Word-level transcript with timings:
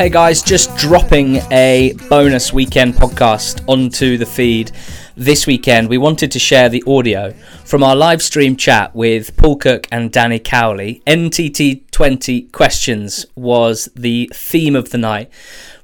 Hey 0.00 0.08
guys, 0.08 0.40
just 0.40 0.74
dropping 0.78 1.42
a 1.52 1.92
bonus 2.08 2.54
weekend 2.54 2.94
podcast 2.94 3.62
onto 3.68 4.16
the 4.16 4.24
feed 4.24 4.72
this 5.14 5.46
weekend. 5.46 5.90
We 5.90 5.98
wanted 5.98 6.32
to 6.32 6.38
share 6.38 6.70
the 6.70 6.82
audio 6.86 7.32
from 7.66 7.82
our 7.82 7.94
live 7.94 8.22
stream 8.22 8.56
chat 8.56 8.94
with 8.94 9.36
Paul 9.36 9.56
Cook 9.56 9.86
and 9.92 10.10
Danny 10.10 10.38
Cowley. 10.38 11.02
NTT 11.06 11.90
20 11.90 12.44
questions 12.44 13.26
was 13.36 13.90
the 13.94 14.30
theme 14.32 14.74
of 14.74 14.88
the 14.88 14.96
night. 14.96 15.30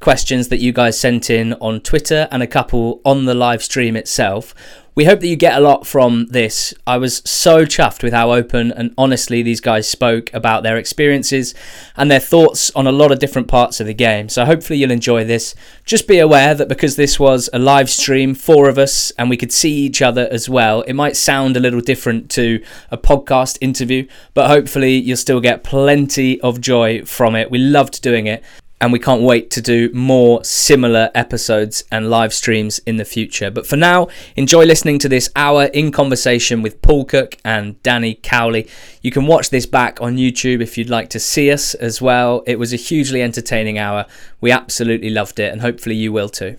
Questions 0.01 0.49
that 0.49 0.63
you 0.63 0.73
guys 0.73 0.99
sent 0.99 1.29
in 1.29 1.53
on 1.61 1.83
Twitter 1.83 2.27
and 2.31 2.43
a 2.43 2.47
couple 2.47 3.03
on 3.05 3.27
the 3.27 3.35
live 3.35 3.63
stream 3.63 3.97
itself. 3.97 4.55
We 4.97 5.05
hope 5.05 5.21
that 5.21 5.29
you 5.29 5.37
get 5.37 5.59
a 5.59 5.61
lot 5.61 5.87
from 5.87 6.29
this. 6.29 6.73
I 6.87 6.97
was 6.97 7.21
so 7.27 7.67
chuffed 7.67 8.03
with 8.03 8.15
how 8.15 8.33
open 8.33 8.73
and 8.73 8.95
honestly 8.97 9.43
these 9.43 9.61
guys 9.61 9.87
spoke 9.87 10.33
about 10.33 10.63
their 10.63 10.79
experiences 10.79 11.55
and 11.99 12.11
their 12.11 12.19
thoughts 12.19 12.71
on 12.75 12.87
a 12.87 12.93
lot 12.93 13.13
of 13.13 13.19
different 13.19 13.47
parts 13.47 13.79
of 13.79 13.87
the 13.87 13.93
game. 13.93 14.31
So 14.31 14.47
hopefully 14.47 14.79
you'll 14.79 14.91
enjoy 14.91 15.25
this. 15.25 15.55
Just 15.85 16.09
be 16.09 16.19
aware 16.19 16.55
that 16.55 16.71
because 16.71 16.97
this 16.97 17.21
was 17.21 17.51
a 17.53 17.59
live 17.59 17.91
stream, 17.91 18.35
four 18.35 18.71
of 18.71 18.79
us, 18.79 19.11
and 19.19 19.29
we 19.29 19.37
could 19.37 19.53
see 19.53 19.75
each 19.75 20.01
other 20.01 20.29
as 20.31 20.49
well, 20.49 20.81
it 20.83 20.95
might 20.95 21.17
sound 21.17 21.59
a 21.59 21.61
little 21.61 21.83
different 21.83 22.31
to 22.31 22.65
a 22.91 22.97
podcast 22.97 23.59
interview, 23.61 24.09
but 24.33 24.49
hopefully 24.49 24.95
you'll 24.95 25.19
still 25.19 25.43
get 25.43 25.63
plenty 25.63 26.41
of 26.41 26.59
joy 26.59 27.05
from 27.05 27.37
it. 27.37 27.51
We 27.51 27.59
loved 27.59 28.01
doing 28.01 28.27
it 28.27 28.43
and 28.81 28.93
we 28.93 28.99
can't 28.99 29.23
wait 29.23 29.51
to 29.53 29.63
do 29.63 29.91
more 29.93 30.45
similar 30.45 31.11
episodes 31.15 31.85
and 31.91 32.11
live 32.11 32.35
streams 32.35 32.79
in 32.81 32.97
the 32.97 33.05
future. 33.05 33.51
But 33.51 33.67
for 33.67 33.77
now, 33.77 34.09
enjoy 34.37 34.65
listening 34.65 34.99
to 35.01 35.09
this 35.09 35.31
hour 35.35 35.65
in 35.65 35.91
conversation 35.93 36.61
with 36.61 36.83
Paul 36.83 37.07
Cook 37.07 37.39
and 37.45 37.83
Danny 37.83 38.15
Cowley. 38.15 38.69
You 39.01 39.11
can 39.11 39.27
watch 39.27 39.51
this 39.51 39.67
back 39.67 40.01
on 40.01 40.17
YouTube 40.17 40.61
if 40.61 40.77
you'd 40.77 40.91
like 40.91 41.09
to 41.11 41.21
see 41.21 41.51
us 41.51 41.75
as 41.75 42.03
well. 42.03 42.43
It 42.47 42.59
was 42.59 42.73
a 42.73 42.77
hugely 42.77 43.23
entertaining 43.23 43.79
hour. 43.79 44.05
We 44.41 44.51
absolutely 44.51 45.11
loved 45.11 45.39
it, 45.39 45.53
and 45.53 45.63
hopefully 45.63 45.97
you 45.97 46.13
will 46.13 46.29
too. 46.29 46.57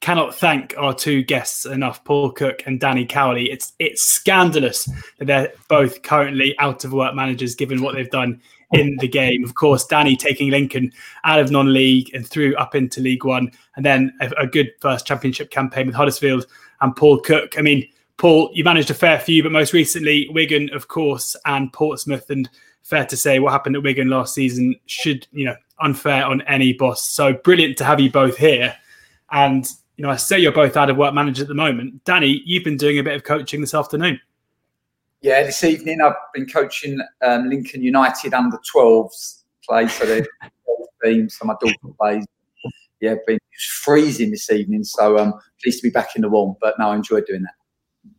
Cannot 0.00 0.34
thank 0.34 0.74
our 0.76 0.92
two 0.92 1.22
guests 1.22 1.64
enough, 1.64 2.04
Paul 2.04 2.30
Cook 2.30 2.62
and 2.66 2.78
Danny 2.78 3.06
Cowley. 3.06 3.50
It's 3.50 3.72
it's 3.78 4.02
scandalous 4.02 4.84
that 5.18 5.24
they're 5.24 5.52
both 5.66 6.02
currently 6.02 6.54
out 6.58 6.84
of 6.84 6.92
work 6.92 7.14
managers, 7.14 7.54
given 7.54 7.80
what 7.80 7.94
they've 7.94 8.10
done 8.10 8.42
in 8.74 8.96
the 8.98 9.08
game. 9.08 9.44
Of 9.44 9.54
course, 9.54 9.84
Danny 9.84 10.16
taking 10.16 10.50
Lincoln 10.50 10.92
out 11.24 11.40
of 11.40 11.50
non-league 11.50 12.12
and 12.14 12.26
through 12.26 12.54
up 12.56 12.74
into 12.74 13.00
League 13.00 13.24
One, 13.24 13.50
and 13.76 13.84
then 13.84 14.12
a, 14.20 14.30
a, 14.38 14.46
good 14.46 14.72
first 14.80 15.06
championship 15.06 15.50
campaign 15.50 15.86
with 15.86 15.94
Huddersfield 15.94 16.46
and 16.80 16.94
Paul 16.94 17.20
Cook. 17.20 17.54
I 17.58 17.62
mean, 17.62 17.88
Paul, 18.16 18.50
you 18.52 18.64
managed 18.64 18.90
a 18.90 18.94
fair 18.94 19.18
few, 19.18 19.42
but 19.42 19.52
most 19.52 19.72
recently 19.72 20.28
Wigan, 20.30 20.70
of 20.72 20.88
course, 20.88 21.36
and 21.46 21.72
Portsmouth. 21.72 22.28
And 22.30 22.48
fair 22.82 23.06
to 23.06 23.16
say, 23.16 23.38
what 23.38 23.52
happened 23.52 23.76
at 23.76 23.82
Wigan 23.82 24.08
last 24.08 24.34
season 24.34 24.76
should, 24.86 25.26
you 25.32 25.46
know, 25.46 25.56
unfair 25.80 26.24
on 26.24 26.42
any 26.42 26.72
boss. 26.72 27.02
So 27.02 27.32
brilliant 27.32 27.76
to 27.78 27.84
have 27.84 28.00
you 28.00 28.10
both 28.10 28.36
here. 28.36 28.76
And 29.30 29.68
you 29.96 30.02
know, 30.02 30.10
I 30.10 30.16
say 30.16 30.38
you're 30.38 30.52
both 30.52 30.76
out 30.76 30.90
of 30.90 30.96
work 30.96 31.14
managers 31.14 31.42
at 31.42 31.48
the 31.48 31.54
moment. 31.54 32.04
Danny, 32.04 32.42
you've 32.44 32.64
been 32.64 32.76
doing 32.76 32.98
a 32.98 33.02
bit 33.02 33.14
of 33.14 33.24
coaching 33.24 33.60
this 33.60 33.74
afternoon. 33.74 34.20
Yeah, 35.24 35.42
this 35.42 35.64
evening 35.64 36.02
I've 36.02 36.12
been 36.34 36.44
coaching 36.44 37.00
um, 37.22 37.48
Lincoln 37.48 37.82
United 37.82 38.34
under 38.34 38.58
12s 38.76 39.44
play, 39.66 39.88
so 39.88 40.04
they're 40.04 40.26
team, 41.02 41.30
so 41.30 41.46
my 41.46 41.54
daughter 41.62 41.94
plays. 41.98 42.26
Yeah, 43.00 43.14
been 43.26 43.38
freezing 43.80 44.32
this 44.32 44.50
evening, 44.50 44.84
so 44.84 45.16
um, 45.16 45.32
pleased 45.62 45.80
to 45.80 45.88
be 45.88 45.90
back 45.90 46.08
in 46.14 46.20
the 46.20 46.28
warm. 46.28 46.56
But 46.60 46.74
no, 46.78 46.90
I 46.90 46.96
enjoyed 46.96 47.24
doing 47.24 47.40
that. 47.40 47.54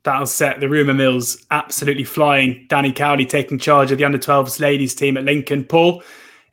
That'll 0.02 0.26
set 0.26 0.60
the 0.62 0.68
rumour 0.68 0.96
mills 0.96 1.46
absolutely 1.52 2.06
flying. 2.06 2.66
Danny 2.70 2.92
Cowley 2.92 3.28
taking 3.28 3.60
charge 3.60 3.92
of 3.92 4.00
the 4.00 4.04
under 4.04 4.18
12s 4.18 4.60
ladies 4.60 4.96
team 4.96 5.16
at 5.16 5.26
Lincoln. 5.26 5.64
Paul, 5.64 6.02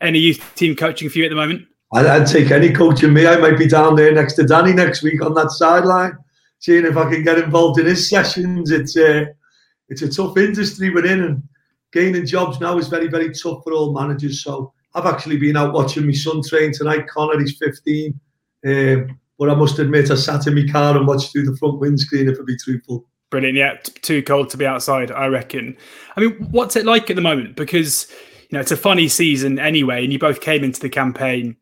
any 0.02 0.18
youth 0.18 0.52
team 0.54 0.76
coaching 0.76 1.08
for 1.08 1.16
you 1.16 1.24
at 1.24 1.30
the 1.30 1.34
moment? 1.34 1.62
I'd 1.94 2.26
take 2.26 2.50
any 2.50 2.74
coaching 2.74 3.14
me. 3.14 3.26
I 3.26 3.38
might 3.38 3.56
be 3.56 3.68
down 3.68 3.96
there 3.96 4.12
next 4.12 4.34
to 4.34 4.44
Danny 4.44 4.74
next 4.74 5.02
week 5.02 5.24
on 5.24 5.32
that 5.32 5.50
sideline, 5.50 6.12
seeing 6.58 6.84
if 6.84 6.98
I 6.98 7.10
can 7.10 7.24
get 7.24 7.38
involved 7.38 7.80
in 7.80 7.86
his 7.86 8.10
sessions. 8.10 8.70
It's 8.70 8.94
uh, 8.98 9.24
it's 9.92 10.00
a 10.00 10.10
tough 10.10 10.38
industry 10.38 10.88
we're 10.88 11.04
in, 11.04 11.22
and 11.22 11.42
gaining 11.92 12.24
jobs 12.24 12.58
now 12.60 12.78
is 12.78 12.88
very, 12.88 13.08
very 13.08 13.30
tough 13.30 13.62
for 13.62 13.72
all 13.74 13.92
managers. 13.92 14.42
So 14.42 14.72
I've 14.94 15.04
actually 15.04 15.36
been 15.36 15.56
out 15.56 15.74
watching 15.74 16.06
my 16.06 16.12
son 16.12 16.42
train 16.42 16.72
tonight. 16.72 17.06
Connor, 17.08 17.38
he's 17.38 17.58
15. 17.58 18.18
Um, 18.64 19.18
but 19.38 19.50
I 19.50 19.54
must 19.54 19.78
admit, 19.78 20.10
I 20.10 20.14
sat 20.14 20.46
in 20.46 20.54
my 20.54 20.66
car 20.70 20.96
and 20.96 21.06
watched 21.06 21.32
through 21.32 21.44
the 21.44 21.56
front 21.56 21.78
windscreen, 21.78 22.28
if 22.28 22.38
I 22.40 22.44
be 22.44 22.56
truthful. 22.56 23.06
Brilliant. 23.28 23.56
Yeah, 23.56 23.76
too 23.82 24.22
cold 24.22 24.48
to 24.50 24.56
be 24.56 24.66
outside, 24.66 25.10
I 25.10 25.26
reckon. 25.26 25.76
I 26.16 26.20
mean, 26.20 26.32
what's 26.50 26.76
it 26.76 26.86
like 26.86 27.10
at 27.10 27.16
the 27.16 27.22
moment? 27.22 27.56
Because, 27.56 28.10
you 28.48 28.56
know, 28.56 28.60
it's 28.60 28.72
a 28.72 28.76
funny 28.76 29.08
season 29.08 29.58
anyway, 29.58 30.04
and 30.04 30.12
you 30.12 30.18
both 30.18 30.40
came 30.40 30.64
into 30.64 30.80
the 30.80 30.88
campaign 30.88 31.56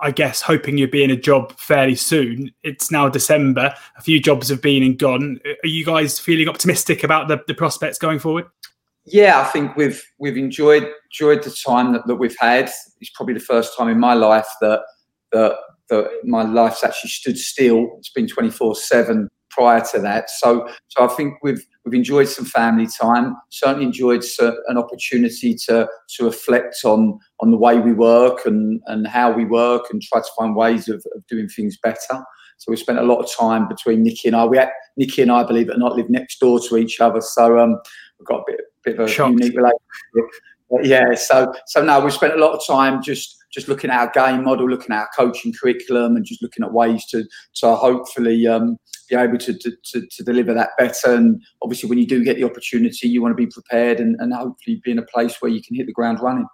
I 0.00 0.10
guess, 0.10 0.40
hoping 0.42 0.78
you'd 0.78 0.90
be 0.90 1.02
in 1.02 1.10
a 1.10 1.16
job 1.16 1.52
fairly 1.58 1.96
soon. 1.96 2.52
It's 2.62 2.90
now 2.90 3.08
December. 3.08 3.74
A 3.96 4.02
few 4.02 4.20
jobs 4.20 4.48
have 4.48 4.62
been 4.62 4.82
and 4.82 4.98
gone. 4.98 5.40
Are 5.64 5.68
you 5.68 5.84
guys 5.84 6.18
feeling 6.18 6.48
optimistic 6.48 7.02
about 7.02 7.28
the, 7.28 7.42
the 7.46 7.54
prospects 7.54 7.98
going 7.98 8.18
forward? 8.18 8.46
Yeah, 9.04 9.40
I 9.40 9.44
think 9.44 9.74
we've 9.76 10.02
we've 10.18 10.36
enjoyed 10.36 10.86
enjoyed 11.10 11.42
the 11.42 11.50
time 11.50 11.92
that, 11.94 12.06
that 12.06 12.16
we've 12.16 12.36
had. 12.38 12.70
It's 13.00 13.10
probably 13.14 13.34
the 13.34 13.40
first 13.40 13.76
time 13.76 13.88
in 13.88 13.98
my 13.98 14.14
life 14.14 14.46
that 14.60 14.82
that 15.32 15.56
that 15.88 16.10
my 16.24 16.42
life's 16.42 16.84
actually 16.84 17.10
stood 17.10 17.38
still. 17.38 17.96
It's 17.98 18.10
been 18.10 18.28
twenty 18.28 18.50
four 18.50 18.76
seven 18.76 19.28
prior 19.58 19.82
to 19.92 19.98
that. 20.00 20.30
So 20.30 20.68
so 20.88 21.04
I 21.04 21.08
think 21.08 21.34
we've 21.42 21.64
we've 21.84 21.94
enjoyed 21.94 22.28
some 22.28 22.44
family 22.44 22.86
time. 22.86 23.36
Certainly 23.50 23.86
enjoyed 23.86 24.24
an 24.68 24.78
opportunity 24.78 25.54
to 25.66 25.88
to 26.16 26.24
reflect 26.24 26.76
on 26.84 27.18
on 27.40 27.50
the 27.50 27.56
way 27.56 27.78
we 27.78 27.92
work 27.92 28.46
and 28.46 28.80
and 28.86 29.06
how 29.06 29.32
we 29.32 29.44
work 29.44 29.86
and 29.90 30.00
try 30.00 30.20
to 30.20 30.28
find 30.38 30.54
ways 30.54 30.88
of, 30.88 31.04
of 31.14 31.26
doing 31.26 31.48
things 31.48 31.76
better. 31.82 32.24
So 32.58 32.72
we 32.72 32.76
spent 32.76 32.98
a 32.98 33.02
lot 33.02 33.20
of 33.20 33.30
time 33.30 33.68
between 33.68 34.02
Nicky 34.02 34.28
and 34.28 34.36
I. 34.36 34.44
We 34.44 34.58
had, 34.58 34.70
Nicky 34.96 35.22
and 35.22 35.30
I, 35.30 35.44
believe 35.44 35.68
it 35.70 35.76
or 35.76 35.78
not, 35.78 35.94
live 35.94 36.10
next 36.10 36.40
door 36.40 36.58
to 36.68 36.76
each 36.76 37.00
other. 37.00 37.20
So 37.20 37.56
um, 37.56 37.78
we've 38.18 38.26
got 38.26 38.40
a 38.40 38.44
bit, 38.48 38.60
bit 38.84 38.98
of 38.98 39.06
a 39.06 39.08
Shocked. 39.08 39.38
unique 39.38 39.56
relationship. 39.56 40.40
Yeah, 40.82 41.14
so 41.14 41.52
so 41.66 41.82
now 41.82 42.00
we've 42.00 42.12
spent 42.12 42.34
a 42.34 42.38
lot 42.38 42.52
of 42.52 42.66
time 42.66 43.02
just 43.02 43.36
just 43.52 43.68
looking 43.68 43.90
at 43.90 43.98
our 43.98 44.10
game 44.10 44.44
model, 44.44 44.68
looking 44.68 44.94
at 44.94 45.00
our 45.00 45.08
coaching 45.16 45.52
curriculum, 45.52 46.16
and 46.16 46.24
just 46.24 46.42
looking 46.42 46.64
at 46.64 46.72
ways 46.72 47.06
to 47.06 47.24
to 47.56 47.74
hopefully 47.74 48.46
um, 48.46 48.76
be 49.08 49.16
able 49.16 49.38
to, 49.38 49.54
to, 49.54 49.72
to, 49.84 50.06
to, 50.06 50.22
deliver 50.22 50.52
that 50.52 50.70
better. 50.76 51.14
And 51.14 51.42
obviously, 51.62 51.88
when 51.88 51.98
you 51.98 52.06
do 52.06 52.22
get 52.22 52.36
the 52.36 52.44
opportunity, 52.44 53.08
you 53.08 53.22
want 53.22 53.32
to 53.32 53.36
be 53.36 53.50
prepared 53.50 54.00
and, 54.00 54.16
and 54.20 54.32
hopefully 54.34 54.80
be 54.84 54.90
in 54.90 54.98
a 54.98 55.02
place 55.02 55.40
where 55.40 55.50
you 55.50 55.62
can 55.62 55.76
hit 55.76 55.86
the 55.86 55.92
ground 55.92 56.20
running. 56.20 56.46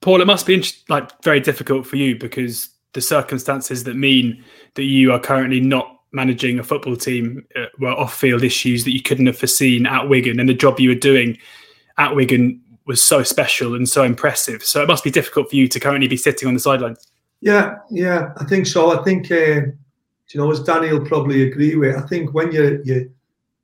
Paul, 0.00 0.20
it 0.20 0.26
must 0.26 0.46
be 0.46 0.64
like 0.88 1.22
very 1.22 1.40
difficult 1.40 1.86
for 1.86 1.96
you 1.96 2.18
because 2.18 2.70
the 2.94 3.00
circumstances 3.00 3.84
that 3.84 3.94
mean 3.94 4.42
that 4.74 4.84
you 4.84 5.12
are 5.12 5.20
currently 5.20 5.60
not 5.60 6.00
managing 6.12 6.58
a 6.58 6.64
football 6.64 6.96
team 6.96 7.46
uh, 7.54 7.66
were 7.78 7.92
off-field 7.92 8.42
issues 8.42 8.82
that 8.84 8.92
you 8.92 9.02
couldn't 9.02 9.26
have 9.26 9.38
foreseen 9.38 9.86
at 9.86 10.08
Wigan, 10.08 10.40
and 10.40 10.48
the 10.48 10.54
job 10.54 10.80
you 10.80 10.88
were 10.88 10.94
doing 10.94 11.38
at 11.98 12.16
Wigan 12.16 12.60
was 12.90 13.00
so 13.00 13.22
special 13.22 13.76
and 13.76 13.88
so 13.88 14.02
impressive. 14.02 14.64
So 14.64 14.82
it 14.82 14.88
must 14.88 15.04
be 15.04 15.12
difficult 15.12 15.48
for 15.48 15.54
you 15.54 15.68
to 15.68 15.78
currently 15.78 16.08
be 16.08 16.16
sitting 16.16 16.48
on 16.48 16.54
the 16.54 16.60
sidelines. 16.60 17.06
Yeah, 17.40 17.76
yeah, 17.88 18.32
I 18.36 18.44
think 18.44 18.66
so. 18.66 18.98
I 18.98 19.04
think 19.04 19.30
uh, 19.30 19.62
you 20.34 20.40
know, 20.40 20.50
as 20.50 20.60
Daniel 20.60 21.00
probably 21.00 21.44
agree 21.44 21.76
with, 21.76 21.96
I 21.96 22.04
think 22.08 22.34
when 22.34 22.50
you 22.50 22.82
you 22.84 23.08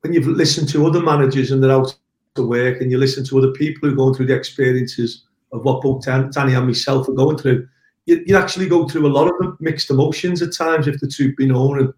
when 0.02 0.12
you've 0.12 0.28
listened 0.28 0.68
to 0.70 0.86
other 0.86 1.00
managers 1.00 1.50
and 1.50 1.60
they're 1.60 1.72
out 1.72 1.92
to 2.36 2.46
work, 2.46 2.80
and 2.80 2.90
you 2.90 2.98
listen 2.98 3.24
to 3.26 3.38
other 3.38 3.50
people 3.50 3.88
who 3.88 3.94
are 3.94 3.96
going 3.96 4.14
through 4.14 4.26
the 4.26 4.36
experiences 4.36 5.24
of 5.52 5.64
what 5.64 5.82
both 5.82 6.04
Danny 6.04 6.54
and 6.54 6.66
myself 6.66 7.08
are 7.08 7.12
going 7.12 7.36
through, 7.36 7.66
you, 8.06 8.22
you 8.26 8.36
actually 8.36 8.68
go 8.68 8.86
through 8.88 9.06
a 9.06 9.16
lot 9.18 9.28
of 9.28 9.60
mixed 9.60 9.90
emotions 9.90 10.40
at 10.40 10.54
times, 10.54 10.86
if 10.86 11.00
the 11.00 11.08
truth 11.08 11.36
be 11.36 11.46
known. 11.46 11.80
And 11.80 11.92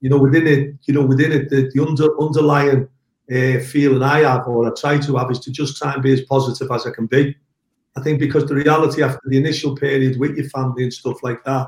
you 0.00 0.10
know, 0.10 0.18
within 0.18 0.48
it, 0.48 0.74
you 0.86 0.94
know, 0.94 1.06
within 1.06 1.30
it, 1.30 1.48
the, 1.48 1.70
the 1.72 1.86
under, 1.86 2.08
underlying 2.20 2.88
uh, 3.32 3.60
feeling 3.60 4.02
I 4.02 4.20
have, 4.20 4.46
or 4.46 4.66
I 4.66 4.72
try 4.78 4.98
to 4.98 5.16
have, 5.16 5.30
is 5.30 5.40
to 5.40 5.50
just 5.50 5.76
try 5.76 5.94
and 5.94 6.02
be 6.02 6.12
as 6.12 6.22
positive 6.22 6.70
as 6.70 6.86
I 6.86 6.90
can 6.90 7.06
be. 7.06 7.34
I 7.96 8.00
think 8.00 8.18
because 8.18 8.46
the 8.46 8.54
reality 8.54 9.02
after 9.02 9.20
the 9.26 9.36
initial 9.36 9.76
period 9.76 10.18
with 10.18 10.36
your 10.36 10.48
family 10.48 10.82
and 10.82 10.92
stuff 10.92 11.22
like 11.22 11.44
that, 11.44 11.66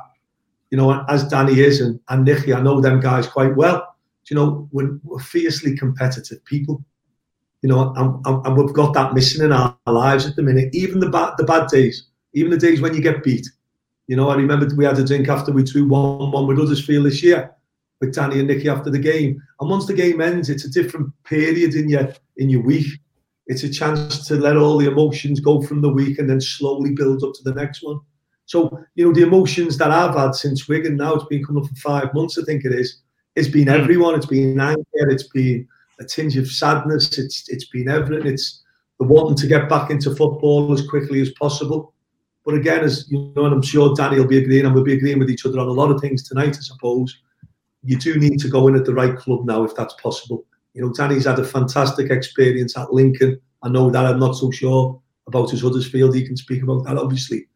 you 0.70 0.78
know, 0.78 1.04
as 1.08 1.28
Danny 1.28 1.60
is 1.60 1.80
and, 1.80 2.00
and 2.08 2.24
Nicky, 2.24 2.52
I 2.52 2.60
know 2.60 2.80
them 2.80 3.00
guys 3.00 3.26
quite 3.26 3.54
well. 3.54 3.94
You 4.30 4.36
know, 4.36 4.68
we're, 4.72 4.98
we're 5.04 5.20
fiercely 5.20 5.76
competitive 5.76 6.44
people. 6.44 6.82
You 7.62 7.68
know, 7.68 7.92
and, 7.96 8.46
and, 8.46 8.56
we've 8.56 8.74
got 8.74 8.92
that 8.94 9.14
missing 9.14 9.44
in 9.44 9.52
our, 9.52 9.76
lives 9.86 10.26
at 10.26 10.36
the 10.36 10.42
minute. 10.42 10.74
Even 10.74 11.00
the 11.00 11.08
bad, 11.08 11.34
the 11.38 11.44
bad 11.44 11.68
days, 11.68 12.08
even 12.34 12.50
the 12.50 12.58
days 12.58 12.80
when 12.80 12.94
you 12.94 13.00
get 13.00 13.22
beat. 13.22 13.46
You 14.06 14.16
know, 14.16 14.28
I 14.28 14.34
remember 14.34 14.68
we 14.76 14.84
had 14.84 14.98
a 14.98 15.04
drink 15.04 15.28
after 15.28 15.52
we 15.52 15.62
drew 15.62 15.86
one 15.86 16.30
one 16.30 16.46
with 16.46 16.58
Huddersfield 16.58 17.06
this 17.06 17.22
year 17.22 17.53
with 18.04 18.14
Danny 18.14 18.38
and 18.38 18.48
Nicky 18.48 18.68
after 18.68 18.90
the 18.90 18.98
game. 18.98 19.42
And 19.60 19.70
once 19.70 19.86
the 19.86 19.94
game 19.94 20.20
ends, 20.20 20.50
it's 20.50 20.64
a 20.64 20.70
different 20.70 21.12
period 21.24 21.74
in 21.74 21.88
your 21.88 22.12
in 22.36 22.50
your 22.50 22.62
week. 22.62 23.00
It's 23.46 23.62
a 23.62 23.70
chance 23.70 24.26
to 24.28 24.36
let 24.36 24.56
all 24.56 24.78
the 24.78 24.90
emotions 24.90 25.40
go 25.40 25.60
from 25.60 25.82
the 25.82 25.92
week 25.92 26.18
and 26.18 26.28
then 26.28 26.40
slowly 26.40 26.92
build 26.92 27.22
up 27.22 27.34
to 27.34 27.42
the 27.44 27.54
next 27.54 27.82
one. 27.82 28.00
So, 28.46 28.78
you 28.94 29.06
know, 29.06 29.12
the 29.12 29.22
emotions 29.22 29.78
that 29.78 29.90
I've 29.90 30.14
had 30.14 30.34
since 30.34 30.68
Wigan 30.68 30.96
now, 30.96 31.14
it's 31.14 31.24
been 31.24 31.44
coming 31.44 31.64
for 31.64 31.74
five 31.76 32.12
months, 32.14 32.38
I 32.38 32.42
think 32.42 32.64
it 32.64 32.72
is. 32.72 33.02
It's 33.36 33.48
been 33.48 33.64
hmm. 33.64 33.80
everyone. 33.80 34.14
It's 34.14 34.26
been 34.26 34.58
anger. 34.58 34.82
It's 34.92 35.28
been 35.28 35.66
a 36.00 36.04
tinge 36.04 36.36
of 36.36 36.48
sadness. 36.48 37.18
It's 37.18 37.48
it's 37.48 37.66
been 37.66 37.88
everything. 37.88 38.32
It's 38.32 38.62
the 38.98 39.06
wanting 39.06 39.36
to 39.36 39.46
get 39.46 39.68
back 39.68 39.90
into 39.90 40.14
football 40.14 40.72
as 40.72 40.86
quickly 40.86 41.20
as 41.20 41.30
possible. 41.32 41.92
But 42.44 42.54
again, 42.54 42.84
as 42.84 43.10
you 43.10 43.32
know, 43.34 43.46
and 43.46 43.54
I'm 43.54 43.62
sure 43.62 43.94
Danny 43.94 44.18
will 44.18 44.26
be 44.26 44.38
agreeing, 44.38 44.66
and 44.66 44.74
we'll 44.74 44.84
be 44.84 44.94
agreeing 44.94 45.18
with 45.18 45.30
each 45.30 45.46
other 45.46 45.58
on 45.58 45.66
a 45.66 45.72
lot 45.72 45.90
of 45.90 46.00
things 46.00 46.28
tonight, 46.28 46.56
I 46.56 46.60
suppose. 46.60 47.16
You 47.84 47.98
do 47.98 48.18
need 48.18 48.40
to 48.40 48.48
go 48.48 48.66
in 48.68 48.76
at 48.76 48.84
the 48.84 48.94
right 48.94 49.16
club 49.16 49.44
now, 49.44 49.62
if 49.64 49.74
that's 49.74 49.94
possible. 49.94 50.44
You 50.72 50.82
know, 50.82 50.92
Danny's 50.92 51.26
had 51.26 51.38
a 51.38 51.44
fantastic 51.44 52.10
experience 52.10 52.76
at 52.76 52.92
Lincoln. 52.92 53.40
I 53.62 53.68
know 53.68 53.90
that 53.90 54.06
I'm 54.06 54.18
not 54.18 54.32
so 54.36 54.50
sure 54.50 55.00
about 55.26 55.50
his 55.50 55.62
Huddersfield. 55.62 56.14
He 56.14 56.26
can 56.26 56.36
speak 56.36 56.62
about 56.62 56.84
that, 56.84 56.98
obviously. 56.98 57.46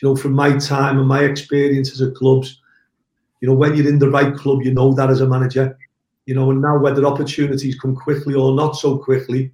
You 0.00 0.08
know, 0.08 0.16
from 0.16 0.32
my 0.32 0.56
time 0.56 0.98
and 0.98 1.06
my 1.06 1.24
experiences 1.24 2.00
at 2.00 2.14
clubs, 2.14 2.60
you 3.40 3.48
know, 3.48 3.54
when 3.54 3.74
you're 3.74 3.88
in 3.88 3.98
the 3.98 4.08
right 4.08 4.34
club, 4.34 4.62
you 4.62 4.72
know 4.72 4.94
that 4.94 5.10
as 5.10 5.20
a 5.20 5.28
manager. 5.28 5.76
You 6.24 6.34
know, 6.34 6.50
and 6.50 6.62
now 6.62 6.78
whether 6.78 7.04
opportunities 7.04 7.78
come 7.78 7.94
quickly 7.94 8.34
or 8.34 8.54
not 8.54 8.76
so 8.76 8.96
quickly, 8.96 9.52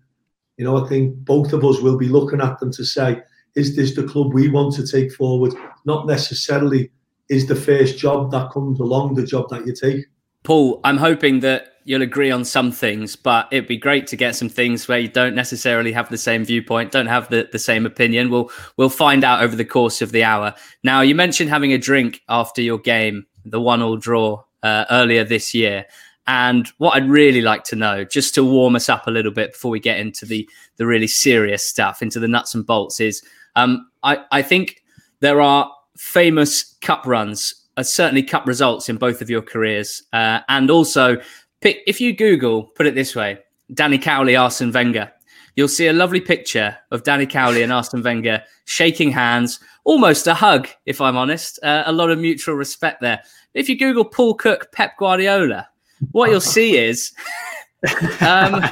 you 0.56 0.64
know, 0.64 0.84
I 0.84 0.88
think 0.88 1.16
both 1.24 1.52
of 1.52 1.64
us 1.64 1.80
will 1.80 1.96
be 1.96 2.08
looking 2.08 2.40
at 2.40 2.60
them 2.60 2.72
to 2.72 2.84
say, 2.84 3.22
is 3.54 3.74
this 3.74 3.94
the 3.94 4.04
club 4.04 4.32
we 4.32 4.48
want 4.48 4.74
to 4.74 4.86
take 4.86 5.12
forward? 5.12 5.54
Not 5.84 6.06
necessarily 6.06 6.90
is 7.28 7.46
the 7.46 7.56
first 7.56 7.98
job 7.98 8.30
that 8.30 8.52
comes 8.52 8.78
along 8.78 9.14
the 9.14 9.26
job 9.26 9.48
that 9.50 9.66
you 9.66 9.72
take. 9.72 10.04
Paul, 10.46 10.78
I'm 10.84 10.96
hoping 10.96 11.40
that 11.40 11.72
you'll 11.86 12.02
agree 12.02 12.30
on 12.30 12.44
some 12.44 12.70
things, 12.70 13.16
but 13.16 13.48
it'd 13.50 13.66
be 13.66 13.76
great 13.76 14.06
to 14.06 14.16
get 14.16 14.36
some 14.36 14.48
things 14.48 14.86
where 14.86 15.00
you 15.00 15.08
don't 15.08 15.34
necessarily 15.34 15.90
have 15.90 16.08
the 16.08 16.16
same 16.16 16.44
viewpoint, 16.44 16.92
don't 16.92 17.08
have 17.08 17.28
the, 17.30 17.48
the 17.50 17.58
same 17.58 17.84
opinion. 17.84 18.30
We'll 18.30 18.52
we'll 18.76 18.88
find 18.88 19.24
out 19.24 19.42
over 19.42 19.56
the 19.56 19.64
course 19.64 20.00
of 20.02 20.12
the 20.12 20.22
hour. 20.22 20.54
Now, 20.84 21.00
you 21.00 21.16
mentioned 21.16 21.50
having 21.50 21.72
a 21.72 21.78
drink 21.78 22.22
after 22.28 22.62
your 22.62 22.78
game, 22.78 23.26
the 23.44 23.60
one-all 23.60 23.96
draw 23.96 24.44
uh, 24.62 24.84
earlier 24.88 25.24
this 25.24 25.52
year. 25.52 25.84
And 26.28 26.68
what 26.78 26.94
I'd 26.94 27.10
really 27.10 27.42
like 27.42 27.64
to 27.64 27.74
know, 27.74 28.04
just 28.04 28.32
to 28.36 28.44
warm 28.44 28.76
us 28.76 28.88
up 28.88 29.08
a 29.08 29.10
little 29.10 29.32
bit 29.32 29.54
before 29.54 29.72
we 29.72 29.80
get 29.80 29.98
into 29.98 30.24
the 30.24 30.48
the 30.76 30.86
really 30.86 31.08
serious 31.08 31.68
stuff, 31.68 32.02
into 32.02 32.20
the 32.20 32.28
nuts 32.28 32.54
and 32.54 32.64
bolts, 32.64 33.00
is 33.00 33.20
um, 33.56 33.90
I 34.04 34.24
I 34.30 34.42
think 34.42 34.84
there 35.18 35.40
are 35.40 35.72
famous 35.96 36.76
cup 36.82 37.04
runs 37.04 37.65
uh, 37.76 37.82
certainly 37.82 38.22
cup 38.22 38.46
results 38.46 38.88
in 38.88 38.96
both 38.96 39.20
of 39.20 39.30
your 39.30 39.42
careers. 39.42 40.02
Uh, 40.12 40.40
and 40.48 40.70
also, 40.70 41.16
pick, 41.60 41.78
if 41.86 42.00
you 42.00 42.14
Google, 42.14 42.64
put 42.64 42.86
it 42.86 42.94
this 42.94 43.14
way 43.14 43.38
Danny 43.74 43.98
Cowley, 43.98 44.36
Arsene 44.36 44.72
Wenger, 44.72 45.10
you'll 45.56 45.68
see 45.68 45.88
a 45.88 45.92
lovely 45.92 46.20
picture 46.20 46.76
of 46.90 47.02
Danny 47.02 47.26
Cowley 47.26 47.62
and 47.62 47.72
Arsene 47.72 48.02
Wenger 48.02 48.42
shaking 48.64 49.10
hands, 49.10 49.60
almost 49.84 50.26
a 50.26 50.34
hug, 50.34 50.68
if 50.86 51.00
I'm 51.00 51.16
honest. 51.16 51.58
Uh, 51.62 51.82
a 51.86 51.92
lot 51.92 52.10
of 52.10 52.18
mutual 52.18 52.54
respect 52.54 53.00
there. 53.00 53.22
If 53.54 53.68
you 53.68 53.78
Google 53.78 54.04
Paul 54.04 54.34
Cook, 54.34 54.70
Pep 54.72 54.96
Guardiola, 54.98 55.68
what 56.12 56.30
you'll 56.30 56.40
see 56.40 56.76
is. 56.76 57.12
um, 58.20 58.64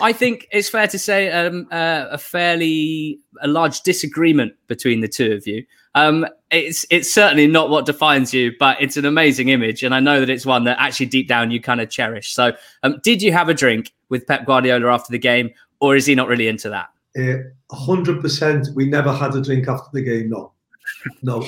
I 0.00 0.12
think 0.12 0.46
it's 0.52 0.68
fair 0.68 0.86
to 0.86 0.98
say 0.98 1.30
um, 1.30 1.66
uh, 1.70 2.06
a 2.10 2.18
fairly 2.18 3.18
a 3.42 3.48
large 3.48 3.80
disagreement 3.82 4.52
between 4.66 5.00
the 5.00 5.08
two 5.08 5.32
of 5.32 5.46
you. 5.46 5.64
Um, 5.98 6.26
it's 6.52 6.86
it's 6.90 7.12
certainly 7.12 7.48
not 7.48 7.70
what 7.70 7.84
defines 7.84 8.32
you, 8.32 8.52
but 8.60 8.80
it's 8.80 8.96
an 8.96 9.04
amazing 9.04 9.48
image, 9.48 9.82
and 9.82 9.92
I 9.92 9.98
know 9.98 10.20
that 10.20 10.30
it's 10.30 10.46
one 10.46 10.62
that 10.64 10.78
actually 10.78 11.06
deep 11.06 11.26
down 11.26 11.50
you 11.50 11.60
kind 11.60 11.80
of 11.80 11.90
cherish. 11.90 12.32
So, 12.32 12.52
um, 12.84 13.00
did 13.02 13.20
you 13.20 13.32
have 13.32 13.48
a 13.48 13.54
drink 13.54 13.92
with 14.08 14.24
Pep 14.24 14.46
Guardiola 14.46 14.92
after 14.92 15.10
the 15.10 15.18
game, 15.18 15.50
or 15.80 15.96
is 15.96 16.06
he 16.06 16.14
not 16.14 16.28
really 16.28 16.46
into 16.46 16.70
that? 16.70 16.88
Uh, 17.18 17.74
hundred 17.74 18.20
percent. 18.20 18.68
We 18.76 18.86
never 18.86 19.12
had 19.12 19.34
a 19.34 19.42
drink 19.42 19.66
after 19.66 19.90
the 19.92 20.02
game. 20.02 20.30
No, 20.30 20.52
no. 21.22 21.42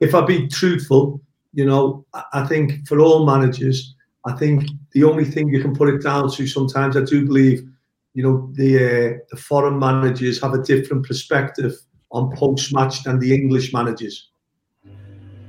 If 0.00 0.14
I 0.14 0.20
be 0.20 0.48
truthful, 0.48 1.20
you 1.54 1.64
know, 1.64 2.04
I 2.34 2.46
think 2.46 2.86
for 2.86 3.00
all 3.00 3.24
managers, 3.24 3.94
I 4.26 4.32
think 4.34 4.68
the 4.92 5.04
only 5.04 5.24
thing 5.24 5.48
you 5.48 5.62
can 5.62 5.74
put 5.74 5.88
it 5.88 6.02
down 6.02 6.30
to 6.32 6.46
sometimes, 6.46 6.96
I 6.96 7.04
do 7.04 7.24
believe, 7.24 7.66
you 8.12 8.22
know, 8.22 8.50
the 8.52 8.76
uh, 8.76 9.18
the 9.30 9.36
foreign 9.36 9.78
managers 9.78 10.40
have 10.42 10.52
a 10.52 10.62
different 10.62 11.06
perspective 11.06 11.74
on 12.10 12.34
post 12.36 12.74
match 12.74 13.02
than 13.02 13.18
the 13.18 13.34
English 13.34 13.72
managers. 13.72 14.30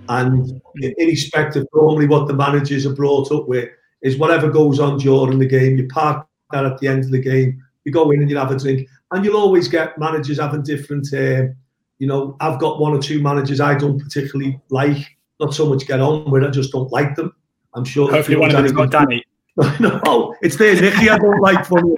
And 0.10 0.62
irrespective 0.98 1.64
of 1.74 1.80
only 1.80 2.08
what 2.08 2.28
the 2.28 2.34
managers 2.34 2.86
are 2.86 2.96
brought 2.96 3.32
up 3.32 3.48
with, 3.48 3.70
is 4.02 4.18
whatever 4.18 4.50
goes 4.50 4.80
on 4.80 4.98
during 4.98 5.40
the 5.40 5.46
game, 5.46 5.78
you 5.78 5.88
park 5.88 6.26
that 6.52 6.66
at 6.66 6.80
the 6.80 6.88
end 6.88 7.04
of 7.04 7.12
the 7.12 7.22
game, 7.22 7.62
you 7.84 7.92
go 7.92 8.12
in 8.12 8.22
and 8.22 8.30
you 8.30 8.38
have 8.38 8.52
a 8.52 8.58
drink. 8.58 8.88
And 9.12 9.24
you'll 9.24 9.38
always 9.38 9.68
get 9.68 9.98
managers 9.98 10.40
having 10.40 10.64
different, 10.64 11.14
uh, 11.14 11.54
you 12.00 12.08
know, 12.08 12.36
I've 12.40 12.60
got 12.60 12.80
one 12.80 12.94
or 12.94 13.02
two 13.02 13.22
managers 13.22 13.60
I 13.60 13.76
don't 13.76 14.00
particularly 14.00 14.60
like, 14.70 15.18
not 15.40 15.54
so 15.54 15.68
much 15.68 15.86
get 15.86 16.00
on 16.00 16.30
with, 16.32 16.44
I 16.44 16.50
just 16.50 16.72
don't 16.72 16.92
like 16.92 17.16
them. 17.16 17.34
I'm 17.76 17.86
sure. 17.86 18.12
Hopefully, 18.12 18.38
one 18.38 18.50
of 18.50 18.58
them's 18.58 18.72
got 18.72 18.92
Danny. 18.92 19.24
no, 19.80 20.36
it's 20.42 20.56
there, 20.56 20.80
Nicky. 20.80 21.10
I 21.10 21.18
don't 21.18 21.40
like 21.42 21.66
funny 21.66 21.94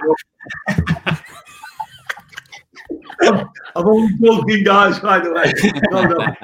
I'm, 3.22 3.48
I'm 3.76 3.86
only 3.86 4.18
joking, 4.18 4.64
guys, 4.64 4.98
by 5.00 5.18
the 5.20 5.32
way. 5.32 5.52
No, 5.90 6.02
no. 6.02 6.26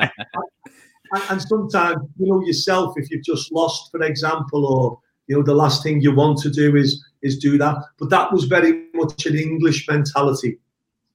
and, 1.12 1.22
and 1.30 1.42
sometimes, 1.42 2.02
you 2.19 2.26
know, 2.26 2.44
yourself, 2.44 2.94
if 2.96 3.10
you've 3.10 3.25
just 3.25 3.52
lost, 3.52 3.90
for 3.90 4.02
example, 4.02 4.66
or 4.66 5.00
you 5.26 5.36
know, 5.36 5.42
the 5.42 5.54
last 5.54 5.82
thing 5.82 6.00
you 6.00 6.14
want 6.14 6.38
to 6.38 6.50
do 6.50 6.76
is 6.76 7.04
is 7.22 7.38
do 7.38 7.58
that. 7.58 7.76
But 7.98 8.10
that 8.10 8.32
was 8.32 8.44
very 8.44 8.86
much 8.94 9.26
an 9.26 9.36
English 9.36 9.86
mentality. 9.88 10.58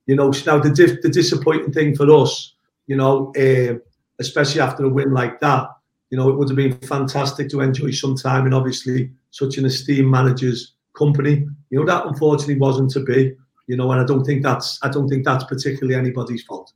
You 0.06 0.16
know, 0.16 0.32
now 0.46 0.60
the 0.60 1.00
the 1.02 1.10
disappointing 1.10 1.74
thing 1.74 1.96
for 1.96 2.10
us, 2.12 2.54
you 2.88 2.96
know, 2.96 3.34
uh, 3.38 3.80
especially 4.20 4.62
after 4.62 4.86
a 4.86 4.90
win 4.90 5.14
like 5.14 5.40
that, 5.40 5.68
you 6.10 6.18
know, 6.18 6.30
it 6.30 6.38
would 6.38 6.50
have 6.50 6.58
been 6.58 6.78
fantastic 6.80 7.50
to 7.50 7.62
enjoy 7.62 7.92
some 7.92 8.16
time 8.16 8.46
in 8.46 8.54
obviously 8.54 9.12
such 9.32 9.58
an 9.58 9.66
esteemed 9.66 10.12
manager's 10.12 10.74
company. 10.96 11.48
You 11.72 11.80
know, 11.80 11.86
that 11.86 12.06
unfortunately 12.06 12.60
wasn't 12.60 12.92
to 12.92 13.00
be. 13.00 13.36
You 13.68 13.78
know, 13.78 13.92
and 13.92 14.02
I 14.02 14.06
don't 14.06 14.26
think 14.26 14.44
that's 14.44 14.78
I 14.84 14.90
don't 14.90 15.08
think 15.08 15.24
that's 15.26 15.44
particularly 15.46 15.96
anybody's 15.96 16.44
fault. 16.44 16.74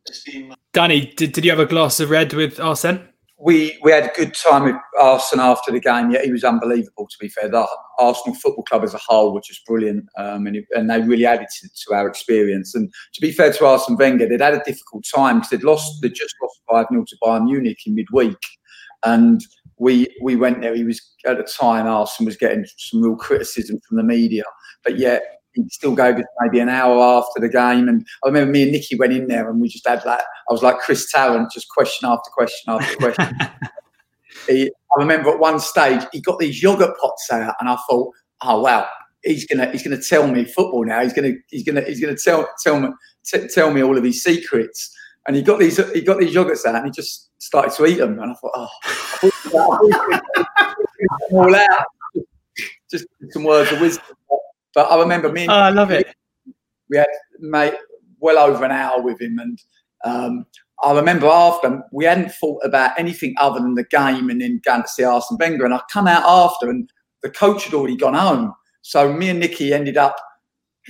Danny, 0.73 1.13
did, 1.17 1.33
did 1.33 1.43
you 1.43 1.51
have 1.51 1.59
a 1.59 1.65
glass 1.65 1.99
of 1.99 2.09
red 2.09 2.33
with 2.33 2.59
Arsene? 2.59 3.01
We 3.39 3.77
we 3.83 3.91
had 3.91 4.05
a 4.05 4.11
good 4.15 4.33
time 4.33 4.63
with 4.63 4.75
Arsene 4.99 5.39
after 5.39 5.71
the 5.71 5.79
game. 5.79 6.11
Yeah, 6.11 6.23
he 6.23 6.31
was 6.31 6.43
unbelievable. 6.43 7.07
To 7.07 7.17
be 7.19 7.27
fair, 7.27 7.49
the 7.49 7.67
Arsenal 7.99 8.35
Football 8.35 8.63
Club 8.63 8.83
as 8.83 8.93
a 8.93 8.99
whole 9.05 9.33
was 9.33 9.45
just 9.45 9.65
brilliant, 9.65 10.06
um, 10.17 10.47
and, 10.47 10.56
it, 10.56 10.65
and 10.71 10.89
they 10.89 11.01
really 11.01 11.25
added 11.25 11.47
to, 11.59 11.69
to, 11.69 11.94
our 11.94 12.07
experience. 12.07 12.73
And 12.73 12.91
to 13.13 13.21
be 13.21 13.31
fair 13.31 13.53
to 13.53 13.65
Arsene 13.65 13.95
Wenger, 13.97 14.27
they'd 14.27 14.41
had 14.41 14.56
a 14.56 14.63
difficult 14.63 15.06
time 15.13 15.37
because 15.37 15.51
they'd 15.51 15.63
lost, 15.63 16.01
they 16.01 16.09
just 16.09 16.33
lost 16.41 16.61
five 16.67 16.87
0 16.89 17.06
to 17.07 17.17
Bayern 17.23 17.45
Munich 17.45 17.79
in 17.85 17.94
midweek, 17.94 18.39
and 19.03 19.41
we 19.77 20.07
we 20.23 20.35
went 20.35 20.61
there. 20.61 20.73
He 20.73 20.83
was 20.83 21.01
at 21.25 21.37
the 21.37 21.44
time 21.44 21.85
Arsene 21.85 22.25
was 22.25 22.37
getting 22.37 22.65
some 22.77 23.01
real 23.01 23.15
criticism 23.15 23.79
from 23.87 23.97
the 23.97 24.03
media, 24.03 24.44
but 24.83 24.97
yet 24.97 25.36
he 25.64 25.69
still 25.69 25.99
us 25.99 26.23
maybe 26.42 26.59
an 26.59 26.69
hour 26.69 27.02
after 27.02 27.40
the 27.40 27.49
game. 27.49 27.87
And 27.87 28.06
I 28.23 28.28
remember 28.28 28.52
me 28.52 28.64
and 28.64 28.71
Nicky 28.71 28.95
went 28.95 29.14
in 29.14 29.28
there 29.28 29.49
and 29.49 29.59
we 29.59 29.68
just 29.68 29.87
had 29.87 30.06
like 30.06 30.21
I 30.21 30.54
was 30.54 30.64
like 30.64 30.80
Chris 30.80 31.11
Tarrant, 31.11 31.52
just 31.52 31.69
question 31.69 32.07
after 32.07 32.30
question 32.31 32.73
after 32.73 32.95
question. 32.97 33.37
he, 34.47 34.68
I 34.68 34.99
remember 34.99 35.31
at 35.31 35.40
one 35.40 35.59
stage 35.59 36.02
he 36.11 36.21
got 36.21 36.40
these 36.40 36.61
yogurt 36.61 36.97
pots 36.99 37.30
out, 37.31 37.56
and 37.59 37.69
I 37.69 37.78
thought, 37.90 38.14
oh 38.42 38.61
wow, 38.61 38.87
he's 39.23 39.45
gonna 39.45 39.69
he's 39.71 39.83
gonna 39.83 40.02
tell 40.02 40.28
me 40.28 40.45
football 40.45 40.85
now. 40.85 41.02
He's 41.02 41.14
gonna 41.14 41.33
he's 41.49 41.64
gonna 41.64 41.81
he's 41.81 41.99
gonna 41.99 42.18
tell 42.18 42.47
tell 42.64 42.80
me 42.80 42.90
t- 43.26 43.47
tell 43.47 43.71
me 43.71 43.83
all 43.83 43.97
of 43.97 44.04
his 44.04 44.23
secrets. 44.23 44.94
And 45.28 45.35
he 45.35 45.42
got 45.42 45.59
these 45.59 45.78
he 45.94 46.02
got 46.02 46.19
these 46.19 46.33
yogurts 46.33 46.66
out, 46.66 46.76
and 46.76 46.85
he 46.85 46.92
just 46.92 47.30
started 47.40 47.73
to 47.76 47.85
eat 47.85 47.97
them, 47.97 48.19
and 48.19 48.31
I 48.31 48.35
thought, 48.35 48.52
oh, 48.56 48.69
all 51.31 51.56
out. 51.56 51.85
Just 52.90 53.06
some 53.31 53.44
words 53.44 53.71
of 53.71 53.81
wisdom. 53.81 54.17
But 54.74 54.92
I 54.92 55.00
remember 55.00 55.31
me. 55.31 55.47
oh, 55.47 55.54
I 55.54 55.69
love 55.69 55.92
it. 55.92 56.07
We 56.90 56.97
had 56.97 57.07
mate 57.40 57.74
well 58.19 58.38
over 58.38 58.64
an 58.64 58.71
hour 58.71 59.02
with 59.02 59.21
him, 59.21 59.40
and 59.40 59.59
um, 60.04 60.45
I 60.83 60.94
remember 60.94 61.28
after 61.28 61.81
we 61.92 62.06
hadn't 62.06 62.31
thought 62.31 62.62
about 62.64 62.97
anything 63.00 63.36
other 63.40 63.59
than 63.59 63.76
the 63.76 63.83
game, 63.86 64.30
and 64.30 64.42
then 64.42 64.62
going 64.64 64.83
to 64.83 64.88
see 64.88 65.04
Arsene 65.04 65.38
Wenger. 65.40 65.66
And 65.66 65.74
I 65.74 65.81
come 65.92 66.07
out 66.07 66.24
after, 66.24 66.69
and 66.69 66.90
the 67.24 67.30
coach 67.30 67.66
had 67.66 67.74
already 67.74 67.97
gone 67.97 68.14
home. 68.14 68.54
So 68.81 69.12
me 69.12 69.30
and 69.30 69.40
Nicky 69.40 69.74
ended 69.74 69.97
up 69.97 70.16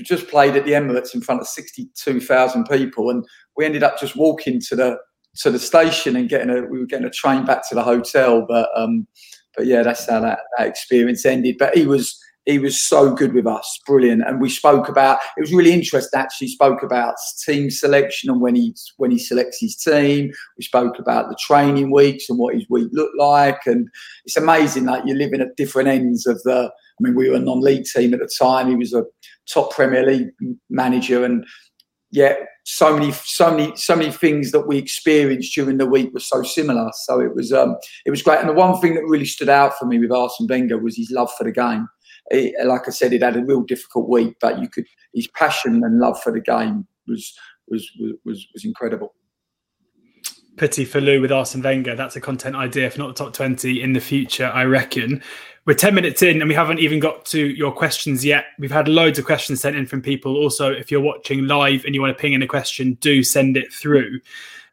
just 0.03 0.27
played 0.27 0.55
at 0.55 0.65
the 0.65 0.73
Emirates 0.73 1.15
in 1.15 1.21
front 1.21 1.41
of 1.41 1.47
sixty-two 1.47 2.19
thousand 2.19 2.65
people, 2.65 3.09
and 3.09 3.25
we 3.55 3.65
ended 3.65 3.83
up 3.83 3.99
just 3.99 4.15
walking 4.15 4.61
to 4.61 4.75
the 4.75 4.97
to 5.37 5.51
the 5.51 5.59
station 5.59 6.15
and 6.15 6.29
getting 6.29 6.49
a 6.49 6.61
we 6.61 6.79
were 6.79 6.85
getting 6.85 7.07
a 7.07 7.11
train 7.11 7.45
back 7.45 7.67
to 7.69 7.75
the 7.75 7.83
hotel. 7.83 8.45
But 8.47 8.69
um, 8.75 9.07
but 9.55 9.65
yeah, 9.65 9.81
that's 9.81 10.07
how 10.07 10.19
that, 10.21 10.39
that 10.57 10.67
experience 10.67 11.25
ended. 11.25 11.57
But 11.57 11.75
he 11.75 11.85
was 11.85 12.19
he 12.47 12.59
was 12.59 12.79
so 12.79 13.13
good 13.13 13.33
with 13.33 13.45
us, 13.45 13.79
brilliant. 13.85 14.23
And 14.25 14.39
we 14.39 14.49
spoke 14.49 14.87
about 14.87 15.19
it 15.35 15.41
was 15.41 15.53
really 15.53 15.73
interesting. 15.73 16.17
Actually, 16.17 16.47
spoke 16.47 16.81
about 16.81 17.15
team 17.45 17.69
selection 17.69 18.29
and 18.29 18.41
when 18.41 18.55
he 18.55 18.73
when 18.95 19.11
he 19.11 19.19
selects 19.19 19.59
his 19.59 19.75
team. 19.75 20.31
We 20.57 20.63
spoke 20.63 20.97
about 20.97 21.29
the 21.29 21.37
training 21.39 21.91
weeks 21.91 22.29
and 22.29 22.39
what 22.39 22.55
his 22.55 22.65
week 22.69 22.87
looked 22.93 23.17
like. 23.19 23.59
And 23.65 23.89
it's 24.25 24.37
amazing 24.37 24.85
that 24.85 24.91
like, 24.91 25.03
you're 25.05 25.17
living 25.17 25.41
at 25.41 25.57
different 25.57 25.89
ends 25.89 26.25
of 26.25 26.41
the. 26.43 26.71
I 26.71 27.03
mean, 27.03 27.15
we 27.15 27.29
were 27.29 27.35
a 27.35 27.39
non-league 27.39 27.85
team 27.85 28.13
at 28.15 28.21
the 28.21 28.31
time. 28.39 28.69
He 28.69 28.75
was 28.75 28.91
a 28.91 29.03
top 29.53 29.71
Premier 29.71 30.03
League 30.03 30.29
manager, 30.69 31.23
and 31.23 31.45
yeah, 32.11 32.35
so 32.63 32.97
many, 32.97 33.11
so 33.11 33.51
many, 33.51 33.75
so 33.75 33.95
many 33.95 34.11
things 34.11 34.51
that 34.51 34.67
we 34.67 34.77
experienced 34.77 35.53
during 35.53 35.77
the 35.77 35.85
week 35.85 36.13
were 36.13 36.21
so 36.21 36.41
similar. 36.41 36.89
So 37.03 37.19
it 37.19 37.35
was, 37.35 37.51
um, 37.51 37.75
it 38.05 38.11
was 38.11 38.21
great. 38.21 38.39
And 38.39 38.49
the 38.49 38.53
one 38.53 38.79
thing 38.79 38.95
that 38.95 39.03
really 39.03 39.25
stood 39.25 39.49
out 39.49 39.77
for 39.77 39.85
me 39.85 39.99
with 39.99 40.11
Arsene 40.11 40.47
Wenger 40.49 40.77
was 40.77 40.95
his 40.95 41.11
love 41.11 41.31
for 41.37 41.43
the 41.43 41.51
game. 41.51 41.87
Like 42.31 42.87
I 42.87 42.91
said, 42.91 43.13
it 43.13 43.23
had 43.23 43.37
a 43.37 43.43
real 43.43 43.61
difficult 43.61 44.09
week, 44.09 44.35
but 44.41 44.59
you 44.59 44.69
could 44.69 44.85
his 45.13 45.27
passion 45.27 45.83
and 45.83 45.99
love 45.99 46.21
for 46.21 46.31
the 46.31 46.41
game 46.41 46.87
was 47.07 47.33
was 47.67 47.89
was 48.25 48.47
was 48.53 48.65
incredible. 48.65 49.13
Pity 50.57 50.85
for 50.85 50.99
Lou 50.99 51.21
with 51.21 51.31
Arsene 51.31 51.61
Wenger. 51.61 51.95
That's 51.95 52.15
a 52.15 52.21
content 52.21 52.55
idea 52.55 52.89
for 52.89 52.97
not 52.97 53.15
the 53.15 53.23
top 53.23 53.33
20 53.33 53.79
in 53.81 53.93
the 53.93 53.99
future, 53.99 54.47
I 54.47 54.63
reckon. 54.63 55.21
We're 55.65 55.75
10 55.75 55.93
minutes 55.93 56.23
in 56.23 56.41
and 56.41 56.49
we 56.49 56.55
haven't 56.55 56.79
even 56.79 56.99
got 56.99 57.25
to 57.25 57.39
your 57.39 57.71
questions 57.71 58.25
yet. 58.25 58.45
We've 58.57 58.71
had 58.71 58.87
loads 58.87 59.19
of 59.19 59.25
questions 59.25 59.61
sent 59.61 59.75
in 59.75 59.85
from 59.85 60.01
people. 60.01 60.35
Also, 60.35 60.71
if 60.71 60.89
you're 60.89 61.01
watching 61.01 61.45
live 61.45 61.85
and 61.85 61.93
you 61.93 62.01
want 62.01 62.17
to 62.17 62.19
ping 62.19 62.33
in 62.33 62.41
a 62.41 62.47
question, 62.47 62.95
do 63.01 63.21
send 63.21 63.55
it 63.55 63.71
through. 63.71 64.19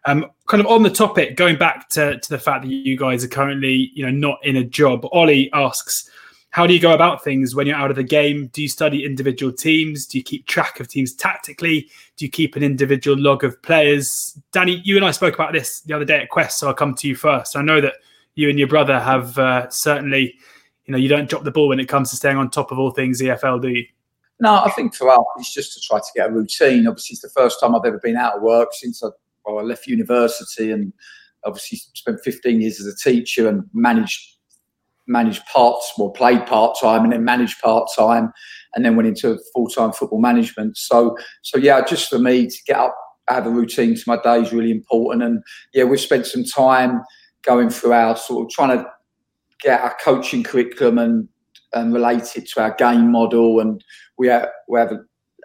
Um, 0.07 0.27
kind 0.47 0.63
of 0.63 0.67
on 0.69 0.83
the 0.83 0.91
topic, 0.91 1.37
going 1.37 1.59
back 1.59 1.91
to, 1.91 2.19
to 2.19 2.29
the 2.31 2.39
fact 2.39 2.63
that 2.63 2.71
you 2.71 2.97
guys 2.97 3.23
are 3.23 3.29
currently, 3.29 3.91
you 3.95 4.07
know, 4.07 4.11
not 4.11 4.39
in 4.43 4.57
a 4.57 4.65
job. 4.65 5.07
Ollie 5.13 5.51
asks, 5.53 6.09
how 6.55 6.69
do 6.69 6.73
you 6.73 6.79
go 6.79 6.93
about 6.93 7.25
things 7.25 7.53
when 7.53 7.67
you're 7.67 7.75
out 7.75 7.91
of 7.91 7.97
the 7.97 8.05
game? 8.05 8.47
Do 8.53 8.63
you 8.63 8.69
study 8.69 9.05
individual 9.05 9.53
teams? 9.53 10.07
Do 10.07 10.19
you 10.19 10.23
keep 10.23 10.47
track 10.47 10.79
of 10.79 10.87
teams 10.87 11.13
tactically? 11.13 11.91
Do 12.17 12.25
you 12.25 12.31
keep 12.31 12.55
an 12.55 12.63
individual 12.63 13.19
log 13.19 13.43
of 13.43 13.61
players? 13.63 14.09
Danny, 14.53 14.81
you 14.85 14.95
and 14.95 15.05
I 15.05 15.11
spoke 15.11 15.35
about 15.35 15.53
this 15.53 15.81
the 15.81 15.95
other 15.95 16.05
day 16.05 16.21
at 16.21 16.29
Quest, 16.29 16.61
so 16.61 16.69
I'll 16.69 16.75
come 16.75 16.95
to 16.95 17.09
you 17.09 17.17
first. 17.17 17.57
I 17.57 17.63
know 17.63 17.81
that 17.81 17.95
you 18.37 18.49
and 18.49 18.57
your 18.57 18.69
brother 18.69 19.01
have 19.01 19.37
uh, 19.37 19.69
certainly, 19.69 20.33
you 20.85 20.93
know, 20.93 20.97
you 20.97 21.09
don't 21.09 21.29
drop 21.29 21.43
the 21.43 21.51
ball 21.51 21.67
when 21.67 21.81
it 21.81 21.89
comes 21.89 22.11
to 22.11 22.17
staying 22.17 22.37
on 22.37 22.51
top 22.51 22.71
of 22.71 22.79
all 22.79 22.93
things 22.93 23.21
EFL, 23.21 23.61
do 23.61 23.71
you? 23.71 23.85
No, 24.39 24.55
I 24.55 24.71
think 24.77 24.95
for 24.95 25.11
us, 25.11 25.25
it's 25.39 25.53
just 25.53 25.75
to 25.75 25.81
try 25.81 25.99
to 25.99 26.07
get 26.15 26.31
a 26.31 26.33
routine. 26.33 26.87
Obviously, 26.87 27.15
it's 27.15 27.23
the 27.23 27.31
first 27.31 27.59
time 27.59 27.75
I've 27.75 27.85
ever 27.85 27.99
been 27.99 28.17
out 28.17 28.37
of 28.37 28.43
work 28.43 28.69
since 28.75 29.03
I, 29.03 29.09
well, 29.45 29.59
I 29.59 29.63
left 29.63 29.89
university 29.89 30.71
and 30.71 30.93
obviously 31.45 31.79
spent 31.95 32.21
15 32.23 32.61
years 32.61 32.79
as 32.79 32.87
a 32.87 32.97
teacher 32.97 33.49
and 33.49 33.65
managed 33.73 34.34
managed 35.07 35.45
parts, 35.47 35.93
well, 35.99 36.11
played 36.11 36.47
part 36.47 36.77
time, 36.81 37.05
and 37.05 37.13
then 37.13 37.25
managed 37.25 37.61
part 37.61 37.89
time, 37.97 38.33
and 38.75 38.85
then 38.85 38.97
went 38.97 39.09
into 39.09 39.39
full 39.53 39.69
time 39.69 39.93
football 39.93 40.21
management. 40.21 40.77
So, 40.77 41.17
so 41.43 41.59
yeah, 41.59 41.85
just 41.85 42.09
for 42.09 42.19
me 42.19 42.47
to 42.47 42.57
get 42.67 42.77
up, 42.77 42.97
have 43.29 43.47
a 43.47 43.51
routine 43.51 43.95
to 43.95 44.03
my 44.07 44.19
day 44.23 44.41
is 44.41 44.53
really 44.53 44.71
important. 44.71 45.23
And 45.23 45.43
yeah, 45.73 45.85
we've 45.85 46.01
spent 46.01 46.27
some 46.27 46.45
time 46.45 47.03
going 47.43 47.71
through 47.71 47.93
our 47.93 48.17
sort 48.17 48.45
of 48.45 48.51
trying 48.51 48.79
to 48.79 48.87
get 49.61 49.81
our 49.81 49.97
coaching 50.03 50.43
curriculum 50.43 50.99
and 50.99 51.29
and 51.73 51.93
relate 51.93 52.37
it 52.37 52.49
to 52.49 52.63
our 52.63 52.75
game 52.75 53.11
model. 53.11 53.61
And 53.61 53.83
we 54.17 54.29
have 54.29 54.49
we 54.69 54.79
have 54.79 54.93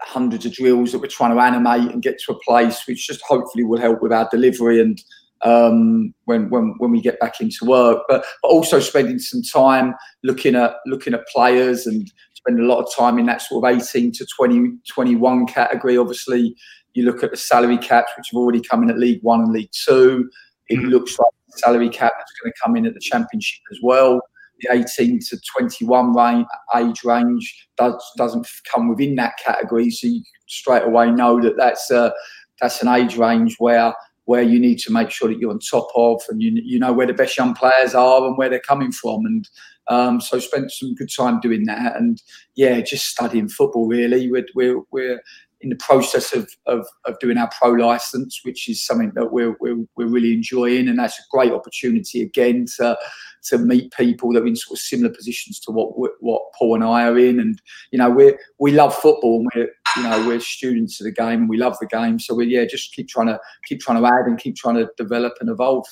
hundreds 0.01 0.45
of 0.45 0.53
drills 0.53 0.91
that 0.91 0.99
we're 0.99 1.07
trying 1.07 1.35
to 1.35 1.41
animate 1.41 1.91
and 1.91 2.01
get 2.01 2.19
to 2.19 2.31
a 2.31 2.39
place 2.45 2.83
which 2.87 3.07
just 3.07 3.21
hopefully 3.27 3.63
will 3.63 3.79
help 3.79 4.01
with 4.01 4.13
our 4.13 4.29
delivery 4.31 4.79
and 4.79 5.01
um, 5.41 6.13
when, 6.25 6.49
when 6.49 6.75
when 6.79 6.91
we 6.91 7.01
get 7.01 7.19
back 7.19 7.39
into 7.39 7.65
work, 7.65 8.03
but, 8.07 8.25
but 8.41 8.49
also 8.49 8.79
spending 8.79 9.19
some 9.19 9.41
time 9.41 9.93
looking 10.23 10.55
at 10.55 10.75
looking 10.85 11.13
at 11.13 11.27
players 11.27 11.87
and 11.87 12.11
spending 12.33 12.65
a 12.65 12.67
lot 12.67 12.83
of 12.83 12.93
time 12.95 13.19
in 13.19 13.25
that 13.27 13.41
sort 13.41 13.63
of 13.63 13.77
18 13.77 14.11
to 14.13 14.25
20, 14.37 14.71
21 14.87 15.45
category. 15.45 15.97
Obviously, 15.97 16.55
you 16.93 17.03
look 17.03 17.23
at 17.23 17.31
the 17.31 17.37
salary 17.37 17.77
caps, 17.77 18.11
which 18.17 18.27
have 18.31 18.37
already 18.37 18.61
come 18.61 18.83
in 18.83 18.89
at 18.89 18.97
League 18.97 19.21
One 19.21 19.41
and 19.41 19.53
League 19.53 19.71
Two. 19.71 20.29
It 20.67 20.77
mm-hmm. 20.77 20.87
looks 20.87 21.17
like 21.17 21.31
the 21.47 21.57
salary 21.59 21.89
cap 21.89 22.13
is 22.17 22.33
going 22.41 22.51
to 22.51 22.59
come 22.63 22.75
in 22.75 22.85
at 22.85 22.93
the 22.93 22.99
Championship 22.99 23.61
as 23.71 23.79
well. 23.81 24.21
The 24.61 24.77
18 24.77 25.19
to 25.29 25.39
21 25.57 26.13
range, 26.13 26.45
age 26.75 27.03
range 27.05 27.67
does, 27.77 27.95
doesn't 28.17 28.45
come 28.71 28.89
within 28.89 29.15
that 29.15 29.35
category, 29.43 29.89
so 29.89 30.07
you 30.07 30.21
straight 30.47 30.83
away 30.83 31.11
know 31.11 31.41
that 31.41 31.55
that's 31.55 31.89
a, 31.91 32.13
that's 32.59 32.81
an 32.81 32.89
age 32.89 33.15
range 33.15 33.55
where 33.59 33.93
where 34.29 34.43
you 34.43 34.59
need 34.59 34.77
to 34.77 34.91
make 34.91 35.09
sure 35.09 35.27
that 35.27 35.39
you're 35.39 35.49
on 35.49 35.57
top 35.57 35.87
of 35.95 36.21
and 36.29 36.39
you, 36.39 36.51
you 36.63 36.77
know 36.77 36.93
where 36.93 37.07
the 37.07 37.13
best 37.15 37.35
young 37.35 37.55
players 37.55 37.95
are 37.95 38.27
and 38.27 38.37
where 38.37 38.47
they're 38.47 38.59
coming 38.59 38.91
from. 38.91 39.25
And 39.25 39.49
um, 39.87 40.21
so 40.21 40.37
spent 40.37 40.71
some 40.71 40.93
good 40.93 41.09
time 41.09 41.39
doing 41.39 41.65
that. 41.65 41.95
And 41.95 42.21
yeah, 42.55 42.79
just 42.81 43.07
studying 43.07 43.49
football 43.49 43.87
really. 43.87 44.29
We're, 44.29 44.45
we're, 44.53 44.81
we're 44.91 45.19
in 45.61 45.69
the 45.69 45.75
process 45.77 46.31
of, 46.31 46.47
of, 46.67 46.85
of 47.05 47.17
doing 47.17 47.39
our 47.39 47.49
pro 47.59 47.71
license, 47.71 48.41
which 48.43 48.69
is 48.69 48.85
something 48.85 49.11
that 49.15 49.31
we're, 49.31 49.57
we're, 49.59 49.83
we're 49.97 50.05
really 50.05 50.33
enjoying. 50.33 50.87
And 50.87 50.99
that's 50.99 51.17
a 51.17 51.23
great 51.31 51.51
opportunity 51.51 52.21
again 52.21 52.67
to, 52.77 52.99
to 53.45 53.57
meet 53.57 53.91
people 53.93 54.31
that 54.33 54.43
are 54.43 54.47
in 54.47 54.55
sort 54.55 54.77
of 54.77 54.81
similar 54.81 55.13
positions 55.13 55.59
to 55.61 55.71
what 55.71 55.89
what 56.19 56.43
Paul 56.57 56.75
and 56.75 56.83
I 56.83 57.07
are 57.07 57.17
in. 57.17 57.39
And 57.39 57.59
you 57.91 57.97
know, 57.97 58.09
we 58.09 58.37
we 58.59 58.71
love 58.71 58.95
football 58.95 59.39
and 59.39 59.49
we're 59.55 59.71
you 59.95 60.03
know 60.03 60.27
we're 60.27 60.39
students 60.39 60.99
of 60.99 61.05
the 61.05 61.11
game 61.11 61.41
and 61.41 61.49
we 61.49 61.57
love 61.57 61.77
the 61.79 61.87
game. 61.87 62.19
So 62.19 62.35
we 62.35 62.47
yeah, 62.47 62.65
just 62.65 62.93
keep 62.93 63.07
trying 63.07 63.27
to 63.27 63.39
keep 63.65 63.79
trying 63.79 64.01
to 64.01 64.07
add 64.07 64.25
and 64.25 64.37
keep 64.37 64.55
trying 64.55 64.75
to 64.75 64.89
develop 64.97 65.33
and 65.39 65.49
evolve. 65.49 65.85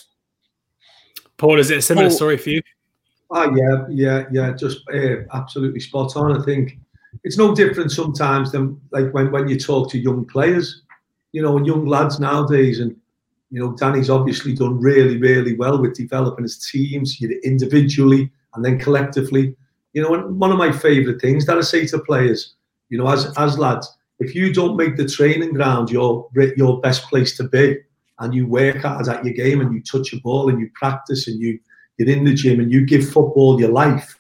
Paul, 1.38 1.60
is 1.60 1.70
it 1.70 1.80
a 1.80 1.82
similar 1.82 2.10
Paul, 2.10 2.16
story 2.16 2.38
for 2.38 2.50
you? 2.50 2.62
Oh 3.32 3.56
yeah, 3.56 3.86
yeah, 3.90 4.24
yeah, 4.32 4.54
just 4.54 4.82
uh, 4.94 5.24
absolutely 5.34 5.80
spot 5.80 6.16
on. 6.16 6.40
I 6.40 6.44
think 6.44 6.78
it's 7.24 7.38
no 7.38 7.54
different 7.54 7.92
sometimes 7.92 8.52
than 8.52 8.80
like 8.92 9.14
when 9.14 9.32
when 9.32 9.48
you 9.48 9.60
talk 9.60 9.90
to 9.92 10.00
young 10.00 10.26
players, 10.26 10.84
you 11.32 11.42
know, 11.42 11.58
and 11.58 11.66
young 11.66 11.86
lads 11.86 12.20
nowadays 12.20 12.80
and 12.80 12.96
you 13.50 13.62
know, 13.62 13.74
Danny's 13.74 14.10
obviously 14.10 14.54
done 14.54 14.80
really, 14.80 15.18
really 15.18 15.56
well 15.56 15.82
with 15.82 15.96
developing 15.96 16.44
his 16.44 16.70
teams, 16.70 17.18
individually 17.44 18.30
and 18.56 18.66
then 18.66 18.78
collectively. 18.78 19.56
You 19.94 20.02
know, 20.02 20.14
and 20.14 20.40
one 20.40 20.52
of 20.52 20.58
my 20.58 20.72
favourite 20.72 21.22
things 21.22 21.46
that 21.46 21.58
I 21.58 21.62
say 21.62 21.88
to 21.88 22.00
players, 22.00 22.56
you 22.90 22.98
know, 22.98 23.08
as 23.08 23.34
as 23.38 23.58
lads, 23.58 23.92
if 24.20 24.34
you 24.36 24.54
don't 24.54 24.78
make 24.78 24.98
the 24.98 25.08
training 25.08 25.54
ground 25.54 25.90
your 25.90 26.28
your 26.56 26.80
best 26.82 27.04
place 27.10 27.36
to 27.38 27.44
be, 27.44 27.78
and 28.20 28.34
you 28.34 28.48
work 28.48 28.78
hard 28.78 29.08
at 29.08 29.24
your 29.24 29.34
game 29.34 29.62
and 29.62 29.74
you 29.74 29.82
touch 29.82 30.14
a 30.14 30.22
ball 30.22 30.50
and 30.50 30.60
you 30.60 30.70
practice 30.74 31.28
and 31.28 31.40
you 31.40 31.60
you're 31.98 32.10
in 32.10 32.24
the 32.24 32.34
gym 32.34 32.60
and 32.60 32.72
you 32.72 32.86
give 32.86 33.10
football 33.10 33.60
your 33.60 33.72
life, 33.72 34.20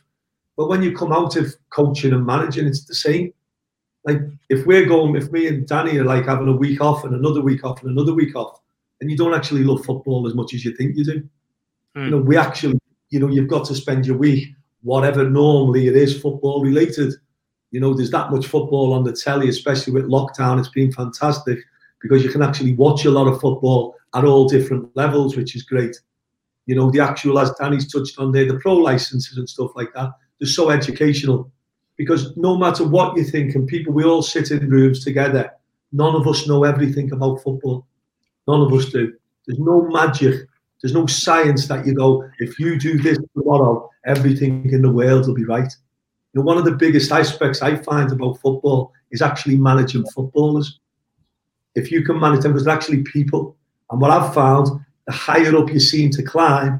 but 0.55 0.67
when 0.67 0.81
you 0.81 0.95
come 0.95 1.13
out 1.13 1.35
of 1.35 1.55
coaching 1.69 2.13
and 2.13 2.25
managing, 2.25 2.65
it's 2.65 2.85
the 2.85 2.95
same. 2.95 3.31
Like 4.03 4.19
if 4.49 4.65
we're 4.65 4.85
going, 4.85 5.15
if 5.15 5.31
me 5.31 5.47
and 5.47 5.67
Danny 5.67 5.97
are 5.97 6.05
like 6.05 6.25
having 6.25 6.47
a 6.47 6.55
week 6.55 6.81
off 6.81 7.03
and 7.03 7.13
another 7.13 7.41
week 7.41 7.63
off 7.63 7.83
and 7.83 7.91
another 7.91 8.13
week 8.13 8.35
off, 8.35 8.59
and 8.99 9.11
you 9.11 9.17
don't 9.17 9.35
actually 9.35 9.63
love 9.63 9.85
football 9.85 10.25
as 10.27 10.33
much 10.33 10.53
as 10.55 10.65
you 10.65 10.75
think 10.75 10.95
you 10.95 11.03
do. 11.03 11.29
Mm. 11.95 12.05
You 12.05 12.11
know, 12.11 12.17
we 12.17 12.37
actually, 12.37 12.79
you 13.09 13.19
know, 13.19 13.27
you've 13.27 13.47
got 13.47 13.65
to 13.67 13.75
spend 13.75 14.07
your 14.07 14.17
week, 14.17 14.47
whatever 14.81 15.29
normally 15.29 15.87
it 15.87 15.95
is, 15.95 16.19
football 16.19 16.63
related. 16.63 17.13
You 17.71 17.79
know, 17.79 17.93
there's 17.93 18.11
that 18.11 18.31
much 18.31 18.47
football 18.47 18.93
on 18.93 19.03
the 19.03 19.13
telly, 19.13 19.49
especially 19.49 19.93
with 19.93 20.05
lockdown. 20.05 20.59
It's 20.59 20.69
been 20.69 20.91
fantastic 20.91 21.59
because 22.01 22.23
you 22.23 22.29
can 22.29 22.41
actually 22.41 22.73
watch 22.73 23.05
a 23.05 23.11
lot 23.11 23.27
of 23.27 23.41
football 23.41 23.95
at 24.15 24.23
all 24.23 24.47
different 24.47 24.95
levels, 24.95 25.35
which 25.35 25.55
is 25.55 25.63
great. 25.63 25.99
You 26.65 26.75
know, 26.75 26.91
the 26.91 26.99
actual, 26.99 27.39
as 27.39 27.51
Danny's 27.59 27.91
touched 27.91 28.19
on 28.19 28.31
there, 28.31 28.45
the 28.45 28.59
pro 28.59 28.75
licenses 28.75 29.37
and 29.37 29.49
stuff 29.49 29.71
like 29.75 29.93
that, 29.93 30.11
they're 30.39 30.47
so 30.47 30.69
educational 30.69 31.51
because 31.97 32.37
no 32.37 32.57
matter 32.57 32.87
what 32.87 33.17
you 33.17 33.23
think, 33.23 33.55
and 33.55 33.67
people, 33.67 33.91
we 33.91 34.03
all 34.03 34.21
sit 34.21 34.51
in 34.51 34.69
rooms 34.69 35.03
together, 35.03 35.51
none 35.91 36.15
of 36.15 36.27
us 36.27 36.47
know 36.47 36.63
everything 36.63 37.11
about 37.11 37.41
football. 37.41 37.87
None 38.47 38.61
of 38.61 38.71
us 38.71 38.85
do. 38.85 39.13
There's 39.45 39.59
no 39.59 39.87
magic. 39.89 40.47
There's 40.81 40.93
no 40.93 41.07
science 41.07 41.67
that 41.67 41.87
you 41.87 41.95
go, 41.95 42.29
if 42.37 42.59
you 42.59 42.77
do 42.77 42.99
this 43.01 43.17
tomorrow, 43.35 43.89
everything 44.05 44.69
in 44.71 44.83
the 44.83 44.91
world 44.91 45.27
will 45.27 45.33
be 45.33 45.43
right. 45.43 45.73
Know, 46.37 46.43
one 46.43 46.59
of 46.59 46.65
the 46.65 46.71
biggest 46.73 47.11
aspects 47.11 47.63
I 47.63 47.77
find 47.77 48.11
about 48.11 48.39
football 48.39 48.93
is 49.09 49.23
actually 49.23 49.55
managing 49.55 50.05
footballers. 50.05 50.79
If 51.73 51.91
you 51.91 52.03
can 52.03 52.19
manage 52.19 52.43
them, 52.43 52.53
because 52.53 52.67
actually 52.67 53.01
people. 53.03 53.55
And 53.89 53.99
what 53.99 54.11
I've 54.11 54.35
found, 54.35 54.67
the 55.07 55.13
higher 55.13 55.57
up 55.57 55.71
you 55.71 55.79
seem 55.79 56.11
to 56.11 56.21
climb, 56.21 56.79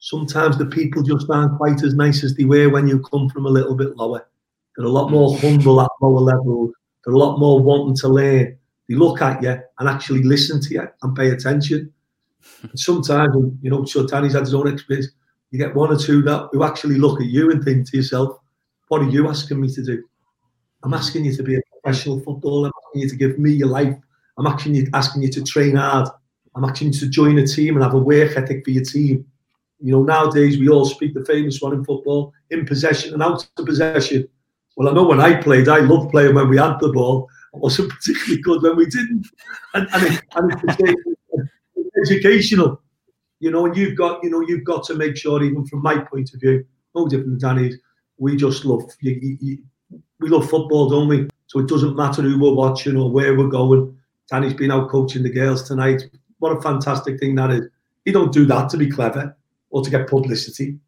sometimes 0.00 0.58
the 0.58 0.66
people 0.66 1.02
just 1.02 1.30
aren't 1.30 1.56
quite 1.56 1.82
as 1.82 1.94
nice 1.94 2.22
as 2.22 2.34
they 2.34 2.44
were 2.44 2.68
when 2.68 2.86
you 2.86 3.00
come 3.00 3.30
from 3.30 3.46
a 3.46 3.50
little 3.50 3.74
bit 3.74 3.96
lower. 3.96 4.28
They're 4.76 4.84
a 4.84 4.90
lot 4.90 5.10
more 5.10 5.38
humble 5.38 5.80
at 5.80 5.88
lower 6.02 6.20
levels. 6.20 6.72
They're 7.02 7.14
a 7.14 7.18
lot 7.18 7.38
more 7.38 7.58
wanting 7.58 7.96
to 7.96 8.08
learn. 8.08 8.58
They 8.86 8.94
look 8.96 9.22
at 9.22 9.42
you 9.42 9.58
and 9.78 9.88
actually 9.88 10.24
listen 10.24 10.60
to 10.60 10.74
you 10.74 10.88
and 11.02 11.16
pay 11.16 11.30
attention. 11.30 11.90
and 12.62 12.78
sometimes, 12.78 13.34
you 13.62 13.70
know, 13.70 13.86
so 13.86 14.06
Danny's 14.06 14.34
had 14.34 14.40
his 14.40 14.52
own 14.52 14.68
experience. 14.68 15.08
You 15.52 15.58
get 15.58 15.74
one 15.74 15.90
or 15.90 15.96
two 15.96 16.20
that 16.22 16.50
who 16.52 16.64
actually 16.64 16.96
look 16.96 17.22
at 17.22 17.28
you 17.28 17.50
and 17.50 17.64
think 17.64 17.90
to 17.90 17.96
yourself, 17.96 18.36
"What 18.90 19.02
are 19.02 19.08
you 19.08 19.28
asking 19.28 19.60
me 19.60 19.72
to 19.72 19.82
do? 19.82 20.04
I'm 20.82 20.94
asking 20.94 21.24
you 21.24 21.34
to 21.36 21.42
be 21.42 21.56
a 21.56 21.60
professional 21.72 22.20
footballer. 22.20 22.68
I'm 22.68 22.72
asking 22.86 23.02
you 23.02 23.08
to 23.08 23.16
give 23.16 23.38
me 23.38 23.52
your 23.52 23.68
life. 23.68 23.96
I'm 24.36 24.46
actually 24.46 24.86
asking 24.92 25.22
you 25.22 25.30
to 25.30 25.42
train 25.44 25.76
hard. 25.76 26.08
I'm 26.54 26.64
asking 26.64 26.92
you 26.92 26.98
to 27.00 27.08
join 27.08 27.38
a 27.38 27.46
team 27.46 27.76
and 27.76 27.84
have 27.84 27.94
a 27.94 27.98
work 27.98 28.36
ethic 28.36 28.64
for 28.64 28.72
your 28.72 28.84
team. 28.84 29.24
You 29.78 29.92
know, 29.92 30.02
nowadays 30.02 30.58
we 30.58 30.68
all 30.68 30.84
speak 30.84 31.14
the 31.14 31.24
famous 31.24 31.60
one 31.60 31.72
in 31.72 31.84
football: 31.84 32.34
in 32.50 32.66
possession 32.66 33.14
and 33.14 33.22
out 33.22 33.48
of 33.56 33.64
possession. 33.64 34.28
Well, 34.76 34.88
I 34.88 34.92
know 34.92 35.04
when 35.04 35.20
I 35.20 35.40
played, 35.40 35.68
I 35.68 35.78
loved 35.78 36.10
playing 36.10 36.34
when 36.34 36.48
we 36.48 36.58
had 36.58 36.78
the 36.80 36.92
ball 36.92 37.28
I 37.54 37.58
wasn't 37.58 37.90
particularly 37.96 38.42
good 38.42 38.62
when 38.62 38.76
we 38.76 38.86
didn't. 38.86 39.26
And, 39.74 39.88
and, 39.92 40.14
it, 40.14 40.22
and 40.34 40.52
it's 40.64 42.10
educational, 42.10 42.80
you 43.40 43.50
know, 43.50 43.66
and 43.66 43.76
you've 43.76 43.96
got, 43.96 44.22
you 44.22 44.30
know, 44.30 44.40
you've 44.40 44.64
got 44.64 44.84
to 44.84 44.94
make 44.94 45.16
sure, 45.16 45.42
even 45.42 45.66
from 45.66 45.82
my 45.82 45.98
point 45.98 46.32
of 46.34 46.40
view, 46.40 46.64
no 46.94 47.08
different 47.08 47.40
than 47.40 47.56
Danny's, 47.56 47.78
we 48.20 48.36
just 48.36 48.64
love, 48.64 48.82
you, 49.00 49.36
you, 49.40 49.58
we 50.20 50.28
love 50.28 50.48
football, 50.48 50.88
don't 50.88 51.08
we? 51.08 51.28
So 51.46 51.58
it 51.58 51.68
doesn't 51.68 51.96
matter 51.96 52.22
who 52.22 52.38
we're 52.38 52.54
watching 52.54 52.96
or 52.96 53.10
where 53.10 53.36
we're 53.36 53.48
going. 53.48 53.96
Danny's 54.30 54.54
been 54.54 54.70
out 54.70 54.90
coaching 54.90 55.22
the 55.24 55.30
girls 55.30 55.66
tonight. 55.66 56.02
What 56.38 56.56
a 56.56 56.60
fantastic 56.60 57.18
thing 57.18 57.34
that 57.36 57.50
is. 57.50 57.66
He 58.04 58.12
don't 58.12 58.32
do 58.32 58.44
that 58.46 58.68
to 58.70 58.76
be 58.76 58.90
clever 58.90 59.36
or 59.70 59.82
to 59.82 59.90
get 59.90 60.08
publicity. 60.08 60.78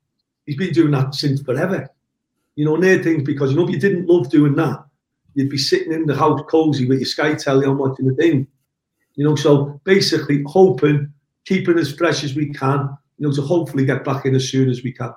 He's 0.46 0.56
been 0.56 0.72
doing 0.72 0.92
that 0.92 1.14
since 1.14 1.40
forever. 1.42 1.88
You 2.54 2.66
know, 2.66 2.76
near 2.76 3.02
things 3.02 3.22
because 3.22 3.50
you 3.50 3.56
know 3.56 3.64
if 3.64 3.70
you 3.70 3.80
didn't 3.80 4.06
love 4.06 4.28
doing 4.28 4.54
that, 4.56 4.84
you'd 5.34 5.48
be 5.48 5.58
sitting 5.58 5.92
in 5.92 6.06
the 6.06 6.14
house 6.14 6.42
cozy 6.48 6.86
with 6.86 6.98
your 6.98 7.06
Sky 7.06 7.34
telly 7.34 7.66
on 7.66 7.78
watching 7.78 8.06
the 8.06 8.14
thing. 8.14 8.46
You 9.14 9.24
know, 9.24 9.36
so 9.36 9.80
basically 9.84 10.44
hoping, 10.46 11.12
keeping 11.46 11.78
as 11.78 11.94
fresh 11.94 12.24
as 12.24 12.34
we 12.34 12.52
can, 12.52 12.96
you 13.16 13.26
know, 13.26 13.34
to 13.34 13.40
hopefully 13.42 13.86
get 13.86 14.04
back 14.04 14.26
in 14.26 14.34
as 14.34 14.48
soon 14.50 14.68
as 14.68 14.82
we 14.82 14.92
can. 14.92 15.14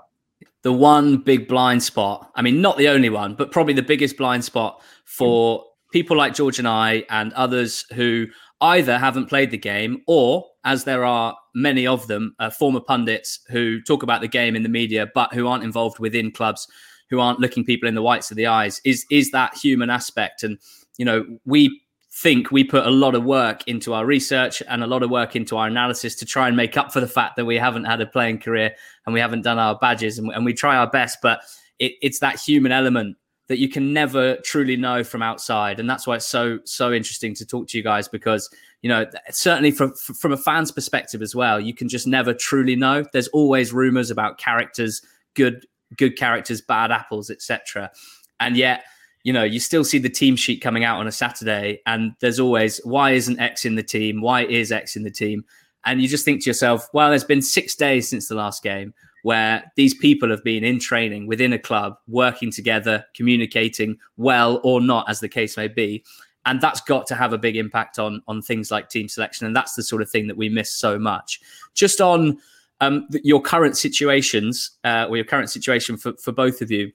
The 0.65 0.74
one 0.74 1.17
big 1.17 1.48
blind 1.48 1.84
spot, 1.84 2.31
I 2.34 2.41
mean, 2.41 2.60
not 2.60 2.75
the 2.77 2.88
only 2.88 3.12
one, 3.12 3.36
but 3.36 3.51
probably 3.51 3.75
the 3.75 3.84
biggest 3.84 4.17
blind 4.17 4.43
spot 4.43 4.81
for 5.03 5.63
people 5.91 6.17
like 6.17 6.34
George 6.34 6.57
and 6.57 6.67
I 6.67 7.03
and 7.12 7.31
others 7.34 7.86
who 7.93 8.25
either 8.62 8.98
haven't 8.98 9.27
played 9.27 9.51
the 9.51 9.60
game 9.60 10.01
or, 10.07 10.43
as 10.63 10.84
there 10.84 11.05
are 11.05 11.38
many 11.53 11.86
of 11.86 12.07
them, 12.07 12.36
uh, 12.39 12.50
former 12.50 12.79
pundits 12.79 13.41
who 13.50 13.79
talk 13.79 14.01
about 14.01 14.22
the 14.22 14.27
game 14.27 14.55
in 14.55 14.63
the 14.63 14.69
media 14.69 15.07
but 15.13 15.31
who 15.36 15.45
aren't 15.48 15.63
involved 15.63 16.00
within 16.00 16.31
clubs, 16.31 16.67
who 17.12 17.19
aren't 17.19 17.39
looking 17.39 17.63
people 17.63 17.88
in 17.88 17.93
the 17.93 18.01
whites 18.01 18.31
of 18.31 18.38
the 18.38 18.48
eyes, 18.48 18.81
is 18.84 19.05
is 19.12 19.29
that 19.29 19.55
human 19.55 19.91
aspect. 19.91 20.41
And 20.41 20.57
you 20.98 21.05
know, 21.05 21.27
we 21.45 21.79
think 22.15 22.50
we 22.50 22.63
put 22.63 22.86
a 22.86 22.89
lot 22.89 23.13
of 23.13 23.24
work 23.25 23.67
into 23.67 23.93
our 23.93 24.05
research 24.05 24.63
and 24.69 24.84
a 24.84 24.88
lot 24.88 25.03
of 25.03 25.10
work 25.10 25.36
into 25.36 25.57
our 25.57 25.67
analysis 25.67 26.15
to 26.15 26.25
try 26.25 26.48
and 26.48 26.55
make 26.55 26.77
up 26.77 26.93
for 26.93 27.01
the 27.01 27.07
fact 27.07 27.36
that 27.36 27.45
we 27.45 27.57
haven't 27.57 27.84
had 27.84 28.00
a 28.00 28.05
playing 28.05 28.39
career 28.39 28.74
and 29.05 29.13
we 29.13 29.19
haven't 29.19 29.41
done 29.41 29.60
our 29.60 29.77
badges 29.77 30.17
and, 30.17 30.31
and 30.31 30.45
we 30.45 30.53
try 30.53 30.77
our 30.77 30.89
best 30.89 31.17
but 31.22 31.41
it, 31.79 31.93
it's 32.01 32.19
that 32.19 32.39
human 32.39 32.72
element 32.72 33.17
that 33.48 33.60
you 33.60 33.69
can 33.69 33.93
never 33.93 34.38
truly 34.38 34.75
know 34.75 35.03
from 35.03 35.22
outside. 35.22 35.79
And 35.79 35.89
that's 35.89 36.07
why 36.07 36.15
it's 36.15 36.25
so 36.25 36.60
so 36.65 36.91
interesting 36.91 37.36
to 37.36 37.45
talk 37.45 37.67
to 37.67 37.77
you 37.77 37.84
guys 37.84 38.07
because 38.07 38.50
you 38.81 38.89
know 38.89 39.05
certainly 39.29 39.72
from 39.72 39.93
from 39.93 40.31
a 40.31 40.38
fan's 40.38 40.72
perspective 40.72 41.22
as 41.22 41.36
well 41.36 41.60
you 41.60 41.74
can 41.74 41.88
just 41.88 42.07
never 42.07 42.34
truly 42.34 42.75
know. 42.75 43.05
There's 43.13 43.27
always 43.29 43.74
rumors 43.74 44.10
about 44.10 44.38
characters 44.38 45.01
good 45.36 45.65
good 45.98 46.17
characters 46.17 46.62
bad 46.62 46.91
apples 46.91 47.29
etc 47.29 47.91
and 48.39 48.57
yet 48.57 48.84
you 49.25 49.34
know, 49.34 49.44
you 49.44 49.60
still 49.60 49.84
see 49.84 49.98
the 49.98 50.08
team 50.08 50.36
sheet 50.36 50.62
coming 50.62 50.84
out 50.84 51.00
on 51.00 51.08
a 51.08 51.12
Saturday, 51.12 51.82
and 51.88 52.13
there's 52.20 52.39
always 52.39 52.79
why 52.84 53.12
isn't 53.12 53.39
X 53.39 53.65
in 53.65 53.74
the 53.74 53.82
team? 53.82 54.22
Why 54.22 54.46
is 54.46 54.72
X 54.72 54.96
in 54.96 55.01
the 55.01 55.10
team? 55.10 55.44
And 55.84 56.00
you 56.00 56.08
just 56.08 56.24
think 56.24 56.44
to 56.44 56.50
yourself, 56.50 56.88
well, 56.94 57.10
there's 57.10 57.24
been 57.24 57.41
six 57.41 57.74
days 57.75 58.08
since 58.08 58.27
the 58.27 58.36
last 58.36 58.62
game 58.62 58.94
where 59.24 59.63
these 59.75 59.96
people 59.96 60.29
have 60.29 60.44
been 60.44 60.63
in 60.63 60.79
training 60.79 61.25
within 61.25 61.53
a 61.53 61.58
club, 61.58 61.98
working 62.08 62.51
together, 62.51 63.03
communicating 63.15 63.98
well 64.17 64.62
or 64.63 64.79
not, 64.79 65.10
as 65.10 65.22
the 65.22 65.27
case 65.27 65.58
may 65.58 65.67
be. 65.67 66.03
And 66.46 66.62
that's 66.62 66.82
got 66.82 67.08
to 67.08 67.15
have 67.15 67.34
a 67.34 67.38
big 67.39 67.58
impact 67.58 67.98
on 67.98 68.22
on 68.27 68.44
things 68.44 68.70
like 68.70 68.89
team 68.89 69.10
selection. 69.10 69.48
And 69.48 69.55
that's 69.55 69.74
the 69.74 69.82
sort 69.82 70.03
of 70.03 70.10
thing 70.10 70.27
that 70.27 70.38
we 70.38 70.50
miss 70.50 70.72
so 70.72 71.00
much. 71.00 71.41
Just 71.74 72.00
on 72.00 72.38
um, 72.79 73.08
your 73.24 73.41
current 73.41 73.75
situations, 73.75 74.70
uh, 74.84 75.08
or 75.10 75.15
your 75.15 75.25
current 75.25 75.50
situation 75.50 75.98
for, 75.98 76.13
for 76.17 76.32
both 76.32 76.62
of 76.62 76.70
you, 76.70 76.91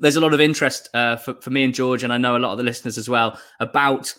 there's 0.00 0.16
a 0.16 0.20
lot 0.20 0.34
of 0.34 0.40
interest 0.40 0.88
uh, 0.94 1.16
for, 1.16 1.34
for 1.34 1.50
me 1.50 1.64
and 1.64 1.74
George, 1.74 2.02
and 2.02 2.12
I 2.12 2.18
know 2.18 2.36
a 2.36 2.38
lot 2.38 2.52
of 2.52 2.58
the 2.58 2.64
listeners 2.64 2.98
as 2.98 3.08
well, 3.08 3.38
about 3.60 4.14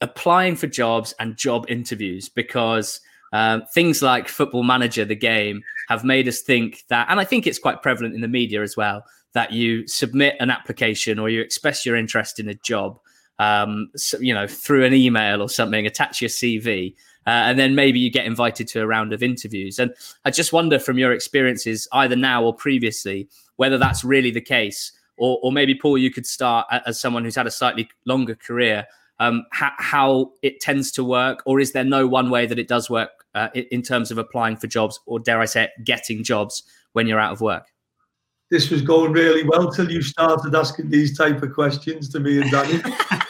applying 0.00 0.56
for 0.56 0.66
jobs 0.66 1.14
and 1.18 1.36
job 1.36 1.66
interviews 1.68 2.28
because 2.28 3.00
um, 3.32 3.64
things 3.72 4.02
like 4.02 4.28
Football 4.28 4.62
Manager, 4.62 5.04
the 5.04 5.16
game, 5.16 5.62
have 5.88 6.04
made 6.04 6.28
us 6.28 6.40
think 6.40 6.84
that, 6.88 7.06
and 7.10 7.18
I 7.18 7.24
think 7.24 7.46
it's 7.46 7.58
quite 7.58 7.82
prevalent 7.82 8.14
in 8.14 8.20
the 8.20 8.28
media 8.28 8.62
as 8.62 8.76
well, 8.76 9.04
that 9.32 9.52
you 9.52 9.86
submit 9.88 10.36
an 10.40 10.50
application 10.50 11.18
or 11.18 11.28
you 11.28 11.40
express 11.40 11.84
your 11.84 11.96
interest 11.96 12.38
in 12.38 12.48
a 12.48 12.54
job, 12.54 12.98
um, 13.38 13.90
so, 13.96 14.18
you 14.20 14.32
know, 14.32 14.46
through 14.46 14.84
an 14.84 14.94
email 14.94 15.42
or 15.42 15.48
something, 15.48 15.86
attach 15.86 16.20
your 16.20 16.28
CV. 16.28 16.94
Uh, 17.26 17.30
and 17.30 17.58
then 17.58 17.74
maybe 17.74 17.98
you 17.98 18.10
get 18.10 18.26
invited 18.26 18.68
to 18.68 18.80
a 18.82 18.86
round 18.86 19.12
of 19.12 19.22
interviews. 19.22 19.78
And 19.78 19.94
I 20.24 20.30
just 20.30 20.52
wonder 20.52 20.78
from 20.78 20.98
your 20.98 21.12
experiences, 21.12 21.88
either 21.92 22.16
now 22.16 22.44
or 22.44 22.54
previously, 22.54 23.28
whether 23.56 23.78
that's 23.78 24.04
really 24.04 24.30
the 24.30 24.40
case, 24.40 24.92
or, 25.16 25.38
or 25.42 25.52
maybe 25.52 25.74
Paul, 25.74 25.98
you 25.98 26.10
could 26.10 26.26
start 26.26 26.66
as 26.86 27.00
someone 27.00 27.24
who's 27.24 27.36
had 27.36 27.46
a 27.46 27.50
slightly 27.50 27.88
longer 28.04 28.34
career. 28.34 28.86
Um, 29.20 29.46
how, 29.52 29.70
how, 29.78 30.32
it 30.42 30.60
tends 30.60 30.90
to 30.92 31.04
work, 31.04 31.42
or 31.46 31.60
is 31.60 31.72
there 31.72 31.84
no 31.84 32.06
one 32.06 32.30
way 32.30 32.46
that 32.46 32.58
it 32.58 32.66
does 32.66 32.90
work 32.90 33.10
uh, 33.34 33.48
in 33.54 33.80
terms 33.80 34.10
of 34.10 34.18
applying 34.18 34.56
for 34.56 34.66
jobs, 34.66 34.98
or 35.06 35.20
dare 35.20 35.40
I 35.40 35.44
say, 35.44 35.64
it, 35.64 35.70
getting 35.84 36.24
jobs 36.24 36.64
when 36.94 37.06
you're 37.06 37.20
out 37.20 37.32
of 37.32 37.40
work? 37.40 37.68
This 38.50 38.70
was 38.70 38.82
going 38.82 39.12
really 39.12 39.44
well 39.44 39.70
till 39.70 39.90
you 39.90 40.02
started 40.02 40.54
asking 40.54 40.90
these 40.90 41.16
type 41.16 41.42
of 41.42 41.52
questions 41.54 42.08
to 42.10 42.20
me 42.20 42.40
and 42.40 42.50
Danny. 42.50 42.82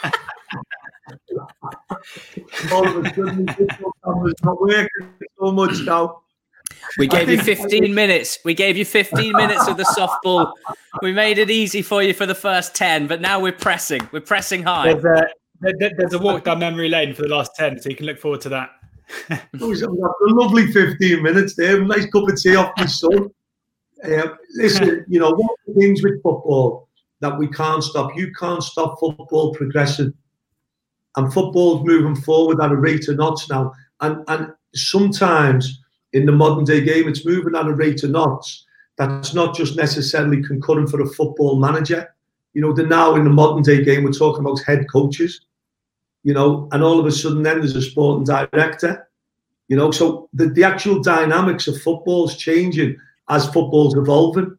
All 2.71 2.87
of 2.87 3.05
a 3.05 3.09
sudden, 3.09 3.45
not 4.43 4.61
working 4.61 4.87
so 5.39 5.51
much 5.51 5.81
now. 5.81 6.21
We 6.97 7.07
gave 7.07 7.29
you 7.29 7.41
15 7.41 7.93
minutes. 7.93 8.39
We 8.43 8.53
gave 8.53 8.77
you 8.77 8.85
15 8.85 9.33
minutes 9.33 9.67
of 9.67 9.77
the 9.77 9.83
softball. 9.83 10.51
We 11.01 11.11
made 11.11 11.37
it 11.37 11.49
easy 11.49 11.81
for 11.81 12.01
you 12.01 12.13
for 12.13 12.25
the 12.25 12.35
first 12.35 12.75
10, 12.75 13.07
but 13.07 13.21
now 13.21 13.39
we're 13.39 13.51
pressing. 13.51 14.07
We're 14.11 14.21
pressing 14.21 14.63
high. 14.63 14.93
There's 14.93 15.75
a, 15.81 15.89
there's 15.97 16.13
a 16.13 16.19
walk 16.19 16.43
down 16.43 16.59
memory 16.59 16.89
lane 16.89 17.13
for 17.13 17.23
the 17.23 17.29
last 17.29 17.51
10, 17.55 17.79
so 17.81 17.89
you 17.89 17.95
can 17.95 18.05
look 18.05 18.19
forward 18.19 18.41
to 18.41 18.49
that. 18.49 18.69
it 19.29 19.61
was 19.61 19.81
a 19.81 19.89
lovely 19.89 20.71
15 20.71 21.21
minutes 21.21 21.55
there. 21.55 21.83
Nice 21.83 22.05
cup 22.07 22.27
of 22.27 22.41
tea 22.41 22.55
off 22.55 22.71
my 22.77 22.85
son. 22.85 23.29
Uh, 24.03 24.27
listen, 24.55 25.05
you 25.09 25.19
know, 25.19 25.31
one 25.31 25.49
of 25.49 25.75
the 25.75 25.79
things 25.79 26.03
with 26.03 26.21
football 26.23 26.89
that 27.21 27.37
we 27.37 27.47
can't 27.47 27.83
stop, 27.83 28.15
you 28.15 28.31
can't 28.39 28.63
stop 28.63 28.99
football 28.99 29.53
progressing. 29.53 30.13
And 31.15 31.33
football's 31.33 31.85
moving 31.85 32.15
forward 32.15 32.61
at 32.61 32.71
a 32.71 32.75
rate 32.75 33.07
of 33.07 33.17
knots 33.17 33.49
now. 33.49 33.73
And, 34.01 34.23
and 34.27 34.53
sometimes 34.73 35.81
in 36.13 36.25
the 36.25 36.31
modern 36.31 36.65
day 36.65 36.81
game, 36.81 37.07
it's 37.07 37.25
moving 37.25 37.55
at 37.55 37.67
a 37.67 37.73
rate 37.73 38.03
of 38.03 38.11
knots 38.11 38.65
that's 38.97 39.33
not 39.33 39.55
just 39.55 39.75
necessarily 39.75 40.43
concurrent 40.43 40.89
for 40.89 41.01
a 41.01 41.07
football 41.07 41.57
manager. 41.57 42.13
You 42.53 42.61
know, 42.61 42.73
the 42.73 42.83
now 42.83 43.15
in 43.15 43.23
the 43.23 43.29
modern 43.29 43.63
day 43.63 43.83
game, 43.83 44.03
we're 44.03 44.11
talking 44.11 44.41
about 44.41 44.61
head 44.63 44.85
coaches, 44.91 45.41
you 46.23 46.33
know, 46.33 46.69
and 46.71 46.81
all 46.81 46.99
of 46.99 47.05
a 47.05 47.11
sudden 47.11 47.43
then 47.43 47.59
there's 47.59 47.75
a 47.75 47.81
sporting 47.81 48.23
director, 48.23 49.07
you 49.67 49.75
know, 49.75 49.91
so 49.91 50.29
the, 50.33 50.47
the 50.47 50.63
actual 50.63 51.01
dynamics 51.01 51.67
of 51.67 51.81
football 51.81 52.27
is 52.29 52.37
changing 52.37 52.95
as 53.29 53.45
football's 53.45 53.95
evolving. 53.95 54.57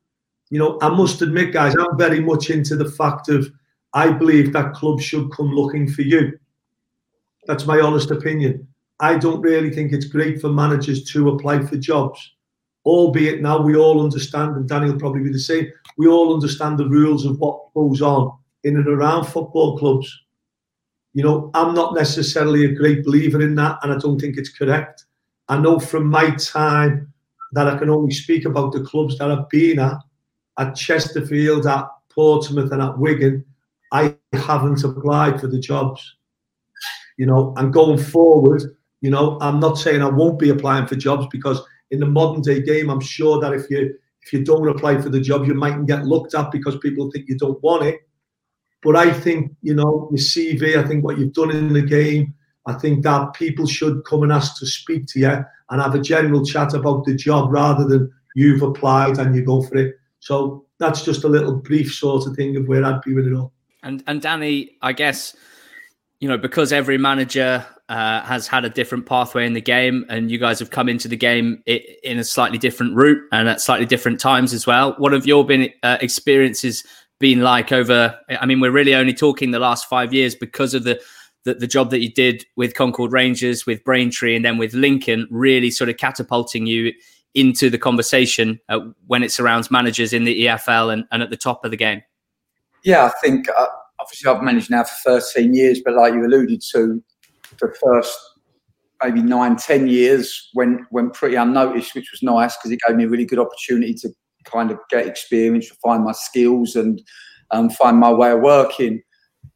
You 0.50 0.58
know, 0.58 0.78
I 0.82 0.88
must 0.88 1.22
admit, 1.22 1.52
guys, 1.52 1.74
I'm 1.78 1.96
very 1.96 2.20
much 2.20 2.50
into 2.50 2.76
the 2.76 2.90
fact 2.90 3.28
of 3.28 3.50
I 3.94 4.10
believe 4.10 4.52
that 4.52 4.74
clubs 4.74 5.04
should 5.04 5.32
come 5.32 5.50
looking 5.52 5.88
for 5.88 6.02
you. 6.02 6.38
That's 7.46 7.66
my 7.66 7.80
honest 7.80 8.10
opinion. 8.10 8.66
I 9.00 9.18
don't 9.18 9.40
really 9.40 9.70
think 9.70 9.92
it's 9.92 10.06
great 10.06 10.40
for 10.40 10.48
managers 10.48 11.04
to 11.12 11.30
apply 11.30 11.64
for 11.64 11.76
jobs, 11.76 12.34
albeit 12.84 13.42
now 13.42 13.60
we 13.60 13.76
all 13.76 14.02
understand, 14.02 14.56
and 14.56 14.68
Danny 14.68 14.90
will 14.90 14.98
probably 14.98 15.22
be 15.22 15.32
the 15.32 15.38
same, 15.38 15.70
we 15.98 16.06
all 16.06 16.34
understand 16.34 16.78
the 16.78 16.88
rules 16.88 17.24
of 17.26 17.38
what 17.38 17.72
goes 17.74 18.00
on 18.00 18.32
in 18.64 18.76
and 18.76 18.88
around 18.88 19.24
football 19.26 19.78
clubs. 19.78 20.12
You 21.12 21.24
know, 21.24 21.50
I'm 21.54 21.74
not 21.74 21.94
necessarily 21.94 22.64
a 22.64 22.74
great 22.74 23.04
believer 23.04 23.42
in 23.42 23.54
that, 23.56 23.78
and 23.82 23.92
I 23.92 23.98
don't 23.98 24.18
think 24.18 24.36
it's 24.36 24.50
correct. 24.50 25.04
I 25.48 25.58
know 25.58 25.78
from 25.78 26.06
my 26.06 26.30
time 26.30 27.12
that 27.52 27.68
I 27.68 27.78
can 27.78 27.90
only 27.90 28.12
speak 28.12 28.44
about 28.44 28.72
the 28.72 28.82
clubs 28.82 29.18
that 29.18 29.30
I've 29.30 29.48
been 29.48 29.78
at, 29.78 29.98
at 30.58 30.74
Chesterfield, 30.74 31.66
at 31.66 31.86
Portsmouth, 32.10 32.72
and 32.72 32.82
at 32.82 32.98
Wigan. 32.98 33.44
I 33.92 34.16
haven't 34.32 34.82
applied 34.82 35.40
for 35.40 35.46
the 35.46 35.60
jobs. 35.60 36.15
You 37.16 37.26
know, 37.26 37.54
and 37.56 37.72
going 37.72 37.98
forward, 37.98 38.62
you 39.00 39.10
know, 39.10 39.38
I'm 39.40 39.60
not 39.60 39.78
saying 39.78 40.02
I 40.02 40.08
won't 40.08 40.38
be 40.38 40.50
applying 40.50 40.86
for 40.86 40.96
jobs 40.96 41.26
because 41.30 41.60
in 41.90 42.00
the 42.00 42.06
modern 42.06 42.42
day 42.42 42.62
game, 42.62 42.90
I'm 42.90 43.00
sure 43.00 43.40
that 43.40 43.52
if 43.52 43.70
you 43.70 43.94
if 44.22 44.32
you 44.32 44.44
don't 44.44 44.68
apply 44.68 45.00
for 45.00 45.08
the 45.08 45.20
job, 45.20 45.46
you 45.46 45.54
mightn't 45.54 45.86
get 45.86 46.04
looked 46.04 46.34
at 46.34 46.50
because 46.50 46.76
people 46.78 47.10
think 47.10 47.28
you 47.28 47.38
don't 47.38 47.62
want 47.62 47.84
it. 47.84 48.00
But 48.82 48.96
I 48.96 49.12
think, 49.12 49.52
you 49.62 49.74
know, 49.74 50.08
your 50.10 50.18
CV, 50.18 50.76
I 50.76 50.86
think 50.86 51.04
what 51.04 51.18
you've 51.18 51.32
done 51.32 51.50
in 51.50 51.72
the 51.72 51.82
game, 51.82 52.34
I 52.66 52.72
think 52.74 53.04
that 53.04 53.34
people 53.34 53.66
should 53.66 54.04
come 54.04 54.24
and 54.24 54.32
ask 54.32 54.58
to 54.58 54.66
speak 54.66 55.06
to 55.08 55.20
you 55.20 55.44
and 55.70 55.80
have 55.82 55.94
a 55.94 56.00
general 56.00 56.44
chat 56.44 56.74
about 56.74 57.04
the 57.04 57.14
job 57.14 57.52
rather 57.52 57.84
than 57.84 58.12
you've 58.34 58.62
applied 58.62 59.18
and 59.18 59.34
you 59.34 59.44
go 59.44 59.62
for 59.62 59.76
it. 59.76 59.94
So 60.18 60.66
that's 60.78 61.04
just 61.04 61.24
a 61.24 61.28
little 61.28 61.54
brief 61.54 61.94
sort 61.94 62.26
of 62.26 62.34
thing 62.34 62.56
of 62.56 62.66
where 62.66 62.84
I'd 62.84 63.00
be 63.02 63.14
with 63.14 63.26
it 63.26 63.34
all. 63.34 63.52
And 63.82 64.02
and 64.08 64.20
Danny, 64.20 64.76
I 64.82 64.92
guess, 64.92 65.36
you 66.20 66.28
know, 66.28 66.38
because 66.38 66.72
every 66.72 66.98
manager 66.98 67.64
uh, 67.88 68.22
has 68.22 68.46
had 68.46 68.64
a 68.64 68.70
different 68.70 69.06
pathway 69.06 69.46
in 69.46 69.52
the 69.52 69.60
game, 69.60 70.04
and 70.08 70.30
you 70.30 70.38
guys 70.38 70.58
have 70.58 70.70
come 70.70 70.88
into 70.88 71.08
the 71.08 71.16
game 71.16 71.62
in 71.66 72.18
a 72.18 72.24
slightly 72.24 72.58
different 72.58 72.94
route 72.94 73.22
and 73.32 73.48
at 73.48 73.60
slightly 73.60 73.86
different 73.86 74.18
times 74.18 74.52
as 74.52 74.66
well. 74.66 74.94
What 74.98 75.12
have 75.12 75.26
your 75.26 75.44
been 75.44 75.70
uh, 75.82 75.98
experiences 76.00 76.84
been 77.20 77.40
like 77.40 77.72
over? 77.72 78.18
I 78.30 78.46
mean, 78.46 78.60
we're 78.60 78.72
really 78.72 78.94
only 78.94 79.14
talking 79.14 79.50
the 79.50 79.58
last 79.58 79.88
five 79.88 80.12
years 80.12 80.34
because 80.34 80.74
of 80.74 80.84
the, 80.84 81.00
the 81.44 81.54
the, 81.54 81.66
job 81.66 81.90
that 81.90 82.00
you 82.00 82.12
did 82.12 82.44
with 82.56 82.74
Concord 82.74 83.12
Rangers, 83.12 83.66
with 83.66 83.84
Braintree, 83.84 84.34
and 84.34 84.44
then 84.44 84.58
with 84.58 84.74
Lincoln, 84.74 85.28
really 85.30 85.70
sort 85.70 85.90
of 85.90 85.98
catapulting 85.98 86.66
you 86.66 86.92
into 87.34 87.68
the 87.68 87.78
conversation 87.78 88.58
uh, 88.70 88.80
when 89.06 89.22
it 89.22 89.30
surrounds 89.30 89.70
managers 89.70 90.14
in 90.14 90.24
the 90.24 90.46
EFL 90.46 90.90
and, 90.92 91.04
and 91.12 91.22
at 91.22 91.28
the 91.28 91.36
top 91.36 91.64
of 91.64 91.70
the 91.70 91.76
game. 91.76 92.02
Yeah, 92.82 93.04
I 93.04 93.12
think 93.22 93.46
uh, 93.50 93.66
obviously 94.06 94.30
I've 94.30 94.42
managed 94.42 94.70
now 94.70 94.84
for 94.84 95.20
13 95.20 95.52
years, 95.52 95.80
but 95.84 95.94
like 95.94 96.14
you 96.14 96.24
alluded 96.24 96.62
to, 96.72 97.02
the 97.58 97.74
first 97.82 98.16
maybe 99.02 99.22
nine, 99.22 99.56
ten 99.56 99.86
years 99.88 100.50
went 100.54 100.80
went 100.90 101.14
pretty 101.14 101.36
unnoticed, 101.36 101.94
which 101.94 102.10
was 102.12 102.22
nice 102.22 102.56
because 102.56 102.70
it 102.70 102.80
gave 102.86 102.96
me 102.96 103.04
a 103.04 103.08
really 103.08 103.24
good 103.24 103.38
opportunity 103.38 103.94
to 103.94 104.10
kind 104.44 104.70
of 104.70 104.78
get 104.90 105.06
experience, 105.06 105.70
refine 105.70 106.04
my 106.04 106.12
skills, 106.12 106.76
and 106.76 107.02
um, 107.50 107.68
find 107.70 107.98
my 107.98 108.12
way 108.12 108.30
of 108.32 108.40
working. 108.40 109.02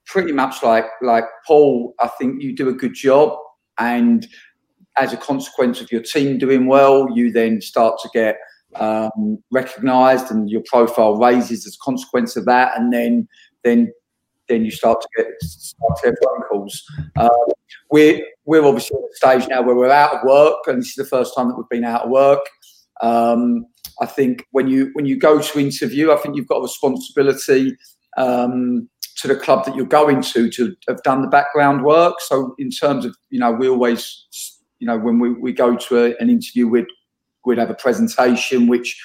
Pretty 0.07 0.33
much 0.33 0.63
like 0.63 0.87
like 1.03 1.25
Paul, 1.47 1.95
I 2.01 2.09
think 2.09 2.43
you 2.43 2.55
do 2.55 2.69
a 2.69 2.75
good 2.75 2.95
job, 2.95 3.37
and 3.79 4.27
as 4.99 5.13
a 5.13 5.17
consequence 5.17 5.81
of 5.81 5.93
your 5.93 6.03
team 6.03 6.39
doing 6.39 6.67
well, 6.67 7.09
you 7.15 7.31
then 7.31 7.61
start 7.61 7.99
to 8.03 8.11
get 8.13 8.37
um, 8.77 9.39
recognised, 9.51 10.31
and 10.31 10.51
your 10.51 10.63
profile 10.67 11.17
raises 11.17 11.67
as 11.67 11.75
a 11.75 11.85
consequence 11.85 12.37
of 12.37 12.45
that, 12.47 12.79
and 12.79 12.93
then 12.93 13.29
then 13.63 13.93
then 14.51 14.65
you 14.65 14.71
start 14.71 15.01
to 15.01 15.09
get 15.17 15.27
start 15.43 15.97
to 16.03 16.11
get 16.11 16.19
phone 16.23 16.43
calls. 16.43 16.85
Uh, 17.17 17.29
we're 17.91 18.21
we're 18.45 18.65
obviously 18.65 18.99
at 18.99 19.05
a 19.05 19.39
stage 19.41 19.49
now 19.49 19.63
where 19.63 19.77
we're 19.77 19.91
out 19.91 20.15
of 20.15 20.25
work, 20.25 20.59
and 20.67 20.81
this 20.81 20.89
is 20.89 20.95
the 20.97 21.05
first 21.05 21.35
time 21.35 21.49
that 21.49 21.57
we've 21.57 21.69
been 21.71 21.85
out 21.85 22.03
of 22.03 22.11
work. 22.11 22.41
Um, 23.01 23.67
I 24.01 24.07
think 24.07 24.47
when 24.51 24.69
you 24.69 24.91
when 24.95 25.07
you 25.07 25.17
go 25.17 25.41
to 25.41 25.59
interview, 25.59 26.13
I 26.13 26.17
think 26.17 26.37
you've 26.37 26.49
got 26.49 26.59
a 26.59 26.63
responsibility 26.63 27.77
um, 28.17 28.89
to 29.17 29.29
the 29.29 29.37
club 29.37 29.65
that 29.65 29.77
you're 29.77 29.87
going 29.87 30.21
to 30.23 30.51
to 30.51 30.77
have 30.89 31.03
done 31.03 31.23
the 31.23 31.29
background 31.29 31.85
work. 31.85 32.17
So 32.21 32.55
in 32.59 32.71
terms 32.71 33.05
of 33.05 33.17
you 33.31 33.39
know, 33.39 33.53
we 33.53 33.69
always 33.69 34.27
you 34.79 34.87
know 34.87 34.99
when 34.99 35.19
we, 35.19 35.33
we 35.33 35.53
go 35.53 35.77
to 35.77 36.05
a, 36.05 36.17
an 36.19 36.29
interview, 36.29 36.67
we'd 36.69 36.87
we'd 37.45 37.59
have 37.59 37.71
a 37.71 37.75
presentation 37.75 38.67
which 38.67 39.01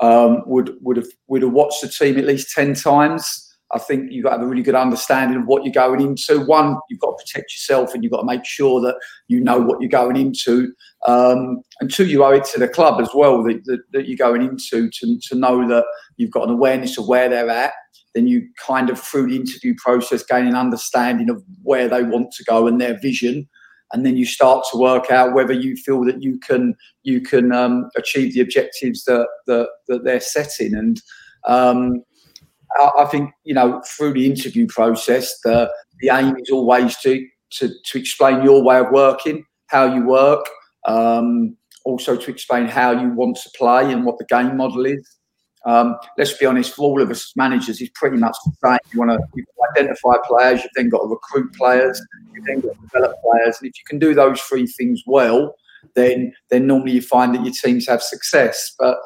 um, 0.00 0.42
would 0.46 0.76
would 0.80 0.96
have 0.96 1.08
would 1.28 1.42
have 1.42 1.52
watched 1.52 1.82
the 1.82 1.88
team 1.88 2.18
at 2.18 2.24
least 2.24 2.54
ten 2.54 2.74
times. 2.74 3.51
I 3.74 3.78
think 3.78 4.12
you've 4.12 4.24
got 4.24 4.30
to 4.30 4.36
have 4.36 4.46
a 4.46 4.48
really 4.48 4.62
good 4.62 4.74
understanding 4.74 5.38
of 5.38 5.46
what 5.46 5.64
you're 5.64 5.72
going 5.72 6.00
into. 6.00 6.44
One, 6.44 6.76
you've 6.90 7.00
got 7.00 7.16
to 7.16 7.24
protect 7.24 7.52
yourself 7.54 7.94
and 7.94 8.02
you've 8.02 8.12
got 8.12 8.20
to 8.20 8.26
make 8.26 8.44
sure 8.44 8.80
that 8.82 8.96
you 9.28 9.40
know 9.40 9.58
what 9.58 9.80
you're 9.80 9.88
going 9.88 10.16
into. 10.16 10.74
Um, 11.06 11.62
and 11.80 11.90
two, 11.90 12.06
you 12.06 12.22
owe 12.22 12.32
it 12.32 12.44
to 12.52 12.60
the 12.60 12.68
club 12.68 13.00
as 13.00 13.08
well 13.14 13.42
that, 13.44 13.64
that, 13.64 13.80
that, 13.92 14.08
you're 14.08 14.18
going 14.18 14.42
into 14.42 14.90
to, 14.90 15.18
to 15.28 15.34
know 15.34 15.66
that 15.68 15.84
you've 16.16 16.30
got 16.30 16.48
an 16.48 16.54
awareness 16.54 16.98
of 16.98 17.08
where 17.08 17.28
they're 17.28 17.48
at. 17.48 17.72
Then 18.14 18.26
you 18.26 18.46
kind 18.58 18.90
of, 18.90 19.00
through 19.00 19.30
the 19.30 19.36
interview 19.36 19.74
process, 19.82 20.22
gain 20.22 20.46
an 20.46 20.54
understanding 20.54 21.30
of 21.30 21.42
where 21.62 21.88
they 21.88 22.02
want 22.02 22.32
to 22.32 22.44
go 22.44 22.66
and 22.66 22.78
their 22.78 22.98
vision. 23.00 23.48
And 23.94 24.04
then 24.04 24.16
you 24.16 24.26
start 24.26 24.64
to 24.70 24.78
work 24.78 25.10
out 25.10 25.34
whether 25.34 25.52
you 25.52 25.76
feel 25.76 26.04
that 26.04 26.22
you 26.22 26.38
can 26.40 26.74
you 27.02 27.20
can 27.20 27.52
um, 27.52 27.90
achieve 27.96 28.32
the 28.34 28.40
objectives 28.40 29.04
that, 29.04 29.28
that, 29.46 29.68
that 29.88 30.04
they're 30.04 30.20
setting. 30.20 30.74
And 30.74 31.00
um, 31.46 32.02
I 32.78 33.04
think 33.06 33.30
you 33.44 33.54
know 33.54 33.82
through 33.96 34.14
the 34.14 34.26
interview 34.26 34.66
process, 34.66 35.38
the 35.44 35.70
the 36.00 36.10
aim 36.10 36.36
is 36.38 36.50
always 36.50 36.96
to 36.98 37.26
to, 37.58 37.70
to 37.86 37.98
explain 37.98 38.42
your 38.42 38.62
way 38.62 38.78
of 38.78 38.90
working, 38.90 39.44
how 39.66 39.94
you 39.94 40.06
work, 40.06 40.44
um, 40.86 41.56
also 41.84 42.16
to 42.16 42.30
explain 42.30 42.66
how 42.66 42.92
you 42.92 43.10
want 43.10 43.36
to 43.36 43.50
play 43.56 43.92
and 43.92 44.04
what 44.04 44.18
the 44.18 44.24
game 44.24 44.56
model 44.56 44.86
is. 44.86 45.18
Um, 45.64 45.96
let's 46.18 46.32
be 46.32 46.46
honest, 46.46 46.74
for 46.74 46.82
all 46.82 47.00
of 47.02 47.10
us 47.10 47.32
managers, 47.36 47.80
it's 47.80 47.92
pretty 47.94 48.16
much 48.16 48.34
the 48.44 48.52
same. 48.64 48.78
You 48.92 48.98
want 49.00 49.12
to 49.12 49.44
identify 49.70 50.14
players, 50.26 50.62
you've 50.62 50.72
then 50.74 50.88
got 50.88 51.02
to 51.02 51.08
recruit 51.08 51.54
players, 51.54 52.00
you've 52.34 52.44
then 52.46 52.60
got 52.60 52.74
to 52.74 52.80
develop 52.80 53.14
players, 53.22 53.58
and 53.60 53.68
if 53.68 53.78
you 53.78 53.84
can 53.86 53.98
do 53.98 54.14
those 54.14 54.40
three 54.40 54.66
things 54.66 55.02
well, 55.06 55.54
then 55.94 56.32
then 56.50 56.66
normally 56.66 56.92
you 56.92 57.02
find 57.02 57.34
that 57.34 57.44
your 57.44 57.54
teams 57.54 57.86
have 57.86 58.02
success. 58.02 58.74
But 58.78 58.98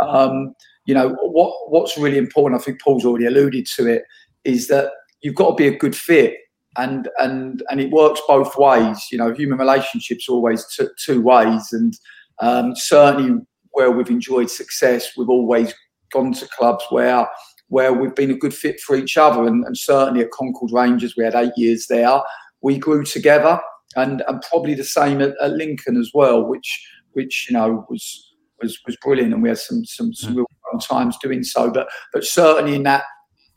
um, 0.00 0.54
you 0.84 0.94
know 0.94 1.10
what 1.22 1.54
what's 1.70 1.96
really 1.96 2.18
important 2.18 2.60
i 2.60 2.64
think 2.64 2.80
paul's 2.80 3.04
already 3.04 3.26
alluded 3.26 3.66
to 3.66 3.86
it 3.86 4.04
is 4.44 4.68
that 4.68 4.92
you've 5.20 5.34
got 5.34 5.50
to 5.50 5.54
be 5.54 5.68
a 5.68 5.78
good 5.78 5.96
fit 5.96 6.36
and 6.76 7.08
and 7.18 7.62
and 7.68 7.80
it 7.80 7.90
works 7.90 8.20
both 8.26 8.56
ways 8.56 9.06
you 9.10 9.18
know 9.18 9.32
human 9.32 9.58
relationships 9.58 10.28
always 10.28 10.66
t- 10.74 10.86
two 11.04 11.20
ways 11.20 11.72
and 11.72 11.98
um, 12.40 12.74
certainly 12.74 13.40
where 13.72 13.90
we've 13.90 14.10
enjoyed 14.10 14.50
success 14.50 15.10
we've 15.16 15.28
always 15.28 15.74
gone 16.12 16.32
to 16.32 16.48
clubs 16.48 16.84
where 16.90 17.28
where 17.68 17.92
we've 17.92 18.14
been 18.14 18.30
a 18.30 18.36
good 18.36 18.54
fit 18.54 18.80
for 18.80 18.96
each 18.96 19.16
other 19.16 19.46
and, 19.46 19.64
and 19.64 19.76
certainly 19.76 20.22
at 20.22 20.30
concord 20.30 20.72
rangers 20.72 21.14
we 21.16 21.24
had 21.24 21.34
eight 21.34 21.52
years 21.56 21.86
there 21.88 22.20
we 22.62 22.78
grew 22.78 23.04
together 23.04 23.60
and 23.96 24.22
and 24.26 24.42
probably 24.48 24.74
the 24.74 24.82
same 24.82 25.20
at, 25.20 25.34
at 25.42 25.52
lincoln 25.52 25.98
as 25.98 26.10
well 26.14 26.42
which 26.44 26.86
which 27.12 27.48
you 27.48 27.54
know 27.54 27.84
was 27.88 28.32
was 28.62 28.78
was 28.86 28.96
brilliant, 28.96 29.34
and 29.34 29.42
we 29.42 29.48
had 29.48 29.58
some 29.58 29.84
some, 29.84 30.14
some 30.14 30.34
mm. 30.34 30.36
real 30.38 30.46
times 30.80 31.16
doing 31.22 31.42
so. 31.42 31.70
But 31.70 31.88
but 32.12 32.24
certainly 32.24 32.74
in 32.74 32.82
that 32.84 33.04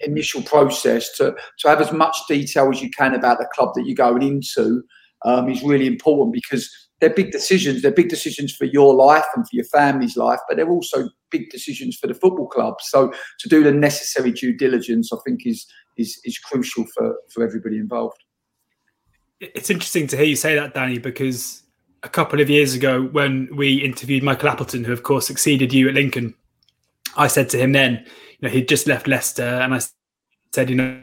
initial 0.02 0.42
process, 0.44 1.12
to 1.18 1.36
to 1.60 1.70
have 1.70 1.82
as 1.82 1.92
much 1.92 2.18
detail 2.28 2.70
as 2.72 2.82
you 2.82 2.90
can 2.92 3.14
about 3.14 3.40
the 3.40 3.50
club 3.54 3.74
that 3.76 3.86
you're 3.86 3.96
going 3.96 4.22
into 4.22 4.84
um, 5.26 5.50
is 5.50 5.64
really 5.64 5.88
important 5.88 6.34
because 6.34 6.70
they're 7.00 7.10
big 7.10 7.32
decisions. 7.32 7.82
They're 7.82 7.92
big 7.92 8.10
decisions 8.10 8.56
for 8.56 8.66
your 8.66 8.96
life 8.96 9.26
and 9.36 9.46
for 9.46 9.56
your 9.56 9.66
family's 9.66 10.16
life, 10.16 10.40
but 10.48 10.58
they're 10.58 10.70
also 10.70 11.10
big 11.30 11.50
decisions 11.50 11.98
for 11.98 12.08
the 12.08 12.14
football 12.14 12.48
club. 12.48 12.76
So 12.82 13.12
to 13.40 13.50
do 13.50 13.64
the 13.64 13.72
necessary 13.72 14.32
due 14.32 14.56
diligence, 14.56 15.12
I 15.12 15.18
think 15.26 15.46
is 15.46 15.66
is 15.98 16.20
is 16.24 16.38
crucial 16.38 16.86
for 16.96 17.16
for 17.34 17.44
everybody 17.44 17.78
involved. 17.78 18.18
It's 19.40 19.70
interesting 19.70 20.08
to 20.08 20.18
hear 20.18 20.26
you 20.26 20.36
say 20.36 20.56
that, 20.56 20.74
Danny, 20.74 20.98
because 20.98 21.64
a 22.04 22.10
couple 22.10 22.40
of 22.40 22.50
years 22.50 22.74
ago 22.74 23.04
when 23.04 23.50
we 23.56 23.84
interviewed 23.84 24.24
Michael 24.24 24.50
Appleton, 24.50 24.84
who 24.84 24.94
of 24.94 25.04
course 25.04 25.28
succeeded 25.28 25.74
you 25.74 25.90
at 25.90 25.96
Lincoln, 25.96 26.34
I 27.18 27.28
said 27.28 27.50
to 27.50 27.58
him 27.58 27.72
then, 27.72 28.06
you 28.40 28.48
know, 28.48 28.50
he'd 28.50 28.68
just 28.68 28.88
left 28.88 29.08
Leicester, 29.08 29.44
and 29.44 29.74
I 29.74 29.82
said, 30.54 30.70
you 30.70 30.76
know, 30.76 31.02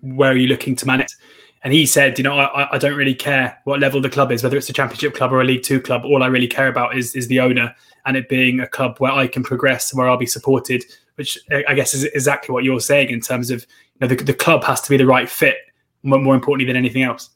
where 0.00 0.32
are 0.32 0.36
you 0.36 0.48
looking 0.48 0.76
to 0.76 0.86
manage? 0.86 1.14
And 1.62 1.72
he 1.74 1.84
said, 1.84 2.16
you 2.18 2.24
know, 2.24 2.38
I, 2.38 2.74
I 2.74 2.78
don't 2.78 2.96
really 2.96 3.14
care 3.14 3.58
what 3.64 3.80
level 3.80 4.00
the 4.00 4.08
club 4.08 4.32
is, 4.32 4.42
whether 4.42 4.56
it's 4.56 4.70
a 4.70 4.72
championship 4.72 5.14
club 5.14 5.32
or 5.32 5.42
a 5.42 5.44
League 5.44 5.62
Two 5.62 5.80
club. 5.80 6.04
All 6.04 6.22
I 6.22 6.26
really 6.26 6.48
care 6.48 6.68
about 6.68 6.96
is 6.96 7.14
is 7.14 7.28
the 7.28 7.40
owner 7.40 7.74
and 8.06 8.16
it 8.16 8.28
being 8.30 8.60
a 8.60 8.66
club 8.66 8.96
where 8.98 9.12
I 9.12 9.26
can 9.26 9.42
progress, 9.42 9.92
and 9.92 9.98
where 9.98 10.08
I'll 10.08 10.16
be 10.16 10.26
supported. 10.26 10.84
Which 11.16 11.38
I 11.68 11.74
guess 11.74 11.92
is 11.92 12.04
exactly 12.04 12.52
what 12.52 12.64
you're 12.64 12.80
saying 12.80 13.10
in 13.10 13.20
terms 13.20 13.50
of 13.50 13.66
you 13.94 14.00
know 14.00 14.06
the, 14.06 14.16
the 14.24 14.32
club 14.32 14.64
has 14.64 14.80
to 14.82 14.90
be 14.90 14.96
the 14.96 15.06
right 15.06 15.28
fit, 15.28 15.56
more 16.02 16.34
importantly 16.34 16.64
than 16.64 16.76
anything 16.76 17.02
else. 17.02 17.28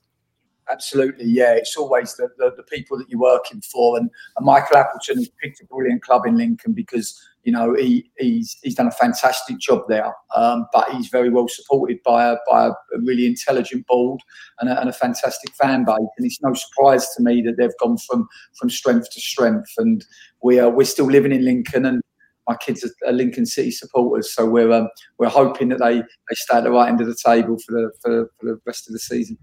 Absolutely, 0.71 1.27
yeah. 1.27 1.53
It's 1.53 1.77
always 1.77 2.15
the, 2.15 2.31
the, 2.39 2.55
the, 2.57 2.63
people 2.63 2.97
that 2.97 3.11
you're 3.11 3.21
working 3.21 3.61
for, 3.61 3.99
and, 3.99 4.09
and 4.39 4.47
Michael 4.47 4.79
Appleton 4.79 5.19
has 5.19 5.29
picked 5.43 5.61
a 5.61 5.67
brilliant 5.67 6.03
club 6.03 6.23
in 6.25 6.39
Lincoln 6.39 6.73
because 6.73 7.21
you 7.45 7.53
know 7.53 7.75
he, 7.75 8.11
he's 8.19 8.57
he's 8.63 8.75
done 8.75 8.87
a 8.87 8.93
fantastic 8.93 9.59
job 9.59 9.83
there. 9.89 10.13
Um, 10.35 10.67
but 10.73 10.91
he's 10.91 11.09
very 11.09 11.31
well 11.31 11.49
supported 11.49 11.99
by 12.05 12.25
a 12.25 12.37
by 12.49 12.67
a, 12.67 12.73
really 12.99 13.27
intelligent 13.27 13.87
board 13.87 14.21
and 14.61 14.71
a, 14.71 14.81
and 14.81 14.89
a, 14.89 14.93
fantastic 14.93 15.55
fan 15.55 15.85
base. 15.85 15.97
And 16.17 16.27
it's 16.27 16.43
no 16.43 16.55
surprise 16.55 17.07
to 17.17 17.23
me 17.23 17.43
that 17.43 17.57
they've 17.59 17.79
gone 17.81 17.99
from 17.99 18.27
from 18.59 18.71
strength 18.71 19.09
to 19.13 19.21
strength. 19.21 19.73
And 19.79 20.05
we 20.43 20.59
are 20.59 20.71
we're 20.71 20.85
still 20.85 21.07
living 21.07 21.33
in 21.33 21.45
Lincoln, 21.45 21.85
and 21.85 22.03
my 22.49 22.57
kids 22.57 22.85
are, 23.07 23.13
Lincoln 23.13 23.47
City 23.47 23.71
supporters, 23.71 24.33
so 24.33 24.47
we're 24.47 24.73
um, 24.73 24.89
we're 25.19 25.29
hoping 25.29 25.69
that 25.69 25.79
they 25.79 26.01
they 26.01 26.35
stay 26.35 26.57
at 26.59 26.65
the 26.65 26.71
right 26.71 26.89
end 26.89 27.01
of 27.01 27.07
the 27.07 27.17
table 27.25 27.59
for 27.59 27.73
the 27.73 27.91
for, 28.01 28.31
for 28.39 28.47
the 28.47 28.61
rest 28.67 28.89
of 28.89 28.93
the 28.93 28.99
season. 28.99 29.39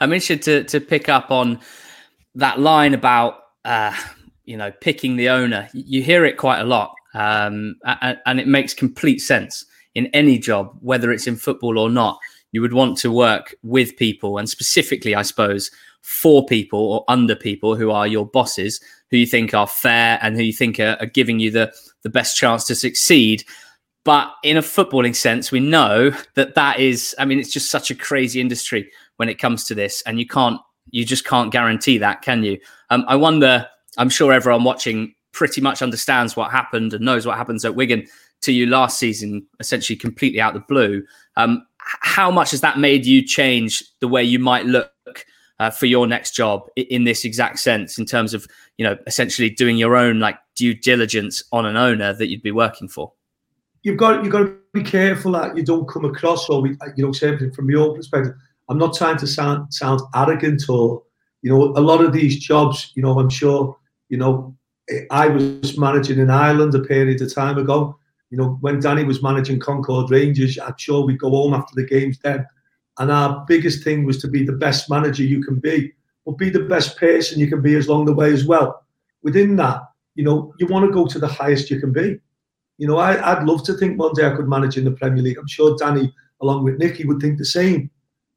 I'm 0.00 0.12
interested 0.12 0.42
to 0.42 0.78
to 0.78 0.84
pick 0.84 1.08
up 1.08 1.30
on 1.30 1.60
that 2.34 2.58
line 2.58 2.94
about 2.94 3.38
uh, 3.64 3.94
you 4.44 4.56
know 4.56 4.70
picking 4.70 5.16
the 5.16 5.28
owner. 5.28 5.68
You 5.72 6.02
hear 6.02 6.24
it 6.24 6.36
quite 6.36 6.60
a 6.60 6.64
lot, 6.64 6.94
um, 7.16 7.76
and, 7.84 8.18
and 8.26 8.40
it 8.40 8.46
makes 8.46 8.74
complete 8.74 9.20
sense 9.20 9.64
in 9.94 10.06
any 10.08 10.38
job, 10.38 10.76
whether 10.80 11.10
it's 11.10 11.26
in 11.26 11.36
football 11.36 11.78
or 11.78 11.90
not. 11.90 12.18
You 12.52 12.60
would 12.62 12.74
want 12.74 12.98
to 12.98 13.10
work 13.10 13.54
with 13.62 13.96
people, 13.96 14.38
and 14.38 14.48
specifically, 14.48 15.14
I 15.14 15.22
suppose, 15.22 15.70
for 16.02 16.46
people 16.46 16.78
or 16.78 17.04
under 17.08 17.34
people 17.34 17.74
who 17.74 17.90
are 17.90 18.06
your 18.06 18.26
bosses, 18.26 18.80
who 19.10 19.16
you 19.16 19.26
think 19.26 19.54
are 19.54 19.66
fair 19.66 20.18
and 20.22 20.36
who 20.36 20.42
you 20.42 20.52
think 20.52 20.78
are, 20.78 20.96
are 21.00 21.06
giving 21.06 21.40
you 21.40 21.50
the 21.50 21.72
the 22.02 22.10
best 22.10 22.36
chance 22.36 22.64
to 22.66 22.74
succeed. 22.74 23.44
But 24.04 24.30
in 24.44 24.56
a 24.56 24.62
footballing 24.62 25.16
sense, 25.16 25.50
we 25.50 25.58
know 25.58 26.12
that 26.34 26.54
that 26.54 26.78
is, 26.78 27.14
I 27.18 27.24
mean, 27.24 27.40
it's 27.40 27.52
just 27.52 27.70
such 27.70 27.90
a 27.90 27.94
crazy 27.94 28.40
industry 28.40 28.88
when 29.16 29.28
it 29.28 29.40
comes 29.40 29.64
to 29.64 29.74
this, 29.74 30.02
and 30.06 30.20
you 30.20 30.26
can't, 30.26 30.60
you 30.90 31.04
just 31.04 31.24
can't 31.24 31.50
guarantee 31.50 31.98
that, 31.98 32.22
can 32.22 32.44
you? 32.44 32.58
Um, 32.90 33.04
I 33.08 33.16
wonder. 33.16 33.66
I'm 33.98 34.10
sure 34.10 34.32
everyone 34.32 34.62
watching 34.62 35.14
pretty 35.36 35.60
much 35.60 35.82
understands 35.82 36.34
what 36.34 36.50
happened 36.50 36.94
and 36.94 37.04
knows 37.04 37.26
what 37.26 37.36
happens 37.36 37.64
at 37.64 37.76
Wigan 37.76 38.06
to 38.40 38.52
you 38.52 38.66
last 38.66 38.98
season, 38.98 39.46
essentially 39.60 39.96
completely 39.96 40.40
out 40.40 40.56
of 40.56 40.62
the 40.62 40.66
blue. 40.66 41.04
Um, 41.36 41.64
how 41.78 42.30
much 42.30 42.50
has 42.50 42.62
that 42.62 42.78
made 42.78 43.04
you 43.04 43.22
change 43.22 43.84
the 44.00 44.08
way 44.08 44.24
you 44.24 44.38
might 44.38 44.64
look 44.64 44.90
uh, 45.60 45.70
for 45.70 45.86
your 45.86 46.06
next 46.06 46.34
job 46.34 46.66
in 46.76 47.04
this 47.04 47.24
exact 47.24 47.58
sense, 47.58 47.98
in 47.98 48.06
terms 48.06 48.34
of 48.34 48.46
you 48.78 48.84
know 48.84 48.96
essentially 49.06 49.50
doing 49.50 49.76
your 49.76 49.94
own 49.94 50.18
like 50.18 50.38
due 50.56 50.74
diligence 50.74 51.44
on 51.52 51.66
an 51.66 51.76
owner 51.76 52.12
that 52.14 52.28
you'd 52.28 52.42
be 52.42 52.50
working 52.50 52.88
for? 52.88 53.12
You've 53.82 53.98
got 53.98 54.24
you've 54.24 54.32
got 54.32 54.44
to 54.44 54.56
be 54.72 54.82
careful 54.82 55.32
that 55.32 55.56
you 55.56 55.62
don't 55.62 55.88
come 55.88 56.06
across, 56.06 56.48
or 56.48 56.62
we, 56.62 56.70
you 56.96 57.04
know, 57.04 57.12
say 57.12 57.36
from 57.50 57.70
your 57.70 57.94
perspective, 57.94 58.34
I'm 58.68 58.78
not 58.78 58.96
trying 58.96 59.18
to 59.18 59.26
sound 59.26 59.72
sound 59.72 60.00
arrogant 60.14 60.68
or 60.68 61.02
you 61.42 61.50
know 61.50 61.62
a 61.76 61.80
lot 61.80 62.02
of 62.02 62.12
these 62.12 62.38
jobs. 62.38 62.90
You 62.94 63.02
know, 63.02 63.18
I'm 63.18 63.30
sure 63.30 63.76
you 64.08 64.16
know 64.18 64.56
I 65.10 65.28
was 65.28 65.78
managing 65.78 66.18
in 66.18 66.30
Ireland 66.30 66.74
a 66.74 66.80
period 66.80 67.20
of 67.20 67.34
time 67.34 67.58
ago. 67.58 67.98
You 68.30 68.38
know, 68.38 68.58
when 68.60 68.80
Danny 68.80 69.04
was 69.04 69.22
managing 69.22 69.60
Concord 69.60 70.10
Rangers, 70.10 70.58
I'm 70.58 70.74
sure 70.76 71.04
we'd 71.04 71.18
go 71.18 71.30
home 71.30 71.54
after 71.54 71.74
the 71.74 71.86
games 71.86 72.18
then. 72.22 72.46
And 72.98 73.10
our 73.10 73.44
biggest 73.46 73.84
thing 73.84 74.04
was 74.04 74.18
to 74.22 74.28
be 74.28 74.44
the 74.44 74.52
best 74.52 74.88
manager 74.88 75.22
you 75.22 75.42
can 75.42 75.58
be, 75.58 75.92
but 76.24 76.38
be 76.38 76.50
the 76.50 76.60
best 76.60 76.96
person 76.96 77.38
you 77.38 77.48
can 77.48 77.62
be 77.62 77.74
as 77.74 77.88
along 77.88 78.06
the 78.06 78.14
way 78.14 78.32
as 78.32 78.46
well. 78.46 78.84
Within 79.22 79.56
that, 79.56 79.82
you 80.14 80.24
know, 80.24 80.54
you 80.58 80.66
want 80.66 80.86
to 80.86 80.92
go 80.92 81.06
to 81.06 81.18
the 81.18 81.28
highest 81.28 81.70
you 81.70 81.78
can 81.80 81.92
be. 81.92 82.18
You 82.78 82.86
know, 82.86 82.98
I, 82.98 83.38
would 83.38 83.48
love 83.48 83.64
to 83.64 83.74
think 83.74 83.98
one 83.98 84.12
day 84.14 84.26
I 84.26 84.34
could 84.34 84.48
manage 84.48 84.76
in 84.76 84.84
the 84.84 84.90
Premier 84.90 85.22
League. 85.22 85.38
I'm 85.38 85.46
sure 85.46 85.76
Danny, 85.76 86.12
along 86.40 86.64
with 86.64 86.78
Nicky, 86.78 87.04
would 87.04 87.20
think 87.20 87.38
the 87.38 87.44
same 87.44 87.90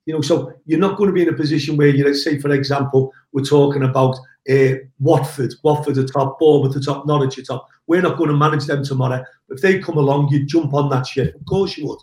You 0.06 0.14
know, 0.14 0.22
so 0.22 0.54
you're 0.66 0.80
not 0.80 0.98
going 0.98 1.10
to 1.10 1.14
be 1.14 1.22
in 1.22 1.30
a 1.30 1.34
position 1.34 1.78
where 1.78 1.90
you, 1.90 2.06
let's 2.06 2.24
say, 2.24 2.40
for 2.40 2.52
example, 2.52 3.14
we're 3.32 3.44
talking 3.44 3.84
about 3.84 4.18
uh, 4.50 4.76
Watford, 5.00 5.54
Watford 5.64 5.98
at 5.98 6.12
top, 6.12 6.40
Bournemouth 6.40 6.76
at 6.76 6.84
top, 6.84 7.06
Norwich 7.06 7.38
at 7.38 7.46
top. 7.46 7.68
We're 7.88 8.02
not 8.02 8.18
going 8.18 8.30
to 8.30 8.38
manage 8.38 8.66
them 8.66 8.84
tomorrow. 8.84 9.24
If 9.50 9.62
they 9.62 9.80
come 9.80 9.98
along, 9.98 10.30
you 10.30 10.46
jump 10.46 10.74
on 10.74 10.90
that 10.90 11.08
ship. 11.08 11.36
Of 11.36 11.46
course 11.46 11.78
you 11.78 11.88
would. 11.88 12.00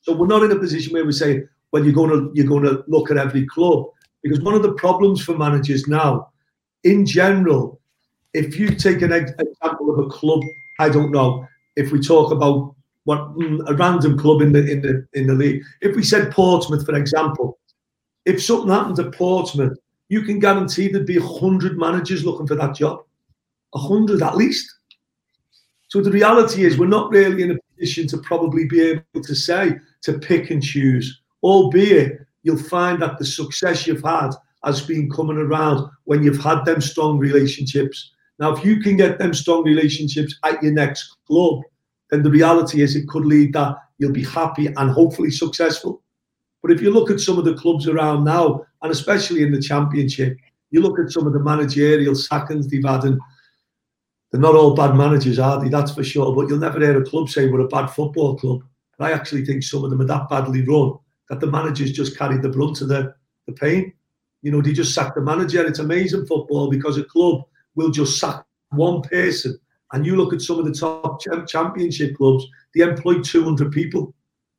So 0.00 0.14
we're 0.14 0.26
not 0.26 0.42
in 0.42 0.52
a 0.52 0.58
position 0.58 0.92
where 0.92 1.04
we 1.04 1.12
say, 1.12 1.44
well, 1.72 1.84
you're 1.84 1.94
going 1.94 2.10
to 2.10 2.30
you're 2.34 2.46
going 2.46 2.64
to 2.64 2.84
look 2.86 3.10
at 3.10 3.18
every 3.18 3.46
club 3.46 3.86
because 4.22 4.40
one 4.40 4.54
of 4.54 4.62
the 4.62 4.72
problems 4.72 5.22
for 5.22 5.36
managers 5.36 5.86
now, 5.86 6.30
in 6.84 7.04
general, 7.04 7.80
if 8.34 8.58
you 8.58 8.74
take 8.74 9.02
an 9.02 9.12
example 9.12 9.90
of 9.90 9.98
a 9.98 10.08
club, 10.08 10.40
I 10.78 10.88
don't 10.88 11.12
know 11.12 11.46
if 11.76 11.92
we 11.92 12.00
talk 12.00 12.32
about 12.32 12.74
what 13.04 13.36
mm, 13.36 13.60
a 13.68 13.74
random 13.74 14.18
club 14.18 14.42
in 14.42 14.52
the 14.52 14.70
in 14.70 14.82
the 14.82 15.06
in 15.14 15.26
the 15.26 15.34
league. 15.34 15.62
If 15.80 15.96
we 15.96 16.02
said 16.02 16.32
Portsmouth, 16.32 16.84
for 16.84 16.94
example, 16.94 17.58
if 18.24 18.42
something 18.42 18.70
happened 18.70 18.96
to 18.96 19.10
Portsmouth, 19.10 19.78
you 20.08 20.22
can 20.22 20.38
guarantee 20.38 20.88
there'd 20.88 21.06
be 21.06 21.18
a 21.18 21.22
hundred 21.22 21.78
managers 21.78 22.24
looking 22.24 22.46
for 22.46 22.54
that 22.54 22.74
job, 22.74 23.04
a 23.74 23.78
hundred 23.78 24.22
at 24.22 24.36
least. 24.36 24.74
So 25.88 26.00
the 26.00 26.10
reality 26.10 26.64
is, 26.64 26.78
we're 26.78 26.86
not 26.86 27.10
really 27.10 27.42
in 27.42 27.52
a 27.52 27.58
position 27.76 28.06
to 28.08 28.18
probably 28.18 28.66
be 28.66 28.80
able 28.82 29.22
to 29.22 29.34
say 29.34 29.76
to 30.02 30.18
pick 30.18 30.50
and 30.50 30.62
choose, 30.62 31.22
albeit 31.42 32.26
you'll 32.42 32.58
find 32.58 33.00
that 33.02 33.18
the 33.18 33.24
success 33.24 33.86
you've 33.86 34.04
had 34.04 34.30
has 34.64 34.82
been 34.82 35.10
coming 35.10 35.38
around 35.38 35.88
when 36.04 36.22
you've 36.22 36.42
had 36.42 36.64
them 36.64 36.80
strong 36.80 37.18
relationships. 37.18 38.12
Now, 38.38 38.54
if 38.54 38.64
you 38.64 38.80
can 38.80 38.96
get 38.96 39.18
them 39.18 39.34
strong 39.34 39.64
relationships 39.64 40.38
at 40.44 40.62
your 40.62 40.72
next 40.72 41.16
club, 41.26 41.62
then 42.10 42.22
the 42.22 42.30
reality 42.30 42.82
is 42.82 42.96
it 42.96 43.08
could 43.08 43.24
lead 43.24 43.52
that 43.54 43.76
you'll 43.98 44.12
be 44.12 44.24
happy 44.24 44.66
and 44.66 44.90
hopefully 44.90 45.30
successful. 45.30 46.02
But 46.62 46.72
if 46.72 46.80
you 46.80 46.90
look 46.90 47.10
at 47.10 47.20
some 47.20 47.38
of 47.38 47.44
the 47.44 47.54
clubs 47.54 47.86
around 47.88 48.24
now, 48.24 48.64
and 48.82 48.90
especially 48.90 49.42
in 49.42 49.52
the 49.52 49.60
championship, 49.60 50.36
you 50.70 50.80
look 50.80 50.98
at 50.98 51.10
some 51.10 51.26
of 51.26 51.32
the 51.32 51.40
managerial 51.40 52.14
sackings 52.14 52.68
they've 52.68 52.84
had, 52.84 53.04
and 53.04 53.20
they're 54.30 54.40
not 54.40 54.54
all 54.54 54.74
bad 54.74 54.94
managers, 54.94 55.38
are 55.38 55.62
they? 55.62 55.68
That's 55.68 55.92
for 55.94 56.04
sure. 56.04 56.34
But 56.34 56.48
you'll 56.48 56.58
never 56.58 56.80
hear 56.80 57.00
a 57.00 57.04
club 57.04 57.28
say 57.28 57.48
we're 57.48 57.60
a 57.60 57.68
bad 57.68 57.86
football 57.86 58.36
club. 58.36 58.62
But 58.98 59.10
I 59.10 59.14
actually 59.14 59.44
think 59.44 59.62
some 59.62 59.84
of 59.84 59.90
them 59.90 60.00
are 60.00 60.06
that 60.06 60.28
badly 60.28 60.62
run 60.62 60.98
that 61.28 61.40
the 61.40 61.46
managers 61.46 61.92
just 61.92 62.18
carried 62.18 62.42
the 62.42 62.48
brunt 62.48 62.80
of 62.80 62.88
the, 62.88 63.14
the 63.46 63.52
pain. 63.52 63.92
You 64.42 64.52
know, 64.52 64.60
they 64.60 64.72
just 64.72 64.94
sack 64.94 65.14
the 65.14 65.20
manager. 65.20 65.66
It's 65.66 65.78
amazing 65.78 66.26
football 66.26 66.70
because 66.70 66.96
a 66.98 67.04
club 67.04 67.42
will 67.74 67.90
just 67.90 68.18
sack 68.18 68.44
one 68.70 69.02
person. 69.02 69.58
And 69.92 70.04
you 70.04 70.16
look 70.16 70.32
at 70.32 70.42
some 70.42 70.58
of 70.58 70.66
the 70.66 70.72
top 70.72 71.20
championship 71.46 72.16
clubs, 72.16 72.46
they 72.74 72.82
employ 72.82 73.20
200 73.20 73.72
people. 73.72 74.14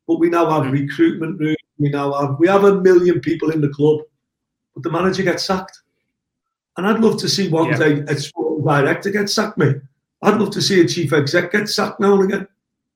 But 0.07 0.19
we 0.19 0.29
now 0.29 0.49
have 0.49 0.71
recruitment 0.71 1.39
rooms. 1.39 1.58
We 1.79 1.89
now 1.89 2.13
have 2.13 2.39
we 2.39 2.47
have 2.47 2.65
a 2.65 2.81
million 2.81 3.19
people 3.21 3.51
in 3.51 3.61
the 3.61 3.69
club, 3.69 4.01
but 4.73 4.83
the 4.83 4.91
manager 4.91 5.23
gets 5.23 5.45
sacked. 5.45 5.79
And 6.77 6.85
I'd 6.85 6.99
love 6.99 7.17
to 7.19 7.29
see 7.29 7.49
one 7.49 7.69
yeah. 7.69 7.77
day 7.77 7.99
a 8.07 8.15
sporting 8.15 8.65
director 8.65 9.09
get 9.09 9.29
sacked, 9.29 9.57
me. 9.57 9.73
I'd 10.21 10.39
love 10.39 10.51
to 10.51 10.61
see 10.61 10.81
a 10.81 10.87
chief 10.87 11.13
exec 11.13 11.51
get 11.51 11.69
sacked 11.69 11.99
now 11.99 12.13
and 12.13 12.31
again. 12.31 12.47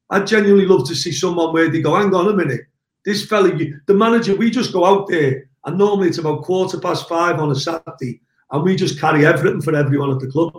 I'd 0.09 0.27
genuinely 0.27 0.65
love 0.65 0.87
to 0.87 0.95
see 0.95 1.11
someone 1.11 1.53
where 1.53 1.69
they 1.69 1.81
go, 1.81 1.95
hang 1.95 2.13
on 2.13 2.27
a 2.27 2.33
minute, 2.33 2.67
this 3.05 3.25
fella, 3.25 3.51
the 3.85 3.93
manager, 3.93 4.35
we 4.35 4.49
just 4.49 4.73
go 4.73 4.85
out 4.85 5.07
there 5.07 5.49
and 5.65 5.77
normally 5.77 6.09
it's 6.09 6.17
about 6.17 6.43
quarter 6.43 6.79
past 6.79 7.07
five 7.07 7.39
on 7.39 7.51
a 7.51 7.55
Saturday 7.55 8.21
and 8.51 8.63
we 8.63 8.75
just 8.75 8.99
carry 8.99 9.25
everything 9.25 9.61
for 9.61 9.75
everyone 9.75 10.11
at 10.11 10.19
the 10.19 10.27
club. 10.27 10.53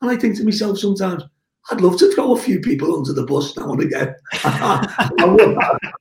And 0.00 0.10
I 0.10 0.16
think 0.16 0.36
to 0.36 0.44
myself 0.44 0.78
sometimes, 0.78 1.24
I'd 1.70 1.80
love 1.80 1.98
to 1.98 2.12
throw 2.14 2.34
a 2.34 2.38
few 2.38 2.60
people 2.60 2.96
under 2.96 3.12
the 3.12 3.26
bus 3.26 3.56
now 3.56 3.72
and 3.72 3.82
again. 3.82 4.14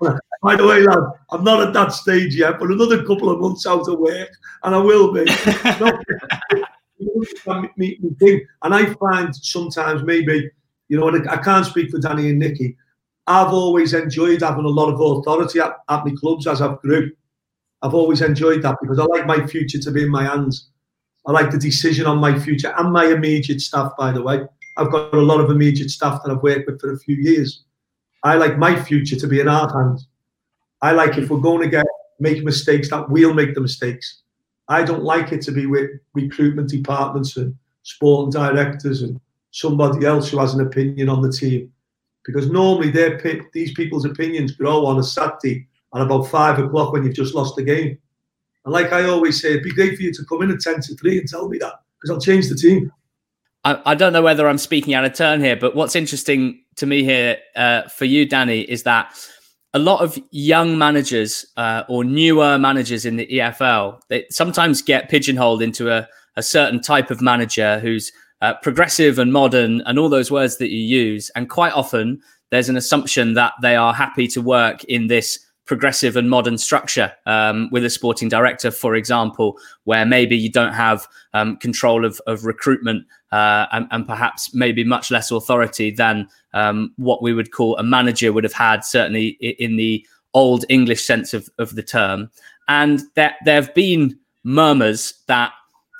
By 0.42 0.56
the 0.56 0.66
way, 0.66 0.80
lad, 0.82 0.98
I'm 1.30 1.44
not 1.44 1.66
at 1.66 1.72
that 1.72 1.92
stage 1.92 2.36
yet, 2.36 2.58
but 2.58 2.70
another 2.70 3.04
couple 3.04 3.30
of 3.30 3.40
months 3.40 3.66
out 3.66 3.88
of 3.88 3.98
work, 3.98 4.28
and 4.62 4.74
I 4.74 4.78
will 4.78 5.12
be. 5.12 5.20
and 8.62 8.74
I 8.74 8.94
find 8.94 9.34
sometimes 9.34 10.02
maybe, 10.02 10.50
you 10.88 10.98
know, 10.98 11.08
I 11.08 11.36
can't 11.38 11.66
speak 11.66 11.90
for 11.90 11.98
Danny 11.98 12.30
and 12.30 12.38
Nicky, 12.38 12.76
I've 13.26 13.52
always 13.52 13.92
enjoyed 13.92 14.42
having 14.42 14.64
a 14.64 14.68
lot 14.68 14.92
of 14.92 15.00
authority 15.00 15.58
at, 15.58 15.72
at 15.88 16.04
my 16.04 16.12
clubs 16.18 16.46
as 16.46 16.62
I've 16.62 16.80
grew. 16.80 17.10
I've 17.82 17.94
always 17.94 18.22
enjoyed 18.22 18.62
that 18.62 18.76
because 18.80 18.98
I 18.98 19.04
like 19.04 19.26
my 19.26 19.46
future 19.46 19.78
to 19.78 19.90
be 19.90 20.04
in 20.04 20.10
my 20.10 20.24
hands. 20.24 20.70
I 21.26 21.32
like 21.32 21.50
the 21.50 21.58
decision 21.58 22.06
on 22.06 22.18
my 22.18 22.38
future 22.38 22.72
and 22.78 22.92
my 22.92 23.06
immediate 23.06 23.60
staff, 23.60 23.92
by 23.98 24.12
the 24.12 24.22
way. 24.22 24.42
I've 24.76 24.92
got 24.92 25.12
a 25.12 25.20
lot 25.20 25.40
of 25.40 25.50
immediate 25.50 25.90
staff 25.90 26.22
that 26.22 26.30
I've 26.30 26.42
worked 26.42 26.66
with 26.66 26.80
for 26.80 26.92
a 26.92 26.98
few 26.98 27.16
years. 27.16 27.64
I 28.22 28.34
like 28.34 28.58
my 28.58 28.80
future 28.80 29.16
to 29.16 29.26
be 29.26 29.40
in 29.40 29.48
our 29.48 29.72
hands. 29.72 30.08
I 30.82 30.92
like 30.92 31.16
if 31.16 31.30
we're 31.30 31.40
going 31.40 31.62
to 31.62 31.68
get 31.68 31.86
make 32.18 32.42
mistakes 32.42 32.90
that 32.90 33.08
we'll 33.10 33.34
make 33.34 33.54
the 33.54 33.60
mistakes. 33.60 34.22
I 34.68 34.82
don't 34.82 35.02
like 35.02 35.32
it 35.32 35.42
to 35.42 35.52
be 35.52 35.66
with 35.66 35.90
recruitment 36.14 36.70
departments 36.70 37.36
and 37.36 37.54
sporting 37.82 38.30
directors 38.30 39.02
and 39.02 39.20
somebody 39.52 40.06
else 40.06 40.30
who 40.30 40.38
has 40.38 40.54
an 40.54 40.60
opinion 40.60 41.08
on 41.08 41.22
the 41.22 41.30
team 41.30 41.72
because 42.24 42.50
normally 42.50 42.90
their 42.90 43.20
these 43.52 43.72
people's 43.72 44.04
opinions 44.04 44.52
grow 44.52 44.84
on 44.84 44.98
a 44.98 45.02
Saturday 45.02 45.66
at 45.94 46.02
about 46.02 46.24
five 46.24 46.58
o'clock 46.58 46.92
when 46.92 47.04
you've 47.04 47.14
just 47.14 47.34
lost 47.34 47.54
the 47.56 47.62
game. 47.62 47.96
And 48.64 48.72
like 48.72 48.92
I 48.92 49.04
always 49.04 49.40
say, 49.40 49.50
it'd 49.50 49.62
be 49.62 49.70
great 49.70 49.96
for 49.96 50.02
you 50.02 50.12
to 50.12 50.24
come 50.24 50.42
in 50.42 50.50
at 50.50 50.60
10 50.60 50.80
to 50.80 50.94
3 50.96 51.18
and 51.20 51.28
tell 51.28 51.48
me 51.48 51.58
that 51.58 51.74
because 52.00 52.10
I'll 52.10 52.20
change 52.20 52.48
the 52.48 52.56
team. 52.56 52.92
I, 53.66 53.82
I, 53.84 53.94
don't 53.96 54.12
know 54.12 54.22
whether 54.22 54.48
I'm 54.48 54.58
speaking 54.58 54.94
out 54.94 55.04
of 55.04 55.12
turn 55.14 55.40
here, 55.40 55.56
but 55.56 55.74
what's 55.74 55.96
interesting 55.96 56.62
to 56.76 56.86
me 56.86 57.02
here 57.02 57.38
uh, 57.56 57.82
for 57.88 58.04
you, 58.04 58.24
Danny, 58.24 58.60
is 58.60 58.84
that 58.84 59.12
a 59.74 59.80
lot 59.80 60.02
of 60.02 60.16
young 60.30 60.78
managers 60.78 61.44
uh, 61.56 61.82
or 61.88 62.04
newer 62.04 62.58
managers 62.58 63.04
in 63.04 63.16
the 63.16 63.26
EFL 63.26 64.00
they 64.08 64.24
sometimes 64.30 64.82
get 64.82 65.10
pigeonholed 65.10 65.62
into 65.62 65.90
a, 65.90 66.08
a 66.36 66.44
certain 66.44 66.80
type 66.80 67.10
of 67.10 67.20
manager 67.20 67.80
who's 67.80 68.12
uh, 68.40 68.54
progressive 68.62 69.18
and 69.18 69.32
modern 69.32 69.80
and 69.80 69.98
all 69.98 70.08
those 70.08 70.30
words 70.30 70.58
that 70.58 70.70
you 70.70 70.78
use. 70.78 71.28
And 71.34 71.50
quite 71.50 71.72
often, 71.72 72.20
there's 72.50 72.68
an 72.68 72.76
assumption 72.76 73.34
that 73.34 73.54
they 73.62 73.74
are 73.74 73.92
happy 73.92 74.28
to 74.28 74.40
work 74.40 74.84
in 74.84 75.08
this 75.08 75.40
progressive 75.66 76.16
and 76.16 76.30
modern 76.30 76.56
structure 76.56 77.12
um, 77.26 77.68
with 77.72 77.84
a 77.84 77.90
sporting 77.90 78.28
director, 78.28 78.70
for 78.70 78.94
example, 78.94 79.58
where 79.84 80.06
maybe 80.06 80.36
you 80.36 80.50
don't 80.50 80.72
have 80.72 81.08
um, 81.34 81.56
control 81.56 82.04
of, 82.04 82.20
of 82.28 82.44
recruitment 82.44 83.04
uh, 83.32 83.66
and, 83.72 83.88
and, 83.90 84.06
perhaps 84.06 84.54
maybe 84.54 84.84
much 84.84 85.10
less 85.10 85.30
authority 85.30 85.90
than 85.90 86.28
um, 86.54 86.92
what 86.96 87.22
we 87.22 87.34
would 87.34 87.50
call 87.50 87.76
a 87.76 87.82
manager 87.82 88.32
would 88.32 88.44
have 88.44 88.52
had, 88.52 88.84
certainly 88.84 89.30
in 89.40 89.76
the 89.76 90.06
old 90.32 90.64
English 90.68 91.04
sense 91.04 91.34
of, 91.34 91.48
of 91.58 91.74
the 91.74 91.82
term. 91.82 92.30
And 92.68 93.02
there, 93.14 93.34
there 93.44 93.56
have 93.56 93.74
been 93.74 94.18
murmurs 94.44 95.14
that 95.26 95.52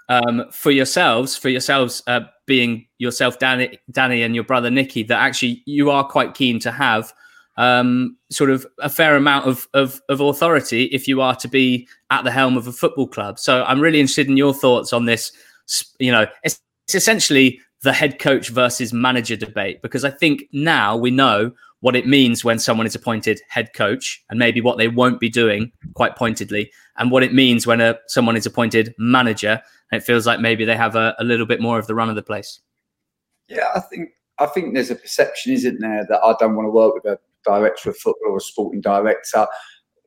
um, 0.08 0.44
for 0.52 0.70
yourselves, 0.70 1.36
for 1.36 1.48
yourselves 1.48 2.02
uh, 2.06 2.20
being 2.46 2.86
yourself, 2.98 3.38
Danny, 3.38 3.78
Danny, 3.90 4.22
and 4.22 4.34
your 4.34 4.44
brother 4.44 4.70
Nicky, 4.70 5.02
that 5.04 5.18
actually 5.18 5.62
you 5.66 5.90
are 5.90 6.04
quite 6.04 6.34
keen 6.34 6.60
to 6.60 6.70
have 6.70 7.12
um, 7.56 8.16
sort 8.30 8.50
of 8.50 8.66
a 8.78 8.88
fair 8.88 9.16
amount 9.16 9.46
of, 9.46 9.66
of, 9.74 10.00
of 10.08 10.20
authority 10.20 10.84
if 10.84 11.08
you 11.08 11.20
are 11.20 11.34
to 11.36 11.48
be 11.48 11.88
at 12.10 12.22
the 12.22 12.30
helm 12.30 12.56
of 12.56 12.66
a 12.66 12.72
football 12.72 13.08
club. 13.08 13.38
So 13.38 13.64
I'm 13.64 13.80
really 13.80 14.00
interested 14.00 14.28
in 14.28 14.36
your 14.36 14.54
thoughts 14.54 14.92
on 14.92 15.06
this. 15.06 15.32
You 15.98 16.12
know, 16.12 16.26
it's, 16.44 16.60
it's 16.86 16.94
essentially 16.94 17.60
the 17.82 17.92
head 17.92 18.18
coach 18.18 18.48
versus 18.48 18.92
manager 18.92 19.36
debate 19.36 19.82
because 19.82 20.04
I 20.04 20.10
think 20.10 20.44
now 20.52 20.96
we 20.96 21.10
know 21.10 21.52
what 21.80 21.94
it 21.94 22.06
means 22.06 22.44
when 22.44 22.58
someone 22.58 22.86
is 22.86 22.94
appointed 22.94 23.40
head 23.48 23.72
coach 23.74 24.22
and 24.30 24.38
maybe 24.38 24.60
what 24.60 24.78
they 24.78 24.88
won't 24.88 25.20
be 25.20 25.28
doing 25.28 25.72
quite 25.94 26.16
pointedly 26.16 26.70
and 26.96 27.10
what 27.10 27.22
it 27.22 27.34
means 27.34 27.66
when 27.66 27.80
a, 27.80 27.98
someone 28.06 28.36
is 28.36 28.46
appointed 28.46 28.94
manager. 28.98 29.60
It 29.92 30.04
feels 30.04 30.26
like 30.26 30.40
maybe 30.40 30.64
they 30.64 30.76
have 30.76 30.96
a, 30.96 31.14
a 31.18 31.24
little 31.24 31.44
bit 31.44 31.60
more 31.60 31.78
of 31.78 31.86
the 31.86 31.94
run 31.94 32.08
of 32.08 32.16
the 32.16 32.22
place. 32.22 32.60
Yeah 33.48 33.68
i 33.74 33.80
think 33.80 34.10
i 34.38 34.46
think 34.46 34.74
there's 34.74 34.90
a 34.90 34.96
perception 34.96 35.52
isn't 35.52 35.80
there 35.80 36.04
that 36.08 36.20
i 36.22 36.34
don't 36.38 36.56
want 36.56 36.66
to 36.66 36.70
work 36.70 36.94
with 36.94 37.04
a 37.04 37.18
director 37.44 37.90
of 37.90 37.96
football 37.96 38.32
or 38.32 38.38
a 38.38 38.40
sporting 38.40 38.80
director 38.80 39.46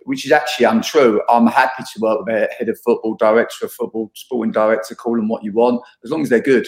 which 0.03 0.25
is 0.25 0.31
actually 0.31 0.65
untrue. 0.65 1.21
I'm 1.29 1.47
happy 1.47 1.83
to 1.83 1.99
work 1.99 2.25
with 2.25 2.35
a 2.35 2.49
head 2.57 2.69
of 2.69 2.79
football, 2.79 3.15
director 3.15 3.65
of 3.65 3.71
football, 3.71 4.11
sporting 4.15 4.51
director, 4.51 4.95
call 4.95 5.15
them 5.15 5.27
what 5.27 5.43
you 5.43 5.53
want, 5.53 5.81
as 6.03 6.11
long 6.11 6.21
as 6.21 6.29
they're 6.29 6.39
good. 6.39 6.67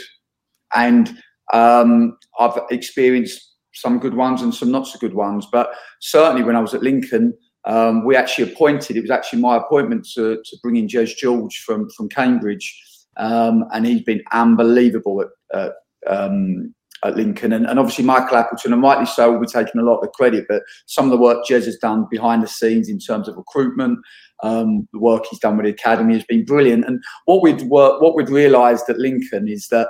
And 0.75 1.17
um, 1.53 2.17
I've 2.39 2.59
experienced 2.69 3.55
some 3.73 3.99
good 3.99 4.13
ones 4.13 4.41
and 4.41 4.53
some 4.53 4.71
not 4.71 4.87
so 4.87 4.99
good 4.99 5.13
ones. 5.13 5.47
But 5.51 5.73
certainly 5.99 6.43
when 6.43 6.55
I 6.55 6.61
was 6.61 6.73
at 6.73 6.83
Lincoln, 6.83 7.33
um, 7.65 8.05
we 8.05 8.15
actually 8.15 8.51
appointed, 8.51 8.97
it 8.97 9.01
was 9.01 9.11
actually 9.11 9.41
my 9.41 9.57
appointment 9.57 10.07
to, 10.15 10.37
to 10.43 10.57
bring 10.61 10.77
in 10.77 10.87
Jez 10.87 11.15
George 11.15 11.59
from, 11.59 11.89
from 11.91 12.09
Cambridge. 12.09 12.83
Um, 13.17 13.65
and 13.73 13.85
he's 13.85 14.03
been 14.03 14.21
unbelievable 14.31 15.21
at, 15.21 15.27
at, 15.59 15.73
um, 16.07 16.73
at 17.03 17.15
Lincoln. 17.15 17.53
And, 17.53 17.65
and, 17.65 17.79
obviously, 17.79 18.03
Michael 18.03 18.37
Appleton, 18.37 18.73
and 18.73 18.81
rightly 18.81 19.05
so, 19.05 19.31
will 19.31 19.39
be 19.39 19.47
taking 19.47 19.81
a 19.81 19.83
lot 19.83 19.97
of 19.97 20.01
the 20.01 20.09
credit. 20.09 20.45
But 20.47 20.63
some 20.85 21.05
of 21.05 21.11
the 21.11 21.17
work 21.17 21.45
Jez 21.49 21.65
has 21.65 21.77
done 21.77 22.07
behind 22.09 22.43
the 22.43 22.47
scenes 22.47 22.89
in 22.89 22.99
terms 22.99 23.27
of 23.27 23.37
recruitment, 23.37 23.99
um, 24.43 24.87
the 24.93 24.99
work 24.99 25.25
he's 25.29 25.39
done 25.39 25.57
with 25.57 25.65
the 25.65 25.71
academy 25.71 26.13
has 26.13 26.25
been 26.25 26.45
brilliant. 26.45 26.85
And 26.85 27.03
what 27.25 27.41
we'd 27.41 27.61
work, 27.63 28.01
what 28.01 28.15
we'd 28.15 28.29
realised 28.29 28.89
at 28.89 28.97
Lincoln 28.97 29.47
is 29.47 29.67
that 29.69 29.87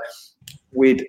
we'd 0.74 1.08